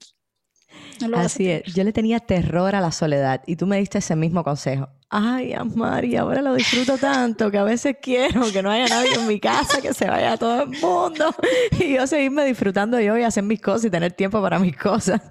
Así 1.16 1.50
es, 1.50 1.64
yo 1.74 1.84
le 1.84 1.94
tenía 1.94 2.20
terror 2.20 2.76
a 2.76 2.82
la 2.82 2.92
soledad 2.92 3.42
y 3.48 3.56
tú 3.56 3.66
me 3.66 3.78
diste 3.78 3.98
ese 3.98 4.16
mismo 4.16 4.44
consejo. 4.44 4.90
Ay, 5.10 5.52
Amari, 5.52 6.16
ahora 6.16 6.42
lo 6.42 6.54
disfruto 6.54 6.98
tanto 6.98 7.52
que 7.52 7.58
a 7.58 7.64
veces 7.64 7.98
quiero 8.02 8.50
que 8.52 8.64
no 8.64 8.72
haya 8.72 8.88
nadie 8.88 9.14
en 9.16 9.28
mi 9.28 9.40
casa, 9.40 9.82
que 9.82 9.94
se 9.94 10.06
vaya 10.06 10.38
todo 10.38 10.64
el 10.64 10.70
mundo 10.70 11.36
y 11.80 11.96
yo 11.96 12.08
seguirme 12.08 12.46
disfrutando 12.46 13.00
yo 13.00 13.18
y 13.18 13.24
hacer 13.24 13.44
mis 13.44 13.62
cosas 13.62 13.86
y 13.86 13.90
tener 13.90 14.14
tiempo 14.14 14.42
para 14.42 14.58
mis 14.58 14.78
cosas. 14.78 15.22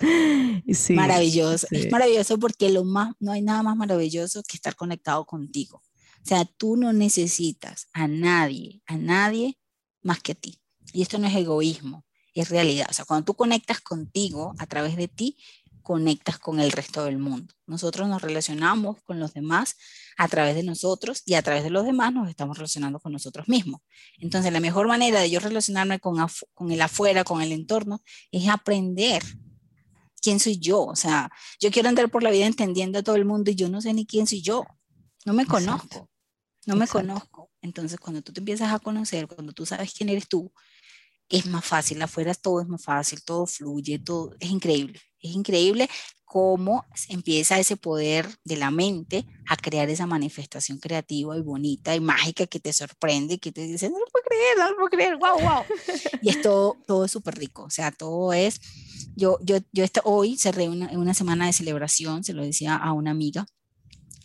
Sí, 0.71 0.93
maravilloso, 0.93 1.67
es 1.71 1.91
maravilloso 1.91 2.39
porque 2.39 2.69
lo 2.69 2.85
más, 2.85 3.15
no 3.21 3.33
hay 3.33 3.41
nada 3.41 3.63
más 3.63 3.77
maravilloso 3.77 4.43
que 4.43 4.57
estar 4.57 4.77
conectado 4.77 5.25
contigo. 5.25 5.83
O 6.23 6.27
sea, 6.27 6.45
tú 6.45 6.77
no 6.77 6.93
necesitas 6.93 7.89
a 7.93 8.07
nadie, 8.07 8.83
a 8.87 8.99
nadie 8.99 9.59
más 10.03 10.21
que 10.21 10.33
a 10.33 10.35
ti. 10.35 10.61
Y 10.93 11.03
esto 11.03 11.19
no 11.19 11.27
es 11.27 11.35
egoísmo, 11.35 12.05
es 12.35 12.49
realidad. 12.49 12.87
O 12.91 12.93
sea, 12.93 13.05
cuando 13.05 13.25
tú 13.25 13.35
conectas 13.35 13.81
contigo 13.81 14.55
a 14.59 14.67
través 14.67 14.97
de 14.97 15.09
ti, 15.09 15.37
conectas 15.83 16.39
con 16.39 16.61
el 16.61 16.73
resto 16.73 17.05
del 17.05 17.19
mundo. 17.19 17.53
Nosotros 17.67 18.09
nos 18.09 18.23
relacionamos 18.23 19.03
con 19.03 19.19
los 19.19 19.35
demás 19.35 19.77
a 20.17 20.29
través 20.29 20.55
de 20.55 20.63
nosotros 20.63 21.23
y 21.25 21.35
a 21.35 21.43
través 21.43 21.65
de 21.65 21.71
los 21.71 21.85
demás 21.85 22.13
nos 22.13 22.29
estamos 22.29 22.59
relacionando 22.59 23.01
con 23.01 23.13
nosotros 23.13 23.49
mismos. 23.49 23.81
Entonces, 24.19 24.53
la 24.53 24.61
mejor 24.61 24.87
manera 24.87 25.21
de 25.21 25.31
yo 25.31 25.41
relacionarme 25.41 25.99
con, 25.99 26.17
con 26.55 26.71
el 26.71 26.81
afuera, 26.83 27.25
con 27.25 27.43
el 27.43 27.53
entorno, 27.53 28.03
es 28.31 28.49
aprender 28.49 29.23
quién 30.21 30.39
soy 30.39 30.59
yo. 30.59 30.85
O 30.85 30.97
sea, 30.97 31.31
yo 31.61 31.71
quiero 31.71 31.89
andar 31.89 32.11
por 32.11 32.23
la 32.23 32.31
vida 32.31 32.47
entendiendo 32.47 32.99
a 32.99 33.03
todo 33.03 33.17
el 33.17 33.25
mundo 33.25 33.51
y 33.51 33.55
yo 33.55 33.69
no 33.69 33.81
sé 33.81 33.93
ni 33.93 34.07
quién 34.07 34.27
soy 34.27 34.43
yo. 34.43 34.65
No 35.25 35.33
me 35.33 35.47
conozco. 35.47 36.09
No 36.67 36.77
me 36.77 36.87
conozco. 36.87 37.51
Entonces, 37.63 37.99
cuando 37.99 38.23
tú 38.23 38.33
te 38.33 38.41
empiezas 38.41 38.73
a 38.73 38.79
conocer, 38.79 39.27
cuando 39.27 39.53
tú 39.53 39.67
sabes 39.67 39.93
quién 39.93 40.09
eres 40.09 40.29
tú, 40.29 40.53
es 41.31 41.47
más 41.47 41.65
fácil, 41.65 42.03
afuera 42.03 42.35
todo 42.35 42.61
es 42.61 42.69
más 42.69 42.83
fácil, 42.83 43.23
todo 43.25 43.47
fluye, 43.47 43.99
todo 43.99 44.35
es 44.41 44.51
increíble. 44.51 45.01
Es 45.23 45.33
increíble 45.33 45.89
cómo 46.25 46.85
empieza 47.09 47.59
ese 47.59 47.77
poder 47.77 48.29
de 48.45 48.57
la 48.57 48.71
mente 48.71 49.27
a 49.49 49.57
crear 49.57 49.89
esa 49.91 50.07
manifestación 50.07 50.79
creativa 50.79 51.37
y 51.37 51.41
bonita 51.41 51.95
y 51.95 52.01
mágica 52.01 52.47
que 52.47 52.61
te 52.61 52.73
sorprende 52.73 53.39
que 53.39 53.53
te 53.53 53.63
dice, 53.63 53.91
no 53.91 53.99
lo 53.99 54.07
puedo 54.07 54.25
creer, 54.25 54.59
no 54.59 54.71
lo 54.71 54.77
puedo 54.77 54.89
creer, 54.91 55.17
wow, 55.17 55.41
wow. 55.41 55.65
y 56.23 56.29
es 56.31 56.41
todo, 56.41 56.77
todo 56.87 57.05
es 57.05 57.11
súper 57.11 57.37
rico, 57.37 57.65
o 57.65 57.71
sea, 57.71 57.91
todo 57.91 58.33
es, 58.33 58.61
yo, 59.17 59.39
yo, 59.43 59.59
yo 59.73 59.85
hoy 60.05 60.37
cerré 60.39 60.69
una, 60.69 60.87
una 60.97 61.15
semana 61.15 61.47
de 61.47 61.53
celebración, 61.53 62.23
se 62.23 62.33
lo 62.33 62.45
decía 62.45 62.77
a 62.77 62.93
una 62.93 63.11
amiga, 63.11 63.47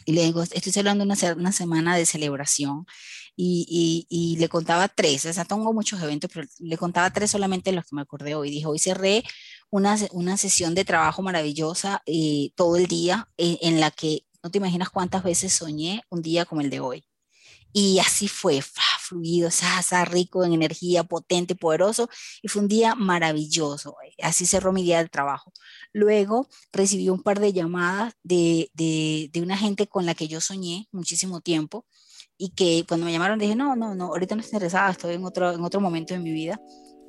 y 0.06 0.14
le 0.14 0.24
digo, 0.24 0.44
estoy 0.44 0.72
celebrando 0.72 1.04
una, 1.04 1.16
una 1.36 1.52
semana 1.52 1.98
de 1.98 2.06
celebración 2.06 2.86
y, 3.38 4.38
le 4.40 4.50
contaba 4.50 4.88
tres, 4.88 5.26
o 5.26 5.34
sea, 5.34 5.46
tengo 5.46 5.74
muchos 5.74 6.02
eventos, 6.02 6.30
pero 6.34 6.48
le 6.60 6.78
contaba 6.78 7.12
tres 7.12 7.32
solamente 7.32 7.72
los 7.72 7.86
que 7.86 7.96
me 7.96 8.02
acordé 8.02 8.36
hoy. 8.36 8.50
Dijo, 8.50 8.70
hoy 8.70 8.80
cerré 8.80 9.24
una, 9.70 9.98
una 10.12 10.38
sesión 10.38 10.76
de 10.76 10.86
trabajo 10.86 11.22
maravillosa 11.22 12.02
eh, 12.06 12.52
todo 12.56 12.78
el 12.78 12.88
día 12.88 13.30
eh, 13.38 13.60
en 13.62 13.80
la 13.80 13.92
que 13.92 14.26
no 14.44 14.52
te 14.52 14.60
imaginas 14.60 14.90
cuántas 14.90 15.24
veces 15.24 15.54
soñé 15.54 16.04
un 16.10 16.22
día 16.22 16.46
como 16.46 16.62
el 16.62 16.70
de 16.70 16.80
hoy. 16.80 17.06
Y 17.74 18.00
así 18.00 18.30
fue, 18.30 18.62
fluido, 18.62 19.50
rico 20.06 20.46
en 20.46 20.54
energía, 20.54 21.04
potente, 21.04 21.56
poderoso. 21.56 22.10
Y 22.42 22.48
fue 22.48 22.62
un 22.62 22.70
día 22.70 22.96
maravilloso. 22.96 23.98
Así 24.24 24.46
cerró 24.46 24.72
mi 24.72 24.84
día 24.84 25.04
de 25.04 25.10
trabajo. 25.10 25.52
Luego 25.92 26.48
recibí 26.72 27.10
un 27.10 27.22
par 27.22 27.42
de 27.42 27.52
llamadas 27.52 28.14
de, 28.24 28.72
de 28.74 29.42
una 29.42 29.58
gente 29.58 29.88
con 29.88 30.06
la 30.06 30.16
que 30.16 30.30
yo 30.30 30.40
soñé 30.40 30.88
muchísimo 30.94 31.42
tiempo 31.42 31.86
y 32.38 32.50
que 32.50 32.86
cuando 32.88 33.06
me 33.06 33.12
llamaron 33.12 33.40
dije, 33.40 33.56
no, 33.56 33.76
no, 33.76 33.96
no, 33.96 34.06
ahorita 34.08 34.36
no 34.36 34.42
estoy 34.42 34.58
interesada, 34.58 34.92
estoy 34.92 35.16
en 35.16 35.26
otro, 35.26 35.52
en 35.52 35.64
otro 35.64 35.80
momento 35.80 36.14
de 36.14 36.20
mi 36.20 36.32
vida. 36.32 36.60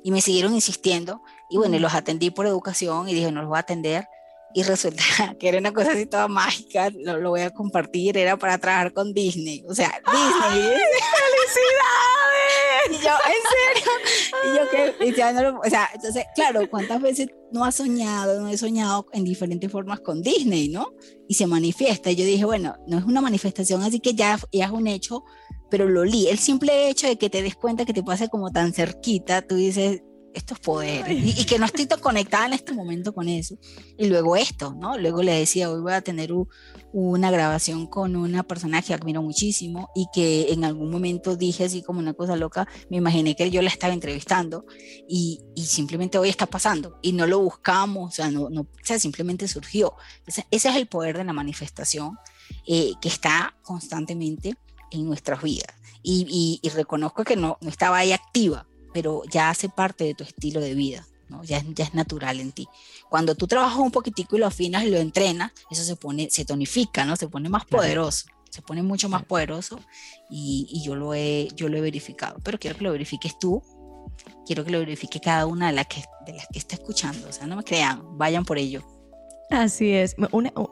Y 0.03 0.11
me 0.11 0.21
siguieron 0.21 0.53
insistiendo 0.53 1.21
y 1.49 1.57
bueno, 1.57 1.77
los 1.79 1.93
atendí 1.93 2.29
por 2.29 2.45
educación 2.45 3.09
y 3.09 3.13
dije, 3.13 3.31
no 3.31 3.41
los 3.41 3.49
voy 3.49 3.57
a 3.57 3.61
atender. 3.61 4.05
Y 4.53 4.63
resulta 4.63 5.03
que 5.39 5.49
era 5.49 5.57
una 5.57 5.73
cosa 5.73 5.91
así 5.91 6.05
toda 6.05 6.27
mágica, 6.27 6.89
lo, 6.89 7.17
lo 7.17 7.29
voy 7.31 7.41
a 7.41 7.51
compartir, 7.51 8.17
era 8.17 8.37
para 8.37 8.57
trabajar 8.57 8.93
con 8.93 9.13
Disney. 9.13 9.63
O 9.67 9.75
sea, 9.75 10.01
Disney. 10.05 10.61
¡Felicidades! 10.61 12.17
Y 12.89 12.93
yo, 13.03 13.09
¿en 13.09 13.43
serio? 13.75 13.91
Y 14.45 14.57
yo 14.57 14.69
que, 14.69 15.07
y 15.07 15.13
ya 15.13 15.33
no 15.33 15.41
lo, 15.43 15.59
o 15.59 15.69
sea, 15.69 15.89
entonces, 15.93 16.23
claro, 16.35 16.69
¿cuántas 16.69 17.01
veces 17.01 17.27
no 17.51 17.65
has 17.65 17.75
soñado, 17.75 18.39
no 18.39 18.47
he 18.47 18.57
soñado 18.57 19.07
en 19.13 19.23
diferentes 19.23 19.71
formas 19.71 19.99
con 19.99 20.21
Disney, 20.21 20.69
¿no? 20.69 20.93
Y 21.27 21.33
se 21.33 21.47
manifiesta. 21.47 22.11
Y 22.11 22.15
yo 22.15 22.25
dije, 22.25 22.45
bueno, 22.45 22.75
no 22.87 22.97
es 22.97 23.03
una 23.03 23.21
manifestación, 23.21 23.83
así 23.83 23.99
que 23.99 24.13
ya, 24.13 24.39
ya 24.51 24.65
es 24.65 24.71
un 24.71 24.87
hecho, 24.87 25.23
pero 25.69 25.87
lo 25.87 26.05
li. 26.05 26.27
El 26.27 26.39
simple 26.39 26.89
hecho 26.89 27.07
de 27.07 27.17
que 27.17 27.29
te 27.29 27.41
des 27.41 27.55
cuenta 27.55 27.85
que 27.85 27.93
te 27.93 28.03
pase 28.03 28.29
como 28.29 28.51
tan 28.51 28.73
cerquita, 28.73 29.41
tú 29.41 29.55
dices, 29.55 30.01
esto 30.37 30.53
es 30.53 30.59
poder. 30.59 31.11
Y, 31.11 31.45
que 31.45 31.59
no 31.59 31.65
estoy 31.65 31.87
conectada 32.01 32.45
en 32.45 32.53
este 32.53 32.73
momento 32.73 33.13
con 33.13 33.27
eso. 33.27 33.57
Y 33.97 34.07
luego 34.07 34.35
esto, 34.35 34.75
¿no? 34.79 34.97
Luego 34.97 35.23
le 35.23 35.33
decía, 35.33 35.69
hoy 35.69 35.81
voy 35.81 35.93
a 35.93 36.01
tener 36.01 36.31
una 36.93 37.31
grabación 37.31 37.87
con 37.87 38.15
una 38.15 38.43
persona 38.43 38.81
que 38.81 38.93
admiro 38.93 39.21
muchísimo 39.21 39.89
y 39.95 40.07
que 40.13 40.53
en 40.53 40.63
algún 40.63 40.89
momento 40.89 41.35
dije 41.35 41.65
así 41.65 41.81
como 41.81 41.99
una 41.99 42.13
cosa 42.13 42.35
loca, 42.35 42.67
me 42.89 42.97
imaginé 42.97 43.35
que 43.35 43.49
yo 43.51 43.61
la 43.61 43.69
estaba 43.69 43.93
entrevistando 43.93 44.65
y, 45.07 45.41
y 45.55 45.65
simplemente 45.65 46.17
hoy 46.17 46.29
está 46.29 46.45
pasando 46.45 46.99
y 47.01 47.13
no 47.13 47.27
lo 47.27 47.39
buscamos, 47.39 48.13
o 48.13 48.15
sea, 48.15 48.31
no, 48.31 48.49
no, 48.49 48.61
o 48.61 48.67
sea, 48.83 48.99
simplemente 48.99 49.47
surgió. 49.47 49.93
Ese, 50.25 50.45
ese 50.51 50.69
es 50.69 50.75
el 50.75 50.87
poder 50.87 51.17
de 51.17 51.23
la 51.23 51.33
manifestación 51.33 52.17
eh, 52.65 52.93
que 53.01 53.09
está 53.09 53.55
constantemente 53.61 54.55
en 54.91 55.05
nuestras 55.05 55.41
vidas 55.41 55.77
y, 56.09 56.71
reconozco 56.75 57.23
que 57.23 57.35
no, 57.35 57.57
no 57.61 57.69
estaba 57.69 57.97
ahí 57.97 58.11
activa, 58.11 58.67
pero 58.97 59.21
ya 59.29 59.51
hace 59.51 59.69
parte 59.69 60.05
de 60.05 60.15
tu 60.15 60.23
estilo 60.23 60.59
de 60.59 60.73
vida. 60.73 61.05
¿no? 61.29 61.43
Ya, 61.43 61.63
ya, 61.75 61.83
es 61.83 61.93
natural 61.93 62.39
en 62.39 62.51
ti. 62.51 62.67
Cuando 63.09 63.35
tú 63.35 63.45
trabajas 63.45 63.77
un 63.77 63.91
poquitico 63.91 64.35
y 64.35 64.39
lo 64.39 64.47
afinas 64.47 64.85
y 64.85 64.89
lo 64.89 64.97
entrenas, 64.97 65.51
eso 65.69 65.83
se 65.83 65.95
pone, 65.95 66.31
se 66.31 66.45
tonifica, 66.45 67.05
¿no? 67.05 67.15
Se 67.15 67.27
pone 67.27 67.47
más 67.47 67.63
poderoso, 67.65 68.25
se 68.49 68.63
pone 68.63 68.81
mucho 68.81 69.07
más 69.07 69.23
poderoso 69.23 69.79
y, 70.31 70.67
y, 70.71 70.83
yo, 70.83 70.95
lo 70.95 71.13
he, 71.13 71.47
yo 71.55 71.69
lo 71.69 71.77
he 71.77 71.81
verificado. 71.81 72.39
Pero 72.43 72.57
quiero 72.57 72.75
que 72.75 72.85
lo 72.85 72.91
verifiques 72.91 73.37
tú, 73.37 73.61
quiero 74.47 74.65
que 74.65 74.71
lo 74.71 74.79
verifique 74.79 75.19
cada 75.19 75.45
una 75.45 75.67
de 75.67 75.73
las 75.73 75.85
que, 75.85 76.03
de 76.25 76.33
las 76.33 76.47
que 76.47 76.57
está 76.57 76.73
escuchando. 76.73 77.29
O 77.29 77.31
sea, 77.31 77.45
no 77.45 77.55
me 77.55 77.63
crean, 77.63 78.17
vayan 78.17 78.45
por 78.45 78.57
ello. 78.57 78.83
Así 79.51 79.93
es. 79.93 80.15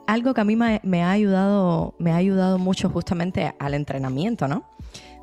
algo 0.08 0.34
que 0.34 0.40
a 0.40 0.44
mí 0.44 0.56
me, 0.56 0.80
me, 0.82 1.04
ha 1.04 1.12
ayudado, 1.12 1.94
me 2.00 2.10
ha 2.10 2.16
ayudado 2.16 2.58
mucho 2.58 2.90
justamente 2.90 3.54
al 3.60 3.74
entrenamiento, 3.74 4.48
¿no? 4.48 4.68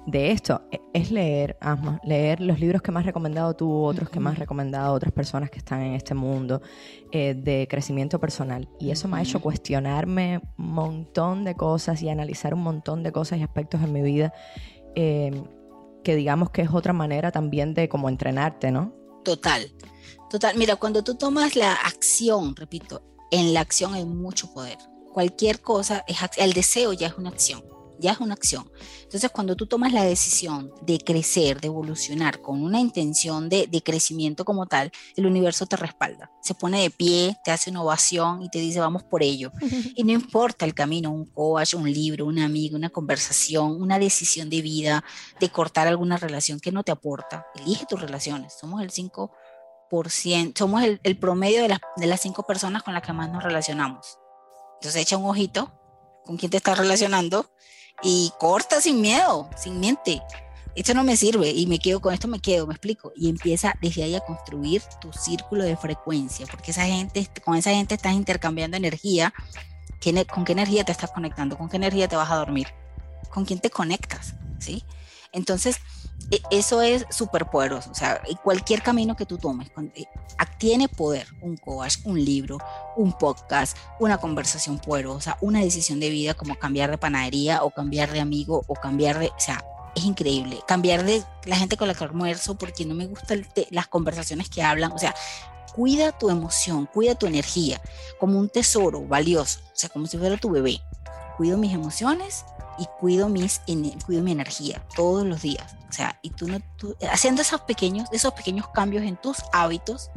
De 0.06 0.32
esto 0.32 0.62
e, 0.72 0.82
es 0.94 1.12
leer, 1.12 1.58
Asma, 1.62 2.00
leer 2.04 2.40
los 2.42 2.60
libros 2.60 2.82
que 2.82 2.92
me 2.92 3.00
has 3.00 3.06
recomendado 3.06 3.56
tú, 3.56 3.84
otros 3.84 4.10
que 4.10 4.20
me 4.20 4.30
has 4.30 4.38
recomendado 4.38 4.94
otras 4.94 5.14
personas 5.14 5.50
que 5.50 5.60
están 5.60 5.82
en 5.82 5.94
este 5.94 6.14
mundo 6.14 6.62
eh, 7.12 7.34
de 7.36 7.68
crecimiento 7.70 8.20
personal. 8.20 8.70
Y 8.80 8.92
eso 8.92 9.08
me 9.08 9.18
ha 9.18 9.22
hecho 9.22 9.42
cuestionarme 9.42 10.42
un 10.58 10.74
montón 10.74 11.44
de 11.44 11.56
cosas 11.56 12.02
y 12.02 12.10
analizar 12.10 12.54
un 12.54 12.62
montón 12.62 13.04
de 13.04 13.12
cosas 13.12 13.40
y 13.40 13.44
aspectos 13.44 13.82
en 13.82 13.94
mi 13.94 14.02
vida 14.02 14.34
em, 14.96 15.46
que 16.04 16.16
digamos 16.16 16.50
que 16.50 16.62
es 16.62 16.70
otra 16.72 16.94
manera 16.94 17.32
también 17.32 17.74
de 17.74 17.88
como 17.88 18.10
entrenarte, 18.10 18.72
¿no? 18.72 18.94
Total, 19.24 19.72
total. 20.30 20.58
Mira, 20.58 20.76
cuando 20.76 21.04
tú 21.04 21.16
tomas 21.16 21.56
la 21.56 21.74
acción, 21.74 22.56
repito, 22.56 23.02
en 23.32 23.54
la 23.54 23.62
acción 23.62 23.94
hay 23.94 24.06
mucho 24.06 24.54
poder. 24.54 24.78
Cualquier 25.14 25.62
cosa, 25.62 26.04
es, 26.08 26.18
el 26.38 26.54
deseo 26.54 26.92
ya 26.92 27.08
es 27.08 27.18
una 27.18 27.30
acción 27.30 27.73
ya 28.00 28.12
es 28.12 28.20
una 28.20 28.34
acción. 28.34 28.70
Entonces, 29.04 29.30
cuando 29.32 29.56
tú 29.56 29.68
tomas 29.68 29.94
la 29.94 30.04
decisión 30.04 30.74
de 30.82 30.98
crecer, 31.00 31.62
de 31.62 31.68
evolucionar 31.68 32.42
con 32.42 32.64
una 32.64 32.80
intención 32.80 33.50
de, 33.50 33.68
crecimiento 33.84 34.46
como 34.46 34.66
tal, 34.66 34.92
el 35.16 35.26
universo 35.26 35.66
te 35.66 35.76
respalda, 35.76 36.32
se 36.42 36.54
pone 36.54 36.82
de 36.82 36.90
pie, 36.90 37.38
te 37.44 37.52
hace 37.52 37.70
una 37.70 37.84
ovación 37.84 38.42
y 38.42 38.50
te 38.50 38.60
dice, 38.60 38.80
vamos 38.80 39.04
por 39.04 39.24
ello. 39.24 39.52
Y 39.96 40.04
no 40.04 40.12
importa 40.12 40.66
el 40.66 40.74
camino, 40.74 41.12
un 41.12 41.26
coach, 41.26 41.76
un 41.76 41.92
libro, 41.92 42.26
un 42.26 42.40
amigo, 42.40 42.76
una 42.76 42.90
conversación, 42.90 43.82
una 43.82 44.00
decisión 44.00 44.50
de 44.50 44.62
vida, 44.62 45.04
de 45.40 45.50
cortar 45.50 45.88
alguna 45.88 46.18
relación 46.18 46.60
que 46.60 46.72
no 46.72 46.84
te 46.84 46.92
aporta. 46.92 47.46
Elige 47.56 47.86
tus 47.86 48.02
relaciones. 48.02 48.54
Somos 48.60 48.82
el 48.82 48.92
5%, 48.92 50.58
somos 50.58 50.84
el, 50.84 51.18
promedio 51.18 51.62
de 51.62 51.70
las, 51.70 51.80
de 51.98 52.08
las 52.08 52.22
cinco 52.22 52.44
personas 52.44 52.82
con 52.84 52.94
las 52.94 53.04
que 53.04 53.14
más 53.14 53.30
nos 53.30 53.44
relacionamos. 53.44 54.18
Entonces 54.80 55.02
echa 55.02 55.18
un 55.18 55.30
ojito 55.30 55.72
con 56.26 56.38
quién 56.38 56.50
te 56.50 56.58
estás 56.58 56.78
relacionando 56.78 57.50
y 58.04 58.32
corta 58.38 58.82
sin 58.82 59.02
miedo, 59.02 59.50
sin 59.58 59.80
mente. 59.80 60.22
Esto 60.76 60.94
no 60.94 61.04
me 61.04 61.16
sirve 61.16 61.52
y 61.52 61.68
me 61.68 61.80
quedo 61.80 62.02
con 62.02 62.14
esto, 62.14 62.28
me 62.28 62.40
quedo, 62.40 62.68
me 62.68 62.74
explico. 62.74 63.14
Y 63.16 63.30
empieza 63.30 63.76
desde 63.82 64.04
ahí 64.04 64.16
a 64.16 64.22
construir 64.22 64.82
tu 65.00 65.14
círculo 65.14 65.64
de 65.64 65.78
frecuencia, 65.78 66.48
porque 66.50 66.72
esa 66.72 66.86
gente, 66.86 67.30
con 67.46 67.56
esa 67.56 67.72
gente 67.72 67.96
estás 67.96 68.14
intercambiando 68.14 68.78
energía. 68.78 69.34
¿Con 70.34 70.44
qué 70.44 70.52
energía 70.52 70.84
te 70.84 70.92
estás 70.92 71.12
conectando? 71.12 71.58
¿Con 71.58 71.70
qué 71.70 71.78
energía 71.78 72.10
te 72.10 72.18
vas 72.18 72.30
a 72.30 72.36
dormir? 72.36 72.68
¿Con 73.30 73.46
quién 73.46 73.60
te 73.60 73.70
conectas? 73.70 74.36
¿Sí? 74.60 74.84
Entonces, 75.32 75.78
eso 76.50 76.82
es 76.82 77.06
súper 77.10 77.46
poderoso. 77.46 77.92
O 77.92 77.96
sea, 77.96 78.22
cualquier 78.44 78.82
camino 78.82 79.16
que 79.16 79.26
tú 79.26 79.38
tomes 79.38 79.70
eh, 79.96 80.06
tiene 80.58 80.88
poder. 80.88 81.28
Un 81.42 81.58
coach, 81.58 81.98
un 82.06 82.24
libro, 82.24 82.58
un 82.96 83.14
podcast, 83.14 83.78
una 84.00 84.18
conversación 84.18 84.80
poderosa, 84.80 85.38
una 85.42 85.62
decisión 85.62 86.00
de 86.00 86.10
vida 86.10 86.34
como 86.34 86.56
cambiar 86.56 86.92
de 86.92 86.98
panadería 86.98 87.64
o 87.64 87.70
cambiar 87.70 88.12
de 88.12 88.20
amigo 88.20 88.64
o 88.68 88.74
cambiar 88.76 89.20
de... 89.20 89.28
O 89.28 89.40
sea, 89.40 89.64
es 89.96 90.04
increíble. 90.04 90.60
Cambiar 90.68 91.04
de 91.04 91.24
la 91.46 91.56
gente 91.56 91.78
con 91.78 91.88
la 91.88 91.94
que 91.94 92.04
almuerzo 92.04 92.56
porque 92.56 92.86
no 92.86 92.96
me 92.96 93.06
gustan 93.06 93.46
las 93.70 93.88
conversaciones 93.88 94.50
que 94.50 94.64
hablan. 94.64 94.92
O 94.92 94.98
sea, 94.98 95.14
cuida 95.76 96.18
tu 96.18 96.30
emoción, 96.30 96.88
cuida 96.92 97.16
tu 97.16 97.26
energía 97.28 97.82
como 98.20 98.40
un 98.40 98.50
tesoro 98.50 99.02
valioso. 99.02 99.60
O 99.66 99.76
sea, 99.76 99.90
como 99.90 100.08
si 100.08 100.18
fuera 100.18 100.38
tu 100.38 100.50
bebé. 100.50 100.82
Cuido 101.38 101.58
mis 101.58 101.74
emociones 101.74 102.46
y 102.78 102.86
cuido, 103.00 103.30
mis, 103.30 103.62
cuido 104.06 104.22
mi 104.22 104.32
energía 104.32 104.84
todos 104.96 105.26
los 105.26 105.42
días. 105.42 105.76
O 105.90 105.94
sea, 105.94 106.18
y 106.22 106.32
tú, 106.32 106.48
no, 106.48 106.60
haciendo 107.12 107.42
esos 107.42 107.62
pequeños, 107.62 108.10
esos 108.12 108.34
pequeños 108.34 108.68
cambios 108.74 109.04
en 109.04 109.16
tus 109.16 109.38
hábitos 109.52 110.10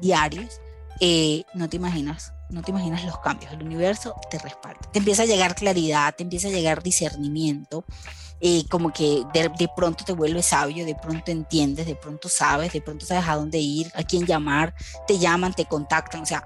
diarios, 0.00 0.60
eh, 1.00 1.44
no 1.54 1.68
te 1.68 1.76
imaginas, 1.76 2.32
no 2.48 2.62
te 2.62 2.70
imaginas 2.70 3.04
los 3.04 3.18
cambios. 3.18 3.52
El 3.52 3.62
universo 3.62 4.14
te 4.30 4.38
respalda. 4.38 4.80
Te 4.92 4.98
empieza 4.98 5.22
a 5.22 5.26
llegar 5.26 5.54
claridad, 5.54 6.14
te 6.14 6.22
empieza 6.22 6.48
a 6.48 6.52
llegar 6.52 6.82
discernimiento. 6.82 7.84
Eh, 8.42 8.64
como 8.70 8.90
que 8.90 9.24
de, 9.34 9.50
de, 9.58 9.68
pronto 9.76 10.02
te 10.02 10.14
vuelves 10.14 10.46
sabio, 10.46 10.86
de 10.86 10.94
pronto 10.94 11.30
entiendes, 11.30 11.86
de 11.86 11.94
pronto 11.94 12.30
sabes, 12.30 12.72
de 12.72 12.80
pronto 12.80 13.04
sabes 13.04 13.28
a 13.28 13.36
dónde 13.36 13.58
ir, 13.58 13.92
a 13.94 14.02
quién 14.02 14.24
llamar, 14.24 14.74
te 15.06 15.18
llaman, 15.18 15.52
te 15.52 15.66
contactan, 15.66 16.22
o 16.22 16.26
sea, 16.26 16.42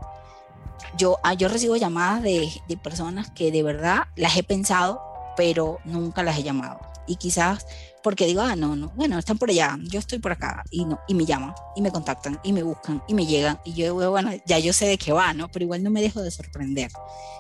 yo, 0.97 1.19
ah, 1.23 1.35
yo 1.35 1.47
recibo 1.47 1.77
llamadas 1.77 2.23
de, 2.25 2.51
de 2.67 2.77
personas 2.77 3.31
que 3.31 3.53
de 3.53 3.63
verdad 3.63 4.09
las 4.17 4.37
he 4.37 4.43
pensado 4.43 5.14
pero 5.37 5.79
nunca 5.85 6.23
las 6.23 6.39
he 6.39 6.43
llamado. 6.43 6.81
Y 7.07 7.17
quizás 7.17 7.67
porque 8.05 8.27
digo, 8.27 8.43
ah, 8.43 8.55
no, 8.55 8.77
no, 8.77 8.91
bueno, 8.91 9.19
están 9.19 9.39
por 9.39 9.49
allá, 9.49 9.79
yo 9.85 9.99
estoy 9.99 10.19
por 10.19 10.33
acá, 10.33 10.63
y, 10.71 10.85
no, 10.85 11.01
y 11.09 11.15
me 11.15 11.25
llaman, 11.25 11.55
y 11.75 11.81
me 11.81 11.91
contactan, 11.91 12.39
y 12.45 12.53
me 12.53 12.63
buscan, 12.63 13.03
y 13.09 13.15
me 13.15 13.25
llegan, 13.25 13.59
y 13.65 13.73
yo 13.73 14.11
bueno, 14.11 14.31
ya 14.45 14.59
yo 14.59 14.75
sé 14.75 14.87
de 14.87 14.99
qué 14.99 15.11
va, 15.13 15.33
¿no? 15.33 15.49
Pero 15.49 15.65
igual 15.65 15.83
no 15.83 15.91
me 15.91 16.03
dejo 16.03 16.21
de 16.21 16.31
sorprender. 16.31 16.91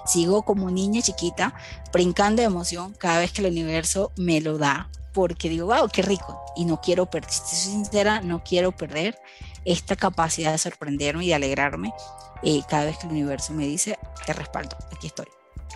Sigo 0.06 0.42
como 0.42 0.70
niña 0.70 1.02
chiquita, 1.02 1.54
brincando 1.92 2.40
de 2.40 2.46
emoción 2.46 2.94
cada 2.98 3.18
vez 3.18 3.32
que 3.32 3.42
el 3.42 3.52
universo 3.52 4.10
me 4.16 4.40
lo 4.40 4.56
da, 4.56 4.88
porque 5.12 5.50
digo, 5.50 5.66
wow, 5.66 5.86
qué 5.92 6.00
rico, 6.00 6.40
y 6.56 6.64
no 6.64 6.80
quiero 6.80 7.10
perder, 7.10 7.30
si 7.30 7.56
soy 7.56 7.72
sincera, 7.72 8.22
no 8.22 8.42
quiero 8.42 8.72
perder 8.72 9.18
esta 9.66 9.96
capacidad 9.96 10.52
de 10.52 10.58
sorprenderme 10.58 11.26
y 11.26 11.28
de 11.28 11.34
alegrarme 11.34 11.92
eh, 12.42 12.62
cada 12.68 12.86
vez 12.86 12.96
que 12.96 13.06
el 13.06 13.12
universo 13.12 13.52
me 13.52 13.66
dice, 13.66 13.98
te 14.24 14.32
respaldo, 14.32 14.76
aquí 14.90 15.08
estoy. 15.08 15.26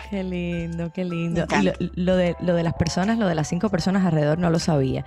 Qué 0.09 0.23
lindo, 0.23 0.91
qué 0.91 1.05
lindo. 1.05 1.45
lo, 1.95 2.15
de, 2.15 2.35
lo 2.39 2.55
de 2.55 2.63
las 2.63 2.73
personas, 2.73 3.17
lo 3.17 3.27
de 3.27 3.35
las 3.35 3.47
cinco 3.47 3.69
personas 3.69 4.05
alrededor 4.05 4.39
no 4.39 4.49
lo 4.49 4.59
sabía. 4.59 5.05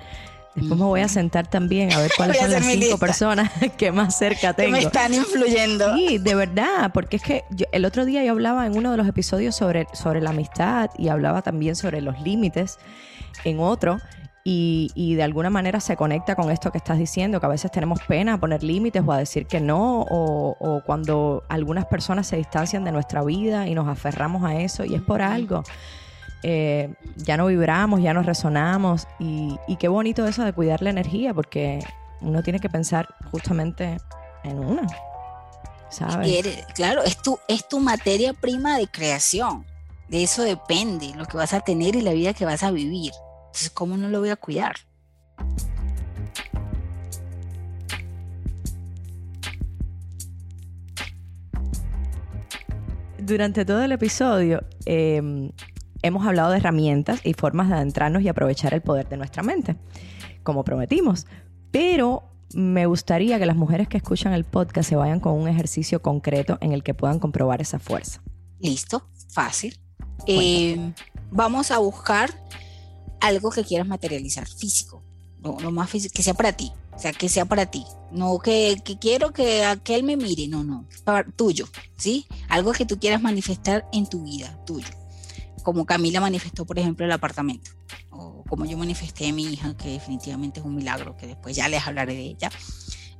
Después 0.55 0.79
me 0.79 0.85
voy 0.85 1.01
a 1.01 1.09
sentar 1.09 1.47
también 1.47 1.93
a 1.93 1.99
ver 1.99 2.11
cuáles 2.17 2.39
son 2.39 2.51
las 2.51 2.65
cinco 2.65 2.99
personas 2.99 3.51
que 3.77 3.91
más 3.91 4.17
cerca 4.17 4.53
tengo. 4.53 4.75
Que 4.75 4.81
me 4.81 4.87
están 4.87 5.15
influyendo. 5.15 5.97
Sí, 5.97 6.19
de 6.19 6.35
verdad, 6.35 6.91
porque 6.93 7.17
es 7.17 7.23
que 7.23 7.45
el 7.73 7.85
otro 7.85 8.05
día 8.05 8.23
yo 8.23 8.33
hablaba 8.33 8.67
en 8.67 8.77
uno 8.77 8.91
de 8.91 8.97
los 8.97 9.09
episodios 9.09 9.57
sobre, 9.57 9.87
sobre 9.95 10.21
la 10.21 10.31
amistad 10.31 10.91
y 10.99 11.09
hablaba 11.09 11.43
también 11.43 11.75
sobre 11.75 12.01
los 12.03 12.21
límites 12.21 12.79
en 13.45 13.61
otro 13.61 13.99
y, 14.45 15.15
de 15.15 15.23
alguna 15.23 15.51
manera 15.51 15.79
se 15.79 15.97
conecta 15.97 16.35
con 16.35 16.51
esto 16.51 16.73
que 16.73 16.79
estás 16.79 16.99
diciendo, 16.99 17.39
que 17.39 17.47
a 17.47 17.49
veces 17.49 17.71
tenemos 17.71 18.01
pena 18.03 18.35
a 18.35 18.39
poner 18.39 18.65
límites 18.65 19.03
o 19.07 19.13
a 19.13 19.19
decir 19.19 19.47
que 19.47 19.61
no, 19.61 20.05
o, 20.09 20.83
cuando 20.85 21.45
algunas 21.49 21.87
personas 21.87 22.27
se 22.27 22.37
distancian 22.37 22.85
de 22.85 22.93
nuestra 22.93 23.23
vida 23.23 23.69
y 23.69 23.75
nos 23.75 23.89
aferramos 23.89 24.45
a 24.45 24.61
eso 24.61 24.85
y 24.85 24.95
es 24.95 25.03
por 25.03 25.23
algo. 25.23 25.63
Eh, 26.43 26.93
ya 27.17 27.37
no 27.37 27.47
vibramos, 27.47 28.03
ya 28.03 28.15
no 28.15 28.23
resonamos 28.23 29.07
y, 29.21 29.57
qué 29.79 29.89
bonito 29.89 30.27
eso 30.27 30.45
de 30.45 30.53
cuidar 30.53 30.83
la 30.83 30.91
energía 30.91 31.33
porque 31.33 31.79
uno 32.21 32.43
tiene 32.43 32.59
que 32.59 32.69
pensar 32.69 33.15
justamente 33.31 33.99
en 34.43 34.59
una. 34.59 34.87
¿sabes? 35.89 36.49
Claro, 36.75 37.05
es 37.05 37.21
tu, 37.21 37.39
es 37.47 37.69
tu 37.69 37.79
materia 37.79 38.33
prima 38.33 38.77
de 38.77 38.89
creación. 38.89 39.65
De 40.09 40.25
eso 40.25 40.43
depende 40.43 41.13
lo 41.17 41.27
que 41.27 41.37
vas 41.37 41.53
a 41.53 41.61
tener 41.61 41.95
y 41.95 42.03
la 42.03 42.13
vida 42.13 42.35
que 42.35 42.45
vas 42.45 42.63
a 42.65 42.71
vivir. 42.71 43.13
Entonces, 43.53 43.71
¿cómo 43.71 43.99
no 43.99 44.09
lo 44.09 44.21
voy 44.21 44.31
a 44.31 44.37
cuidar? 44.37 44.77
Durante 53.19 53.67
todo 53.67 53.83
el 53.83 53.93
episodio 53.93 54.65
em, 54.87 55.51
hemos 56.01 56.27
hablado 56.27 56.51
de 56.53 56.57
herramientas 56.57 57.21
y 57.25 57.35
formas 57.35 57.69
de 57.69 57.75
adentrarnos 57.75 58.23
y 58.23 58.29
aprovechar 58.29 58.73
el 58.73 58.81
poder 58.81 59.11
de 59.11 59.19
nuestra 59.19 59.43
mente, 59.43 59.77
como 60.43 60.65
prometimos. 60.65 61.27
Pero 61.71 62.23
me 62.55 62.87
gustaría 62.87 63.39
que 63.39 63.45
las 63.45 63.57
mujeres 63.57 63.87
que 63.87 63.99
escuchan 63.99 64.33
el 64.33 64.45
podcast 64.45 64.89
se 64.89 64.97
vayan 64.97 65.21
con 65.21 65.35
un 65.35 65.47
ejercicio 65.47 66.01
concreto 66.01 66.57
en 66.63 66.73
el 66.73 66.83
que 66.83 66.95
puedan 66.95 67.19
comprobar 67.19 67.61
esa 67.61 67.79
fuerza. 67.79 68.23
Listo, 68.61 69.07
fácil. 69.29 69.79
Em, 70.27 70.95
vamos 71.31 71.71
a 71.71 71.77
buscar 71.77 72.31
algo 73.23 73.51
que 73.51 73.65
quieras 73.65 73.87
materializar, 73.87 74.49
físico, 74.49 75.01
lo, 75.43 75.71
más 75.71 75.91
que 75.91 76.23
sea 76.23 76.35
para 76.35 76.53
ti, 76.53 76.73
o 76.93 76.99
sea, 76.99 77.13
que 77.13 77.29
sea 77.29 77.45
para 77.45 77.67
ti, 77.67 77.85
no 78.11 78.41
que, 78.41 78.77
quiero 79.01 79.33
que 79.33 79.65
aquel 79.65 80.03
me 80.03 80.17
mire, 80.17 80.49
no, 80.49 80.65
no, 80.65 80.87
tuyo, 81.37 81.69
¿sí? 81.97 82.27
Algo 82.49 82.73
que 82.73 82.85
tú 82.85 82.99
quieras 82.99 83.23
manifestar 83.23 83.89
en 83.93 84.09
tu 84.09 84.25
vida, 84.25 84.59
tuyo. 84.67 84.89
Como 85.63 85.87
Camila 85.87 86.21
manifestó, 86.21 86.65
por 86.65 86.81
ejemplo, 86.81 87.07
el 87.07 87.13
apartamento, 87.13 87.71
o 88.11 88.43
como 88.49 88.67
yo 88.67 88.77
manifesté 88.77 89.29
a 89.29 89.33
mi 89.33 89.45
hija, 89.45 89.77
que 89.77 89.91
definitivamente 89.91 90.59
es 90.59 90.67
un 90.67 90.75
milagro, 90.75 91.17
que 91.17 91.29
después 91.29 91.55
ya 91.55 91.69
les 91.69 91.87
hablaré 91.87 92.15
de 92.15 92.23
ella. 92.23 92.51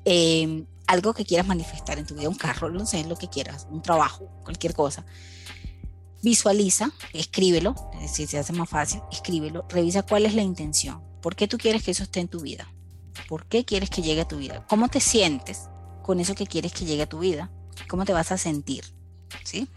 Em, 0.05 0.67
algo 0.89 1.15
que 1.15 1.25
quieras 1.25 1.47
manifestar 1.47 1.97
en 2.01 2.07
tu 2.07 2.17
vida, 2.17 2.29
un 2.29 2.35
carro, 2.35 2.71
no 2.71 2.85
sé, 2.87 3.05
lo 3.05 3.17
que 3.17 3.29
quieras, 3.29 3.69
un 3.71 3.83
trabajo, 3.83 4.29
cualquier 4.43 4.75
cosa 4.75 5.05
visualiza, 6.23 6.93
escríbelo, 7.13 7.75
si 8.07 8.27
se 8.27 8.39
hace 8.39 8.53
más 8.53 8.69
fácil, 8.69 9.03
escríbelo, 9.11 9.67
revisa 9.69 10.03
cuál 10.03 10.25
es 10.25 10.35
la 10.35 10.43
intención. 10.43 11.03
¿Por 11.21 11.37
qué 11.37 11.49
tú 11.49 11.59
quieres 11.59 11.83
que 11.83 11.91
eso 11.91 12.05
esté 12.05 12.21
en 12.21 12.29
tu 12.29 12.41
vida? 12.41 12.73
¿Por 13.29 13.47
qué 13.47 13.65
quieres 13.65 13.91
que 13.91 14.03
llegue 14.03 14.23
a 14.23 14.29
tu 14.29 14.39
vida? 14.39 14.65
¿Cómo 14.69 14.89
te 14.89 15.01
sientes 15.01 15.69
con 16.03 16.21
eso 16.21 16.35
que 16.35 16.47
quieres 16.47 16.73
que 16.73 16.85
llegue 16.85 17.03
a 17.03 17.09
tu 17.09 17.19
vida? 17.19 17.51
¿Cómo 17.89 18.05
te 18.05 18.13
vas 18.13 18.33
a 18.33 18.39
sentir? 18.39 18.85
¿Sí? 19.45 19.69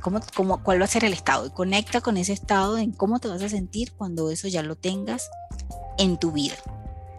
¿Cómo, 0.00 0.20
cómo, 0.34 0.62
cuál 0.62 0.80
va 0.80 0.84
a 0.84 0.88
ser 0.88 1.04
el 1.04 1.12
estado? 1.12 1.52
Conecta 1.52 2.00
con 2.00 2.16
ese 2.16 2.32
estado 2.32 2.78
en 2.78 2.92
cómo 2.92 3.18
te 3.20 3.28
vas 3.28 3.42
a 3.42 3.48
sentir 3.48 3.92
cuando 3.92 4.30
eso 4.30 4.48
ya 4.48 4.62
lo 4.62 4.76
tengas 4.76 5.28
en 5.98 6.18
tu 6.18 6.32
vida. 6.32 6.56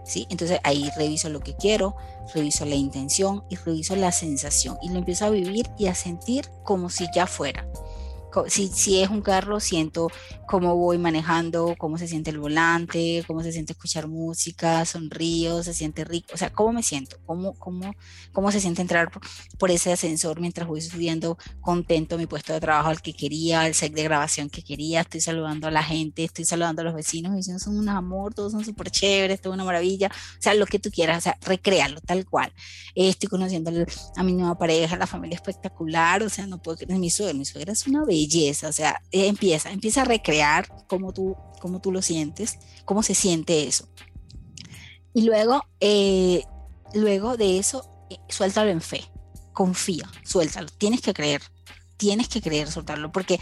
¿Sí? 0.04 0.28
Entonces 0.30 0.60
ahí 0.64 0.90
reviso 0.98 1.30
lo 1.30 1.40
que 1.42 1.56
quiero, 1.56 1.96
reviso 2.34 2.66
la 2.66 2.76
intención 2.76 3.44
y 3.50 3.56
reviso 3.56 3.96
la 3.96 4.12
sensación 4.12 4.78
y 4.82 4.90
lo 4.90 4.98
empiezo 4.98 5.26
a 5.26 5.30
vivir 5.30 5.70
y 5.78 5.88
a 5.88 5.96
sentir 5.96 6.50
como 6.64 6.90
si 6.90 7.08
ya 7.14 7.28
fuera 7.28 7.66
si, 8.48 8.68
si 8.68 9.02
es 9.02 9.10
un 9.10 9.22
carro, 9.22 9.60
siento 9.60 10.10
cómo 10.52 10.76
voy 10.76 10.98
manejando, 10.98 11.76
cómo 11.78 11.98
se 11.98 12.10
siente 12.10 12.30
el 12.30 12.38
volante, 12.38 13.24
cómo 13.26 13.42
se 13.42 13.54
siente 13.54 13.72
escuchar 13.72 14.10
música, 14.10 14.84
sonrío, 14.84 15.64
se 15.64 15.74
siente 15.74 16.04
rico, 16.04 16.28
o 16.34 16.38
sea, 16.38 16.52
cómo 16.52 16.74
me 16.74 16.84
siento, 16.84 17.16
cómo, 17.26 17.54
cómo, 17.54 17.96
cómo 18.34 18.52
se 18.52 18.60
siente 18.60 18.82
entrar 18.82 19.10
por, 19.58 19.72
ese 19.72 19.94
ascensor 19.94 20.42
mientras 20.42 20.68
voy 20.68 20.82
subiendo 20.82 21.38
contento 21.62 22.18
mi 22.18 22.26
puesto 22.26 22.52
de 22.52 22.60
trabajo 22.60 22.90
al 22.90 23.02
que 23.02 23.14
quería, 23.14 23.66
el 23.66 23.74
set 23.74 23.94
de 23.94 24.04
grabación 24.04 24.50
que 24.50 24.62
quería, 24.62 25.00
estoy 25.00 25.22
saludando 25.22 25.68
a 25.68 25.72
la 25.72 25.84
gente, 25.84 26.26
estoy 26.26 26.44
saludando 26.44 26.82
a 26.82 26.86
los 26.86 26.96
vecinos, 26.96 27.32
mis 27.32 27.46
vecinos 27.46 27.62
son 27.62 27.78
un 27.78 27.88
amor, 27.88 28.34
todos 28.34 28.52
son 28.52 28.66
súper 28.66 28.92
chéveres, 28.92 29.40
todo 29.40 29.54
una 29.54 29.64
maravilla, 29.64 30.08
o 30.08 30.42
sea, 30.42 30.54
lo 30.54 30.66
que 30.66 30.80
tú 30.80 30.92
quieras, 30.92 31.20
o 31.20 31.22
sea, 31.22 31.38
recréalo 31.46 32.02
tal 32.02 32.26
cual. 32.26 32.52
Estoy 32.94 33.30
conociendo 33.30 33.72
a 34.18 34.24
mi 34.24 34.34
nueva 34.34 34.58
pareja, 34.58 34.98
la 34.98 35.08
familia 35.08 35.36
espectacular, 35.36 36.22
o 36.24 36.30
sea, 36.30 36.46
no 36.46 36.62
puedo 36.62 36.78
creer, 36.78 37.00
mi 37.00 37.10
suegra, 37.10 37.34
mi 37.34 37.46
suegra 37.46 37.72
es 37.72 37.88
una 37.88 38.04
belleza, 38.04 38.68
o 38.68 38.74
sea, 38.74 39.02
empieza, 39.14 39.72
empieza 39.72 40.02
a 40.02 40.06
recrear 40.06 40.41
cómo 40.88 41.14
tú, 41.14 41.36
cómo 41.60 41.82
tú 41.82 41.92
lo 41.92 42.02
sientes, 42.02 42.60
cómo 42.86 43.04
se 43.04 43.16
siente 43.16 43.68
eso. 43.68 43.88
Y 45.14 45.24
luego, 45.24 45.64
eh, 45.80 46.44
luego 46.94 47.38
de 47.38 47.58
eso, 47.58 47.90
eh, 48.10 48.18
suéltalo 48.30 48.70
en 48.70 48.82
fe, 48.82 49.04
confía, 49.54 50.10
suéltalo, 50.24 50.70
tienes 50.78 51.02
que 51.02 51.14
creer, 51.14 51.42
tienes 51.98 52.28
que 52.28 52.42
creer, 52.42 52.70
soltarlo, 52.72 53.12
porque 53.12 53.40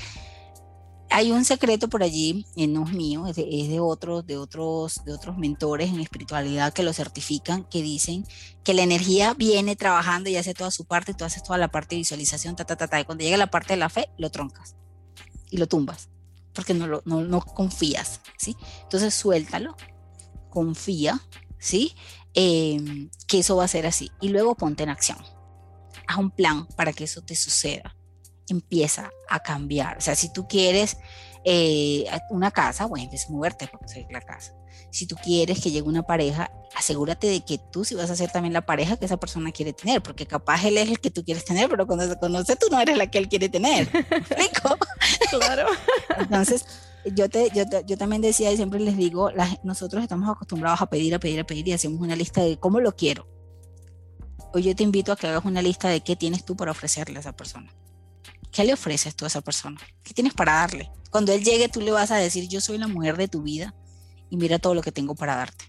hay 1.12 1.32
un 1.32 1.44
secreto 1.44 1.90
por 1.90 2.04
allí, 2.04 2.46
eh, 2.56 2.68
no 2.68 2.86
es 2.86 2.94
mío, 2.94 3.28
es 3.28 3.36
de, 3.36 3.80
otros, 3.80 4.26
de 4.26 4.38
otros, 4.38 5.04
de 5.06 5.14
otros 5.14 5.38
mentores 5.38 5.90
en 5.90 6.00
espiritualidad 6.00 6.72
que 6.74 6.84
lo 6.84 6.94
certifican, 6.94 7.64
que 7.64 7.82
dicen 7.82 8.26
que 8.64 8.74
la 8.74 8.84
energía 8.84 9.34
viene 9.34 9.76
trabajando 9.76 10.30
y 10.30 10.36
hace 10.36 10.54
toda 10.54 10.72
su 10.72 10.86
parte, 10.86 11.14
tú 11.14 11.26
haces 11.26 11.44
toda 11.44 11.58
la 11.58 11.70
parte 11.70 11.96
de 11.96 12.02
visualización, 12.02 12.56
ta, 12.56 12.66
ta, 12.66 12.76
ta, 12.76 12.88
ta, 12.88 13.00
y 13.00 13.06
cuando 13.06 13.24
llega 13.24 13.38
la 13.38 13.50
parte 13.50 13.74
de 13.74 13.78
la 13.78 13.90
fe, 13.90 14.10
lo 14.18 14.30
troncas 14.30 14.76
y 15.50 15.58
lo 15.58 15.68
tumbas, 15.68 16.10
porque 16.54 16.74
no, 16.74 16.88
lo, 16.88 17.02
no, 17.06 17.22
no 17.22 17.42
confías, 17.42 18.22
¿sí? 18.38 18.56
Entonces 18.84 19.14
suéltalo, 19.14 19.76
confía, 20.50 21.22
¿sí? 21.58 21.96
Em, 22.34 23.10
que 23.28 23.40
eso 23.40 23.56
va 23.56 23.66
a 23.66 23.68
ser 23.68 23.86
así. 23.86 24.12
Y 24.22 24.30
luego 24.30 24.56
ponte 24.56 24.84
en 24.84 24.90
acción. 24.90 25.20
Haz 26.08 26.18
un 26.18 26.32
plan 26.32 26.68
para 26.76 26.94
que 26.94 27.04
eso 27.06 27.22
te 27.22 27.36
suceda 27.36 27.96
empieza 28.52 29.12
a 29.30 29.40
cambiar. 29.40 29.98
O 29.98 30.02
sea, 30.02 30.16
si 30.16 30.32
tú 30.32 30.48
quieres 30.48 30.98
eh, 31.44 32.06
una 32.30 32.52
casa, 32.52 32.86
bueno, 32.86 33.06
empieza 33.06 33.28
a 33.28 33.32
moverte 33.32 33.68
para 33.68 33.80
conseguir 33.80 34.12
la 34.12 34.22
casa. 34.22 34.54
Si 34.92 35.06
tú 35.06 35.16
quieres 35.24 35.60
que 35.62 35.72
llegue 35.72 35.88
una 35.88 36.04
pareja, 36.04 36.52
asegúrate 36.76 37.28
de 37.28 37.42
que 37.42 37.58
tú 37.58 37.86
sí 37.86 37.96
vas 37.96 38.10
a 38.10 38.16
ser 38.16 38.32
también 38.32 38.54
la 38.54 38.66
pareja 38.66 38.98
que 38.98 39.06
esa 39.06 39.18
persona 39.18 39.52
quiere 39.52 39.74
tener, 39.74 40.02
porque 40.02 40.26
capaz 40.26 40.66
él 40.66 40.78
es 40.78 40.90
el 40.90 41.00
que 41.00 41.12
tú 41.12 41.24
quieres 41.24 41.46
tener, 41.46 41.70
pero 41.70 41.86
cuando 41.86 42.08
se 42.08 42.18
conoce 42.18 42.56
tú 42.56 42.68
no 42.72 42.80
eres 42.80 42.98
la 42.98 43.08
que 43.08 43.18
él 43.20 43.30
quiere 43.30 43.50
tener. 43.50 43.88
¿Rico? 43.92 44.78
claro. 45.30 45.68
Entonces, 46.18 46.66
yo, 47.06 47.30
te, 47.30 47.50
yo, 47.54 47.64
yo, 47.86 47.98
también 47.98 48.22
decía 48.22 48.52
y 48.52 48.56
siempre 48.56 48.80
les 48.80 48.98
digo, 48.98 49.30
nosotros 49.64 50.04
estamos 50.04 50.30
acostumbrados 50.30 50.82
a 50.82 50.88
pedir, 50.88 51.14
a 51.16 51.20
pedir, 51.20 51.40
a 51.40 51.44
pedir 51.46 51.68
y 51.68 51.74
hacemos 51.74 52.02
una 52.02 52.16
lista 52.16 52.42
de 52.42 52.58
cómo 52.58 52.80
lo 52.80 52.96
quiero. 52.96 53.28
Hoy 54.54 54.64
yo 54.64 54.76
te 54.76 54.84
invito 54.84 55.12
a 55.12 55.16
que 55.16 55.28
hagas 55.28 55.46
una 55.46 55.62
lista 55.62 55.90
de 55.90 56.02
qué 56.02 56.16
tienes 56.16 56.44
tú 56.44 56.56
para 56.56 56.72
ofrecerle 56.72 57.18
a 57.18 57.20
esa 57.20 57.34
persona. 57.34 57.72
¿Qué 58.52 58.64
le 58.64 58.74
ofreces 58.74 59.16
tú 59.16 59.26
a 59.26 59.28
esa 59.28 59.42
persona? 59.42 59.80
¿Qué 60.04 60.14
tienes 60.14 60.34
para 60.34 60.54
darle? 60.54 60.92
Cuando 61.12 61.32
él 61.34 61.44
llegue, 61.44 61.70
tú 61.70 61.82
le 61.82 61.92
vas 61.92 62.12
a 62.12 62.18
decir, 62.18 62.48
yo 62.48 62.62
soy 62.62 62.78
la 62.78 62.88
mujer 62.88 63.16
de 63.16 63.28
tu 63.28 63.44
vida 63.44 63.76
y 64.30 64.38
mira 64.38 64.60
todo 64.60 64.74
lo 64.74 64.82
que 64.82 64.92
tengo 64.92 65.16
para 65.16 65.36
darte. 65.36 65.66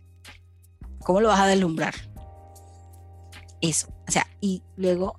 ¿Cómo 1.00 1.20
lo 1.20 1.28
vas 1.28 1.40
a 1.40 1.46
deslumbrar? 1.46 1.94
Eso. 3.60 3.88
O 4.08 4.10
sea, 4.10 4.26
y 4.40 4.62
luego 4.76 5.18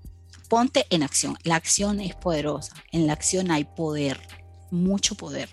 ponte 0.50 0.86
en 0.90 1.04
acción. 1.04 1.38
La 1.44 1.56
acción 1.56 2.00
es 2.00 2.16
poderosa. 2.16 2.74
En 2.92 3.06
la 3.06 3.14
acción 3.14 3.52
hay 3.52 3.64
poder, 3.64 4.20
mucho 4.72 5.16
poder. 5.16 5.50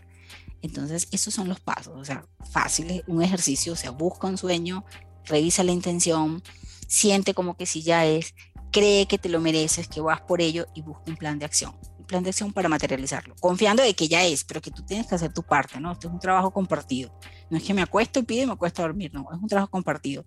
Entonces, 0.62 1.08
esos 1.12 1.34
son 1.34 1.48
los 1.48 1.60
pasos. 1.60 1.94
O 1.96 2.04
sea, 2.04 2.26
fáciles, 2.50 3.02
un 3.06 3.22
ejercicio. 3.22 3.74
O 3.74 3.76
sea, 3.76 3.90
busca 3.90 4.26
un 4.26 4.38
sueño, 4.38 4.84
revisa 5.26 5.62
la 5.62 5.72
intención, 5.72 6.42
siente 6.86 7.34
como 7.34 7.54
que 7.56 7.66
si 7.66 7.82
ya 7.82 8.06
es, 8.06 8.34
cree 8.72 9.06
que 9.06 9.18
te 9.18 9.28
lo 9.28 9.40
mereces, 9.40 9.88
que 9.88 10.00
vas 10.00 10.22
por 10.22 10.40
ello 10.40 10.66
y 10.74 10.82
busca 10.82 11.04
un 11.06 11.16
plan 11.16 11.38
de 11.38 11.44
acción 11.44 11.74
plan 12.08 12.24
de 12.24 12.30
acción 12.30 12.52
para 12.52 12.68
materializarlo, 12.68 13.36
confiando 13.40 13.84
de 13.84 13.94
que 13.94 14.08
ya 14.08 14.24
es, 14.24 14.42
pero 14.42 14.60
que 14.60 14.72
tú 14.72 14.82
tienes 14.84 15.06
que 15.06 15.14
hacer 15.14 15.32
tu 15.32 15.44
parte, 15.44 15.78
¿no? 15.78 15.92
Esto 15.92 16.08
es 16.08 16.14
un 16.14 16.18
trabajo 16.18 16.50
compartido. 16.50 17.16
No 17.50 17.56
es 17.56 17.62
que 17.62 17.72
me 17.72 17.82
acuesto 17.82 18.18
y 18.18 18.22
pido 18.24 18.42
y 18.42 18.46
me 18.46 18.52
acuesto 18.54 18.82
a 18.82 18.86
dormir, 18.86 19.12
no, 19.14 19.28
es 19.32 19.38
un 19.40 19.46
trabajo 19.46 19.70
compartido. 19.70 20.24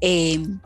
Em, 0.00 0.60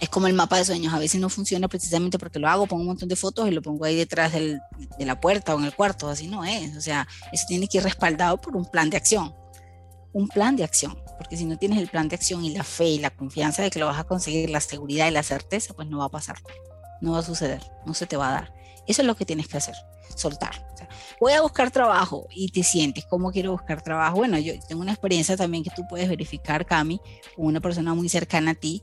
es 0.00 0.08
como 0.08 0.26
el 0.26 0.34
mapa 0.34 0.58
de 0.58 0.64
sueños, 0.64 0.92
a 0.92 0.98
veces 0.98 1.20
no 1.20 1.28
funciona 1.28 1.66
precisamente 1.68 2.18
porque 2.18 2.38
lo 2.38 2.48
hago, 2.48 2.66
pongo 2.66 2.82
un 2.82 2.88
montón 2.88 3.08
de 3.08 3.16
fotos 3.16 3.48
y 3.48 3.50
lo 3.50 3.62
pongo 3.62 3.84
ahí 3.84 3.96
detrás 3.96 4.32
de 4.32 4.60
la 4.98 5.20
puerta 5.20 5.54
o 5.54 5.58
en 5.58 5.64
el 5.64 5.74
cuarto, 5.74 6.08
así 6.08 6.28
no 6.28 6.44
es, 6.44 6.76
o 6.76 6.80
sea, 6.80 7.08
eso 7.32 7.44
tiene 7.48 7.66
que 7.66 7.78
ir 7.78 7.84
respaldado 7.84 8.40
por 8.40 8.56
un 8.56 8.66
plan 8.66 8.90
de 8.90 8.96
acción, 8.96 9.34
un 10.12 10.28
plan 10.28 10.56
de 10.56 10.64
acción, 10.64 10.96
porque 11.16 11.36
si 11.36 11.46
no 11.46 11.58
tienes 11.58 11.78
el 11.78 11.88
plan 11.88 12.08
de 12.08 12.16
acción 12.16 12.44
y 12.44 12.54
la 12.54 12.64
fe 12.64 12.88
y 12.88 12.98
la 12.98 13.10
confianza 13.10 13.62
de 13.62 13.70
que 13.70 13.78
lo 13.78 13.86
vas 13.86 13.98
a 13.98 14.04
conseguir, 14.04 14.50
la 14.50 14.60
seguridad 14.60 15.08
y 15.08 15.10
la 15.10 15.22
certeza, 15.22 15.74
pues 15.74 15.88
no 15.88 15.98
va 15.98 16.04
a 16.04 16.10
pasar, 16.10 16.36
no 17.00 17.12
va 17.12 17.20
a 17.20 17.22
suceder, 17.22 17.62
no 17.86 17.94
se 17.94 18.06
te 18.06 18.16
va 18.16 18.28
a 18.28 18.32
dar. 18.32 18.57
Eso 18.88 19.02
es 19.02 19.06
lo 19.06 19.14
que 19.14 19.26
tienes 19.26 19.46
que 19.46 19.58
hacer, 19.58 19.74
soltar. 20.16 20.66
voy 21.20 21.34
a 21.34 21.42
buscar 21.42 21.70
trabajo 21.70 22.26
y 22.34 22.48
te 22.48 22.62
sientes, 22.64 23.04
¿cómo 23.04 23.30
quiero 23.30 23.52
buscar 23.52 23.82
trabajo? 23.82 24.16
Bueno, 24.16 24.38
yo 24.38 24.54
tengo 24.66 24.80
una 24.80 24.92
experiencia 24.92 25.36
también 25.36 25.62
que 25.62 25.70
tú 25.70 25.82
puedes 25.88 26.08
verificar, 26.08 26.64
Cami, 26.64 27.00
una 27.36 27.60
persona 27.60 27.94
muy 27.94 28.08
cercana 28.08 28.52
a 28.52 28.54
ti 28.54 28.82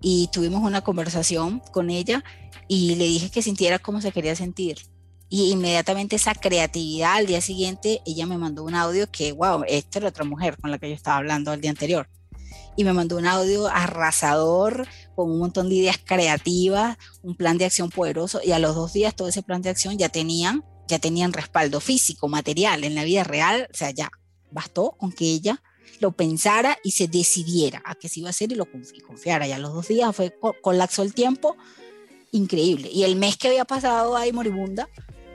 y 0.00 0.28
tuvimos 0.28 0.62
una 0.62 0.82
conversación 0.82 1.60
con 1.72 1.88
ella 1.88 2.22
y 2.68 2.96
le 2.96 3.06
dije 3.06 3.30
que 3.30 3.42
sintiera 3.42 3.78
cómo 3.78 4.00
se 4.00 4.12
quería 4.12 4.36
sentir. 4.36 4.78
Y 5.28 5.50
inmediatamente 5.50 6.16
esa 6.16 6.34
creatividad 6.34 7.14
al 7.14 7.26
día 7.26 7.40
siguiente, 7.40 8.00
ella 8.06 8.26
me 8.26 8.38
mandó 8.38 8.62
un 8.62 8.74
audio 8.74 9.10
que, 9.10 9.32
wow, 9.32 9.64
esta 9.66 9.98
era 9.98 10.08
otra 10.08 10.24
mujer 10.24 10.56
con 10.60 10.70
la 10.70 10.78
que 10.78 10.88
yo 10.88 10.94
estaba 10.94 11.16
hablando 11.16 11.52
el 11.52 11.60
día 11.60 11.70
anterior 11.70 12.08
y 12.76 12.84
me 12.84 12.92
mandó 12.92 13.16
un 13.16 13.26
audio 13.26 13.66
arrasador 13.68 14.86
con 15.16 15.32
un 15.32 15.38
montón 15.38 15.68
de 15.68 15.76
ideas 15.76 15.96
creativas, 15.98 16.96
un 17.22 17.34
plan 17.34 17.58
de 17.58 17.64
acción 17.64 17.90
poderoso 17.90 18.40
y 18.44 18.52
a 18.52 18.60
los 18.60 18.76
dos 18.76 18.92
días 18.92 19.16
todo 19.16 19.28
ese 19.28 19.42
plan 19.42 19.62
de 19.62 19.70
acción 19.70 19.98
ya 19.98 20.08
tenían, 20.08 20.62
ya 20.86 21.00
tenían 21.00 21.32
respaldo 21.32 21.80
físico, 21.80 22.28
material 22.28 22.84
en 22.84 22.94
la 22.94 23.02
vida 23.02 23.24
real, 23.24 23.66
o 23.72 23.76
sea, 23.76 23.90
ya 23.90 24.10
bastó 24.50 24.92
con 24.92 25.10
que 25.10 25.24
ella 25.24 25.62
lo 26.00 26.12
pensara 26.12 26.78
y 26.84 26.92
se 26.92 27.08
decidiera 27.08 27.82
a 27.84 27.94
que 27.94 28.08
se 28.08 28.20
iba 28.20 28.28
a 28.28 28.30
hacer 28.30 28.52
y 28.52 28.54
lo 28.54 28.66
confiara. 29.06 29.48
Y 29.48 29.52
a 29.52 29.58
los 29.58 29.72
dos 29.72 29.88
días 29.88 30.14
fue 30.14 30.36
colapsó 30.62 31.02
el 31.02 31.14
tiempo 31.14 31.56
increíble. 32.32 32.90
Y 32.92 33.04
el 33.04 33.16
mes 33.16 33.36
que 33.36 33.48
había 33.48 33.64
pasado 33.64 34.16
ahí 34.16 34.32
moribunda, 34.32 34.88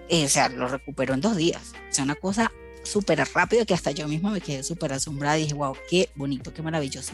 eh, 0.08 0.26
o 0.26 0.30
sea, 0.30 0.50
lo 0.50 0.68
recuperó 0.68 1.14
en 1.14 1.22
dos 1.22 1.36
días. 1.36 1.74
O 1.90 1.94
sea, 1.94 2.04
una 2.04 2.16
cosa 2.16 2.52
súper 2.84 3.24
rápido 3.34 3.66
que 3.66 3.74
hasta 3.74 3.92
yo 3.92 4.08
misma 4.08 4.32
me 4.32 4.42
quedé 4.42 4.64
súper 4.64 4.94
asombrada 4.94 5.38
y 5.38 5.44
dije, 5.44 5.54
wow, 5.54 5.76
qué 5.90 6.10
bonito, 6.16 6.54
qué 6.54 6.62
maravilloso. 6.62 7.14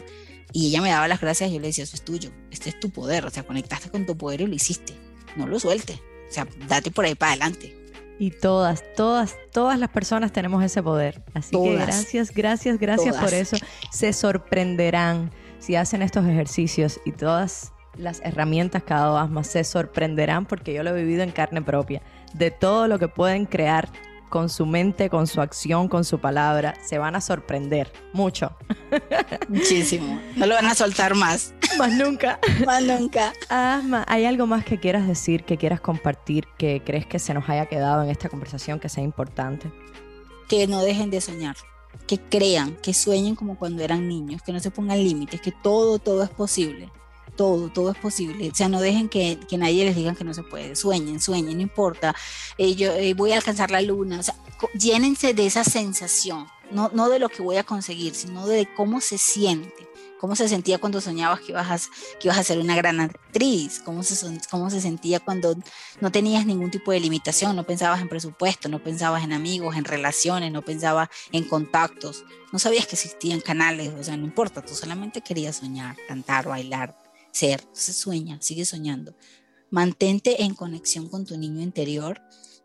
Y 0.52 0.68
ella 0.68 0.80
me 0.80 0.90
daba 0.90 1.08
las 1.08 1.20
gracias 1.20 1.50
y 1.50 1.54
yo 1.54 1.60
le 1.60 1.68
decía, 1.68 1.84
eso 1.84 1.96
es 1.96 2.02
tuyo, 2.02 2.30
este 2.50 2.70
es 2.70 2.80
tu 2.80 2.90
poder, 2.90 3.26
o 3.26 3.30
sea, 3.30 3.42
conectaste 3.42 3.90
con 3.90 4.06
tu 4.06 4.16
poder 4.16 4.40
y 4.40 4.46
lo 4.46 4.54
hiciste, 4.54 4.94
no 5.36 5.46
lo 5.46 5.60
sueltes, 5.60 5.98
o 6.28 6.32
sea, 6.32 6.46
date 6.68 6.90
por 6.90 7.04
ahí 7.04 7.14
para 7.14 7.32
adelante. 7.32 7.74
Y 8.20 8.32
todas, 8.32 8.82
todas, 8.96 9.36
todas 9.52 9.78
las 9.78 9.90
personas 9.90 10.32
tenemos 10.32 10.64
ese 10.64 10.82
poder. 10.82 11.22
Así 11.34 11.54
que 11.54 11.74
gracias, 11.74 12.32
gracias, 12.32 12.78
gracias 12.78 13.16
por 13.16 13.32
eso. 13.32 13.56
Se 13.92 14.12
sorprenderán 14.12 15.30
si 15.60 15.76
hacen 15.76 16.02
estos 16.02 16.26
ejercicios 16.26 16.98
y 17.04 17.12
todas 17.12 17.72
las 17.96 18.20
herramientas 18.24 18.82
cada 18.82 19.22
vez 19.22 19.30
más 19.30 19.46
se 19.46 19.62
sorprenderán 19.62 20.46
porque 20.46 20.72
yo 20.72 20.82
lo 20.82 20.90
he 20.90 21.00
vivido 21.00 21.22
en 21.22 21.30
carne 21.30 21.62
propia 21.62 22.02
de 22.34 22.50
todo 22.50 22.88
lo 22.88 22.98
que 22.98 23.08
pueden 23.08 23.44
crear 23.46 23.88
con 24.28 24.48
su 24.48 24.66
mente, 24.66 25.10
con 25.10 25.26
su 25.26 25.40
acción, 25.40 25.88
con 25.88 26.04
su 26.04 26.20
palabra, 26.20 26.74
se 26.84 26.98
van 26.98 27.16
a 27.16 27.20
sorprender 27.20 27.92
mucho. 28.12 28.56
Muchísimo. 29.48 30.20
No 30.36 30.46
lo 30.46 30.54
van 30.54 30.66
a 30.66 30.74
soltar 30.74 31.14
más. 31.14 31.54
Más 31.78 31.92
nunca. 31.92 32.38
más 32.66 32.82
nunca. 32.82 33.32
Asma, 33.48 34.04
¿hay 34.08 34.24
algo 34.24 34.46
más 34.46 34.64
que 34.64 34.78
quieras 34.78 35.06
decir, 35.06 35.44
que 35.44 35.56
quieras 35.56 35.80
compartir, 35.80 36.46
que 36.56 36.82
crees 36.84 37.06
que 37.06 37.18
se 37.18 37.34
nos 37.34 37.48
haya 37.48 37.66
quedado 37.66 38.02
en 38.02 38.10
esta 38.10 38.28
conversación 38.28 38.80
que 38.80 38.88
sea 38.88 39.04
importante? 39.04 39.70
Que 40.48 40.66
no 40.66 40.82
dejen 40.82 41.10
de 41.10 41.20
soñar, 41.20 41.56
que 42.06 42.18
crean, 42.18 42.76
que 42.76 42.94
sueñen 42.94 43.34
como 43.34 43.58
cuando 43.58 43.82
eran 43.82 44.08
niños, 44.08 44.42
que 44.42 44.52
no 44.52 44.60
se 44.60 44.70
pongan 44.70 44.98
límites, 44.98 45.40
que 45.40 45.52
todo, 45.52 45.98
todo 45.98 46.22
es 46.22 46.30
posible 46.30 46.90
todo, 47.38 47.70
todo 47.70 47.92
es 47.92 47.96
posible. 47.96 48.50
O 48.50 48.54
sea, 48.54 48.68
no 48.68 48.80
dejen 48.80 49.08
que, 49.08 49.38
que 49.48 49.56
nadie 49.56 49.84
les 49.84 49.96
diga 49.96 50.14
que 50.14 50.24
no 50.24 50.34
se 50.34 50.42
puede. 50.42 50.74
Sueñen, 50.76 51.20
sueñen, 51.20 51.56
no 51.56 51.62
importa. 51.62 52.14
Eh, 52.58 52.74
yo 52.74 52.92
eh, 52.92 53.14
voy 53.14 53.32
a 53.32 53.36
alcanzar 53.36 53.70
la 53.70 53.80
luna. 53.80 54.18
O 54.18 54.22
sea, 54.22 54.34
llénense 54.74 55.32
de 55.32 55.46
esa 55.46 55.62
sensación, 55.62 56.48
no, 56.72 56.90
no 56.92 57.08
de 57.08 57.20
lo 57.20 57.28
que 57.28 57.40
voy 57.40 57.56
a 57.56 57.64
conseguir, 57.64 58.14
sino 58.14 58.46
de 58.46 58.68
cómo 58.74 59.00
se 59.00 59.16
siente 59.16 59.88
cómo 60.18 60.34
se 60.34 60.48
sentía 60.48 60.78
cuando 60.78 61.00
soñabas 61.00 61.40
que 61.40 61.52
ibas 61.52 61.70
a, 61.70 61.90
que 62.18 62.26
ibas 62.26 62.38
a 62.38 62.42
ser 62.42 62.58
una 62.58 62.74
gran 62.74 62.98
actriz, 62.98 63.80
cómo 63.84 64.02
se, 64.02 64.40
cómo 64.50 64.68
se 64.68 64.80
sentía 64.80 65.20
cuando 65.20 65.56
no 66.00 66.10
tenías 66.10 66.44
ningún 66.44 66.72
tipo 66.72 66.92
de 66.92 66.98
limitación, 66.98 67.54
no 67.54 67.62
pensabas 67.64 68.00
en 68.00 68.08
presupuesto, 68.08 68.68
no 68.68 68.82
pensabas 68.82 69.22
en 69.22 69.32
amigos, 69.32 69.76
en 69.76 69.84
relaciones, 69.84 70.52
no 70.52 70.62
pensabas 70.62 71.08
en 71.30 71.44
contactos, 71.44 72.24
no 72.52 72.58
sabías 72.58 72.86
que 72.88 72.96
existían 72.96 73.40
canales, 73.40 73.92
o 73.98 74.02
sea, 74.02 74.16
no 74.16 74.24
importa, 74.24 74.60
tú 74.60 74.74
solamente 74.74 75.20
querías 75.20 75.56
soñar, 75.56 75.96
cantar, 76.08 76.48
bailar, 76.48 76.96
ser, 77.38 77.60
entonces 77.60 77.96
sueña, 77.96 78.38
sigue 78.40 78.64
soñando. 78.64 79.14
Mantente 79.70 80.42
en 80.42 80.54
conexión 80.54 81.08
con 81.08 81.24
tu 81.24 81.36
niño 81.36 81.60
interior 81.62 82.20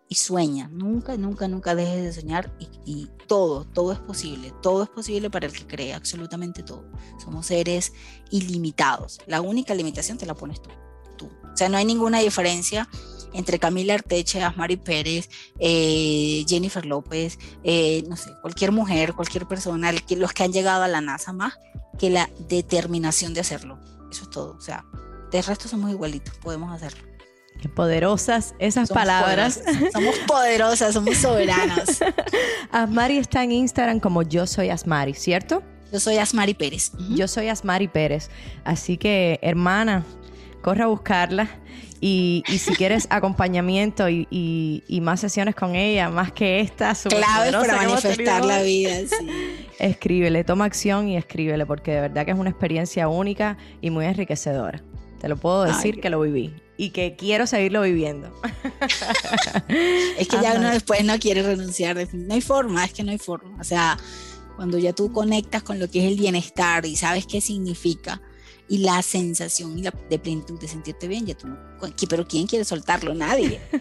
y 0.10 0.16
sueña. 0.16 0.68
Nunca, 0.70 1.18
nunca, 1.18 1.48
nunca 1.48 1.76
dejes 1.76 2.04
de 2.04 2.22
soñar 2.22 2.56
y, 2.86 3.10
todo, 3.28 3.66
todo 3.66 3.92
es 3.92 4.00
posible. 4.00 4.54
Todo 4.62 4.84
es 4.84 4.90
posible 4.90 5.30
para 5.30 5.46
el 5.46 5.54
que 5.54 5.68
cree, 5.68 5.94
absolutamente 5.94 6.64
todo. 6.64 6.86
Somos 7.24 7.48
seres 7.48 7.94
ilimitados. 8.32 9.20
La 9.28 9.42
única 9.42 9.74
limitación 9.76 10.18
te 10.18 10.26
la 10.26 10.34
pones 10.34 10.62
tú. 10.62 10.70
tú. 11.18 11.26
O 11.26 11.58
sea, 11.58 11.70
no 11.70 11.78
hay 11.78 11.86
ninguna 11.86 12.20
diferencia 12.20 12.90
entre 13.34 13.60
Camila 13.60 13.96
Arteche, 13.96 14.44
Asmari 14.44 14.78
Pérez, 14.78 15.30
eh, 15.60 16.46
Jennifer 16.48 16.86
López, 16.86 17.40
eh, 17.64 18.04
no 18.08 18.16
sé, 18.16 18.32
cualquier 18.42 18.72
mujer, 18.72 19.14
cualquier 19.14 19.48
persona, 19.48 19.92
los 19.92 20.34
que 20.34 20.44
han 20.44 20.54
llegado 20.54 20.84
a 20.84 20.88
la 20.88 21.02
NASA 21.02 21.34
más 21.34 21.54
que 21.98 22.10
la 22.10 22.30
determinación 22.48 23.34
de 23.34 23.42
hacerlo. 23.42 23.80
Eso 24.14 24.26
es 24.26 24.30
todo. 24.30 24.56
O 24.56 24.62
sea, 24.62 24.86
de 25.32 25.42
resto 25.42 25.68
somos 25.68 25.90
igualitos, 25.90 26.38
podemos 26.38 26.72
hacerlo. 26.72 27.02
Qué 27.60 27.68
poderosas 27.68 28.54
esas 28.60 28.90
palabras. 28.90 29.60
Somos 29.92 30.16
poderosas, 30.28 30.94
somos 30.94 31.18
soberanas. 31.18 32.00
Asmari 32.72 33.18
está 33.18 33.44
en 33.44 33.54
Instagram 33.54 34.00
como 34.00 34.22
yo 34.22 34.46
soy 34.46 34.70
Asmari, 34.70 35.16
¿cierto? 35.16 35.64
Yo 35.92 36.00
soy 36.00 36.18
Asmari 36.18 36.54
Pérez. 36.54 36.92
Yo 37.10 37.28
soy 37.28 37.48
Asmari 37.48 37.88
Pérez. 37.88 38.30
Así 38.64 38.98
que, 38.98 39.40
hermana, 39.42 40.06
corre 40.64 40.82
a 40.82 40.88
buscarla. 40.88 41.48
Y, 42.02 42.44
si 42.48 42.74
quieres 42.74 43.08
acompañamiento 43.12 44.10
y, 44.10 45.00
más 45.02 45.20
sesiones 45.22 45.56
con 45.56 45.76
ella, 45.76 46.10
más 46.10 46.32
que 46.32 46.60
esta, 46.60 46.94
clave 46.96 47.52
para 47.52 47.76
manifestar 47.76 48.44
la 48.44 48.64
vida. 48.64 48.94
Sí. 49.20 49.30
Escríbele, 49.80 50.44
toma 50.44 50.66
acción 50.66 51.08
y 51.08 51.18
escríbele, 51.18 51.66
porque 51.66 51.92
de 51.92 52.02
verdad 52.02 52.26
que 52.26 52.32
es 52.32 52.38
una 52.38 52.50
experiencia 52.50 53.08
única 53.08 53.58
y 53.82 53.90
muy 53.90 54.06
enriquecedora. 54.06 54.82
Te 55.20 55.28
lo 55.28 55.38
puedo 55.38 55.64
decir 55.64 56.00
que 56.02 56.10
lo 56.10 56.20
viví 56.22 56.54
y 56.78 56.90
que 56.90 57.16
quiero 57.16 57.48
seguirlo 57.48 57.82
viviendo. 57.82 58.34
es 60.18 60.28
que 60.28 60.38
ya 60.42 60.56
uno 60.58 60.70
después 60.70 61.04
no 61.04 61.18
quiere 61.20 61.42
renunciar, 61.44 61.98
no 62.14 62.34
hay 62.34 62.42
forma, 62.42 62.84
es 62.86 62.94
que 62.94 63.04
no 63.04 63.12
hay 63.12 63.18
forma. 63.18 63.60
O 63.60 63.64
sea, 63.64 63.98
cuando 64.56 64.78
ya 64.78 64.94
tú 64.94 65.12
conectas 65.12 65.64
con 65.64 65.80
lo 65.80 65.90
que 65.90 66.06
es 66.06 66.12
el 66.12 66.18
bienestar 66.18 66.86
y 66.86 66.96
sabes 66.96 67.26
qué 67.26 67.42
significa 67.42 68.22
y 68.70 68.80
la 68.80 69.02
sensación 69.02 69.78
y 69.78 69.84
la 69.84 69.94
de 70.10 70.20
plenitud 70.20 70.60
de 70.60 70.68
sentirte 70.68 71.08
bien, 71.08 71.26
ya 71.26 71.36
tú 71.36 71.48
no, 71.48 71.58
pero 72.10 72.28
¿quién 72.28 72.48
quiere 72.48 72.66
soltarlo? 72.66 73.14
Nadie. 73.14 73.62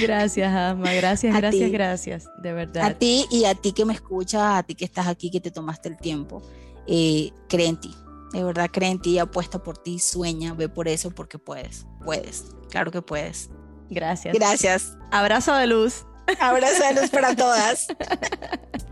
Gracias, 0.00 0.54
Asma. 0.54 0.92
Gracias, 0.92 1.34
gracias, 1.34 1.72
gracias. 1.72 2.24
De 2.40 2.52
verdad. 2.52 2.84
A 2.84 2.94
ti 2.94 3.26
y 3.30 3.46
a 3.46 3.54
ti 3.54 3.72
que 3.72 3.84
me 3.84 3.92
escuchas, 3.92 4.42
a 4.42 4.62
ti 4.62 4.76
que 4.76 4.84
estás 4.84 5.08
aquí, 5.08 5.30
que 5.30 5.40
te 5.40 5.50
tomaste 5.50 5.88
el 5.88 5.96
tiempo. 5.96 6.40
Eh, 6.86 7.32
cree 7.48 7.66
en 7.66 7.80
ti 7.80 7.92
de 8.32 8.44
verdad 8.44 8.70
cree 8.72 8.90
en 8.90 9.00
ti, 9.00 9.18
apuesta 9.18 9.62
por 9.62 9.78
ti, 9.78 9.98
sueña, 9.98 10.54
ve 10.54 10.68
por 10.68 10.88
eso 10.88 11.10
porque 11.10 11.38
puedes, 11.38 11.86
puedes, 12.04 12.44
claro 12.70 12.90
que 12.90 13.02
puedes. 13.02 13.50
Gracias. 13.88 14.34
Gracias. 14.34 14.96
Abrazo 15.10 15.54
de 15.54 15.66
luz. 15.66 16.06
Abrazo 16.40 16.84
de 16.84 17.00
luz 17.00 17.10
para 17.10 17.34
todas. 17.34 17.88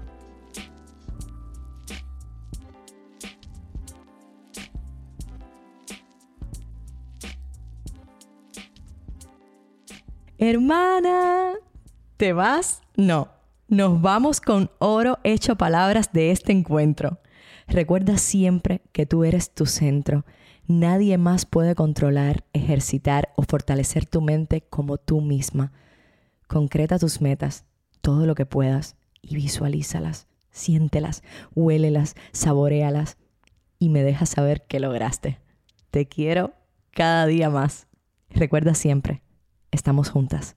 Hermana, 10.41 11.55
¿te 12.17 12.33
vas? 12.33 12.83
No. 12.97 13.27
Nos 13.67 14.01
vamos 14.01 14.41
con 14.41 14.71
oro 14.79 15.19
hecho 15.25 15.57
palabras 15.57 16.13
de 16.13 16.31
este 16.31 16.53
encuentro. 16.53 17.19
Recuerda 17.67 18.19
siempre 18.19 18.83
que 18.93 19.05
tú 19.05 19.25
eres 19.25 19.53
tu 19.53 19.67
centro. 19.67 20.25
Nadie 20.69 21.19
más 21.19 21.45
puede 21.45 21.75
controlar, 21.75 22.45
ejercitar 22.53 23.33
o 23.35 23.43
fortalecer 23.43 24.07
tu 24.07 24.21
mente 24.21 24.61
como 24.61 24.97
tú 24.97 25.21
misma. 25.21 25.73
Concreta 26.47 27.01
tus 27.01 27.21
metas, 27.21 27.65
todo 28.01 28.25
lo 28.25 28.37
que 28.37 28.47
puedas, 28.47 28.95
y 29.21 29.35
visualízalas, 29.35 30.29
siéntelas, 30.53 31.25
huélelas, 31.57 32.15
saborealas 32.31 33.17
y 33.81 33.89
me 33.89 34.05
dejas 34.05 34.29
saber 34.29 34.65
que 34.69 34.79
lograste. 34.79 35.41
Te 35.91 36.07
quiero 36.07 36.55
cada 36.93 37.27
día 37.27 37.51
más. 37.51 37.89
Recuerda 38.31 38.75
siempre, 38.75 39.23
estamos 39.73 40.11
juntas 40.11 40.57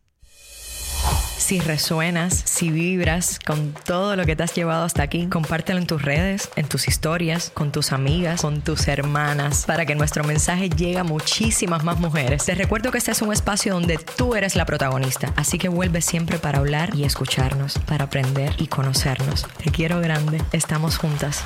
si 1.51 1.59
resuenas, 1.59 2.43
si 2.45 2.69
vibras 2.69 3.37
con 3.45 3.73
todo 3.73 4.15
lo 4.15 4.25
que 4.25 4.37
te 4.37 4.43
has 4.43 4.55
llevado 4.55 4.85
hasta 4.85 5.03
aquí, 5.03 5.27
compártelo 5.27 5.79
en 5.79 5.85
tus 5.85 6.01
redes, 6.01 6.49
en 6.55 6.65
tus 6.65 6.87
historias, 6.87 7.51
con 7.53 7.73
tus 7.73 7.91
amigas, 7.91 8.41
con 8.41 8.61
tus 8.61 8.87
hermanas, 8.87 9.65
para 9.65 9.85
que 9.85 9.93
nuestro 9.93 10.23
mensaje 10.23 10.69
llegue 10.69 10.99
a 10.99 11.03
muchísimas 11.03 11.83
más 11.83 11.99
mujeres. 11.99 12.45
Te 12.45 12.55
recuerdo 12.55 12.89
que 12.91 12.99
este 12.99 13.11
es 13.11 13.21
un 13.21 13.33
espacio 13.33 13.73
donde 13.73 13.97
tú 13.97 14.35
eres 14.35 14.55
la 14.55 14.65
protagonista, 14.65 15.33
así 15.35 15.57
que 15.57 15.67
vuelve 15.67 16.01
siempre 16.01 16.39
para 16.39 16.59
hablar 16.59 16.95
y 16.95 17.03
escucharnos, 17.03 17.79
para 17.79 18.05
aprender 18.05 18.53
y 18.57 18.67
conocernos. 18.67 19.45
Te 19.61 19.71
quiero 19.71 19.99
grande, 19.99 20.41
estamos 20.53 20.97
juntas. 20.97 21.43